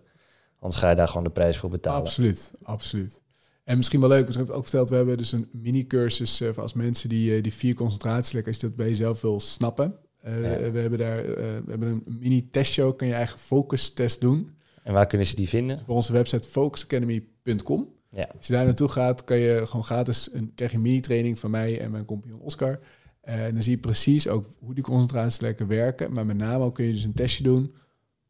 Anders 0.60 0.82
ga 0.82 0.90
je 0.90 0.96
daar 0.96 1.08
gewoon 1.08 1.24
de 1.24 1.30
prijs 1.30 1.58
voor 1.58 1.70
betalen. 1.70 2.00
Absoluut, 2.02 2.52
absoluut. 2.64 3.22
En 3.64 3.78
misschien 3.78 4.00
wel 4.00 4.10
leuk, 4.10 4.26
misschien 4.26 4.46
heb 4.46 4.54
ik 4.54 4.58
ook 4.58 4.68
verteld, 4.68 4.90
we 4.90 4.96
hebben 4.96 5.18
dus 5.18 5.32
een 5.32 5.50
mini-cursus 5.52 6.42
eh, 6.42 6.50
voor 6.54 6.64
als 6.64 6.74
mensen 6.74 7.10
die, 7.10 7.36
eh, 7.36 7.44
die 7.44 7.54
vier 7.54 7.74
concentratielekken, 7.74 8.52
als 8.52 8.62
je 8.62 8.68
dat 8.68 8.76
bij 8.76 8.88
jezelf 8.88 9.22
wil 9.22 9.40
snappen, 9.40 9.96
Eh, 10.22 10.42
Ja. 10.42 10.72
We 10.72 10.80
hebben 10.80 11.00
daar 11.00 11.24
we 11.24 11.64
hebben 11.68 11.90
een 11.90 12.18
mini 12.20 12.50
testshow. 12.50 12.98
Kan 12.98 13.08
je 13.08 13.14
eigen 13.14 13.40
focus 13.40 13.94
test 13.94 14.22
doen. 14.22 14.52
En 14.84 14.94
waar 14.94 15.08
kunnen 15.08 15.28
ze 15.28 15.36
die 15.36 15.50
vinden? 15.50 15.80
Op 15.80 15.90
onze 15.90 16.14
website 16.14 16.48
focusacademy.com. 16.48 17.90
Ja. 18.10 18.30
Als 18.38 18.48
je 18.48 18.54
daar 18.54 18.66
naartoe 18.66 18.88
gaat, 18.88 19.24
kan 19.24 19.38
je 19.38 19.62
gewoon 19.66 19.84
gratis 19.84 20.30
een, 20.34 20.52
krijg 20.56 20.72
je 20.72 20.78
een 20.78 20.84
mini-training 20.84 21.40
van 21.40 21.52
mij 21.52 21.80
en 21.80 21.92
mijn 21.92 22.06
compagnon 22.06 22.40
Oscar. 22.40 22.80
En 23.22 23.54
dan 23.54 23.64
zie 23.64 23.72
je 23.72 23.80
precies 23.80 24.28
ook 24.28 24.46
hoe 24.60 24.74
die 24.74 24.84
concentratielekken 24.84 25.68
werken. 25.68 26.14
Maar 26.14 26.26
met 26.26 26.38
name 26.38 26.64
ook 26.64 26.76
kun 26.76 26.86
je 26.86 26.94
dus 26.94 27.04
een 27.04 27.14
testje 27.14 27.44
doen. 27.44 27.72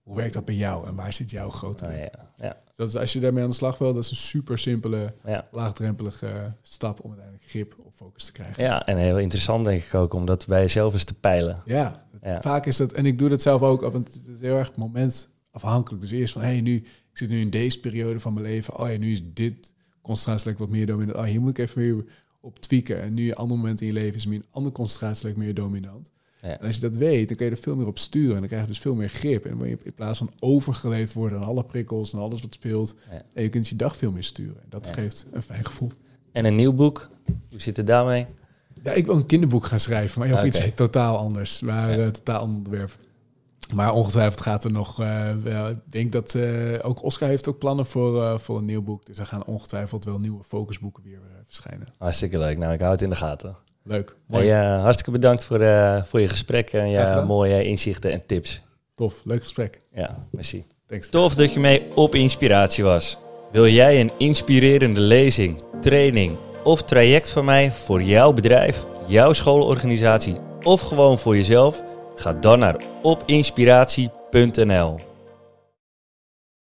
Hoe 0.10 0.18
werkt 0.18 0.34
dat 0.34 0.45
bij 0.45 0.55
jou 0.55 0.88
en 0.88 0.95
waar 0.95 1.14
zit 1.14 1.30
jouw 1.30 1.49
grote 1.49 1.86
Oh, 1.86 1.91
ja. 1.97 2.28
Ja. 2.38 2.57
Dat 2.76 2.88
is 2.89 2.95
als 2.95 3.14
je 3.14 3.20
daarmee 3.20 3.43
aan 3.43 3.49
de 3.49 3.55
slag 3.55 3.78
wil, 3.78 3.93
dat 3.93 4.03
is 4.03 4.10
een 4.10 4.16
super 4.16 4.57
simpele, 4.57 5.14
Ja. 5.26 5.47
laagdrempelige 5.51 6.53
stap 6.62 6.99
om 7.03 7.10
uiteindelijk 7.10 7.49
grip 7.49 7.76
op 7.86 7.93
focus 7.95 8.26
te 8.26 8.32
krijgen. 8.32 8.64
ja, 8.64 8.86
en 8.86 8.97
heel 8.97 9.18
interessant 9.20 9.66
denk 9.66 9.84
ik 9.84 9.93
ook 9.93 10.14
om 10.14 10.26
dat 10.26 10.47
bij 10.47 10.62
jezelf 10.62 10.93
eens 10.93 11.03
te 11.03 11.14
peilen. 11.14 11.62
Ja, 11.66 12.05
het- 12.22 12.41
vaak 12.41 12.66
is 12.66 12.78
dat, 12.78 12.91
en 12.91 13.05
ik 13.05 13.20
doe 13.20 13.30
dat 13.30 13.41
zelf 13.41 13.62
ook, 13.62 13.82
want 13.82 14.07
het 14.14 14.22
is 14.36 14.39
heel 14.39 14.55
erg 14.57 14.76
momentafhankelijk. 14.76 16.01
Dus 16.01 16.12
eerst 16.12 16.34
van, 16.34 16.41
hé, 16.41 16.47
hey, 16.47 16.62
nu, 16.62 16.76
ik 17.12 17.18
zit 17.18 17.30
nu 17.30 17.39
in 17.39 17.49
deze 17.49 17.80
periode 17.80 18.20
van 18.20 18.34
mijn 18.34 18.45
leven. 18.45 18.78
Oh 18.80 18.91
ja, 18.91 18.97
nu 18.97 19.12
is 19.12 19.22
dit 19.34 19.74
concentratielek 20.01 20.57
wat 20.60 20.70
meer 20.70 20.86
dominant. 20.86 21.18
Oh, 21.18 21.24
hier 21.24 21.41
moet 21.41 21.49
ik 21.49 21.57
even 21.57 21.78
weer 21.82 22.05
op 22.41 22.60
tweaken. 22.60 23.01
En 23.01 23.14
nu 23.14 23.28
een 23.30 23.36
ander 23.36 23.57
moment 23.57 23.82
in 23.82 23.88
je 23.88 23.93
leven 23.93 24.16
is 24.16 24.26
meer 24.26 24.38
een 24.39 24.45
andere 24.51 24.76
concentratielek 24.76 25.36
meer 25.38 25.53
dominant. 25.53 26.12
Ja. 26.42 26.60
En 26.60 26.66
als 26.66 26.76
je 26.76 26.82
dat 26.82 26.96
weet, 26.96 27.28
dan 27.28 27.38
kun 27.38 27.46
je 27.46 27.52
er 27.52 27.58
veel 27.58 27.76
meer 27.76 27.88
op 27.88 27.98
sturen. 27.98 28.34
En 28.34 28.40
dan 28.40 28.48
krijg 28.48 28.62
je 28.62 28.68
dus 28.68 28.80
veel 28.80 28.96
meer 28.96 29.10
grip. 29.10 29.46
En 29.46 29.58
dan 29.58 29.68
je 29.68 29.78
in 29.84 29.94
plaats 29.94 30.18
van 30.18 30.32
overgeleefd 30.40 31.14
worden 31.14 31.40
aan 31.40 31.46
alle 31.46 31.64
prikkels 31.64 32.14
en 32.14 32.20
alles 32.20 32.42
wat 32.42 32.54
speelt. 32.54 32.96
Ja. 33.12 33.22
En 33.34 33.44
je 33.44 33.50
kunt 33.50 33.68
je 33.68 33.76
dag 33.76 33.98
veel 33.98 34.12
meer 34.12 34.24
sturen. 34.24 34.62
En 34.62 34.70
dat 34.70 34.88
Ja. 34.88 34.94
geeft 34.94 35.28
een 35.32 35.42
fijn 35.44 35.66
gevoel. 35.66 35.92
En 36.32 36.46
een 36.46 36.56
nieuw 36.56 36.74
boek, 36.74 37.10
hoe 37.50 37.62
zit 37.62 37.78
het 37.78 37.88
daarmee? 37.88 38.26
Ja, 38.84 38.92
ik 38.92 39.06
wil 39.06 39.16
een 39.16 39.26
kinderboek 39.26 39.66
gaan 39.66 39.80
schrijven, 39.80 40.20
maar 40.20 40.32
of 40.32 40.38
Oké. 40.38 40.48
iets 40.48 40.62
totaal 40.76 41.18
anders. 41.18 41.62
Maar 41.62 42.00
eh, 42.00 42.08
totaal 42.08 42.40
ander 42.40 42.58
onderwerp. 42.58 42.92
Maar 43.76 43.94
ongetwijfeld 43.94 44.42
gaat 44.42 44.64
er 44.64 44.72
nog 44.72 45.00
eh, 45.00 45.36
wel. 45.44 45.70
Ik 45.70 45.78
denk 45.86 46.12
dat 46.12 46.36
eh, 46.36 46.80
ook 46.82 47.04
Oscar 47.04 47.28
heeft 47.28 47.48
ook 47.48 47.58
plannen 47.58 47.86
voor, 47.86 48.40
voor 48.40 48.58
een 48.58 48.66
nieuw 48.66 48.82
boek. 48.82 49.06
Dus 49.06 49.18
er 49.18 49.26
gaan 49.26 49.46
ongetwijfeld 49.46 50.06
wel 50.06 50.20
nieuwe 50.20 50.44
focusboeken 50.44 51.04
weer 51.04 51.20
verschijnen. 51.46 51.88
Hartstikke 51.98 52.38
leuk. 52.38 52.58
Nou, 52.58 52.74
ik 52.74 52.80
hou 52.80 52.92
het 52.92 53.02
in 53.02 53.10
de 53.10 53.16
gaten. 53.16 53.56
Leuk. 53.84 54.16
Mooi. 54.26 54.48
Hey, 54.48 54.76
eh, 54.76 54.82
hartstikke 54.82 55.12
bedankt 55.12 55.46
voor, 55.46 55.60
eh, 55.60 56.04
voor 56.04 56.22
je 56.22 56.28
gesprek 56.28 56.74
en 56.74 56.90
je 56.90 57.24
mooie 57.28 57.64
inzichten 57.64 58.12
en 58.12 58.26
tips. 58.26 58.62
Tof. 58.96 59.22
Leuk 59.24 59.44
gesprek. 59.44 59.82
Ja, 59.94 60.28
merci. 60.32 60.66
Thanks. 60.88 61.10
Tof 61.10 61.36
dat 61.36 61.54
je 61.54 61.60
mee 61.60 61.84
op 61.96 62.16
inspiratie 62.16 62.84
was. 62.84 63.18
Wil 63.52 63.68
jij 63.68 64.00
een 64.00 64.12
inspirerende 64.18 65.00
lezing, 65.00 65.62
training 65.82 66.38
of 66.64 66.84
traject 66.84 67.30
van 67.30 67.46
mij 67.46 67.72
voor 67.72 68.02
jouw 68.02 68.34
bedrijf, 68.34 68.86
jouw 69.08 69.34
schoolorganisatie 69.34 70.38
of 70.62 70.82
gewoon 70.82 71.20
voor 71.20 71.36
jezelf? 71.36 71.84
Ga 72.16 72.34
dan 72.34 72.60
naar 72.60 72.84
opinspiratie.nl. 73.02 75.09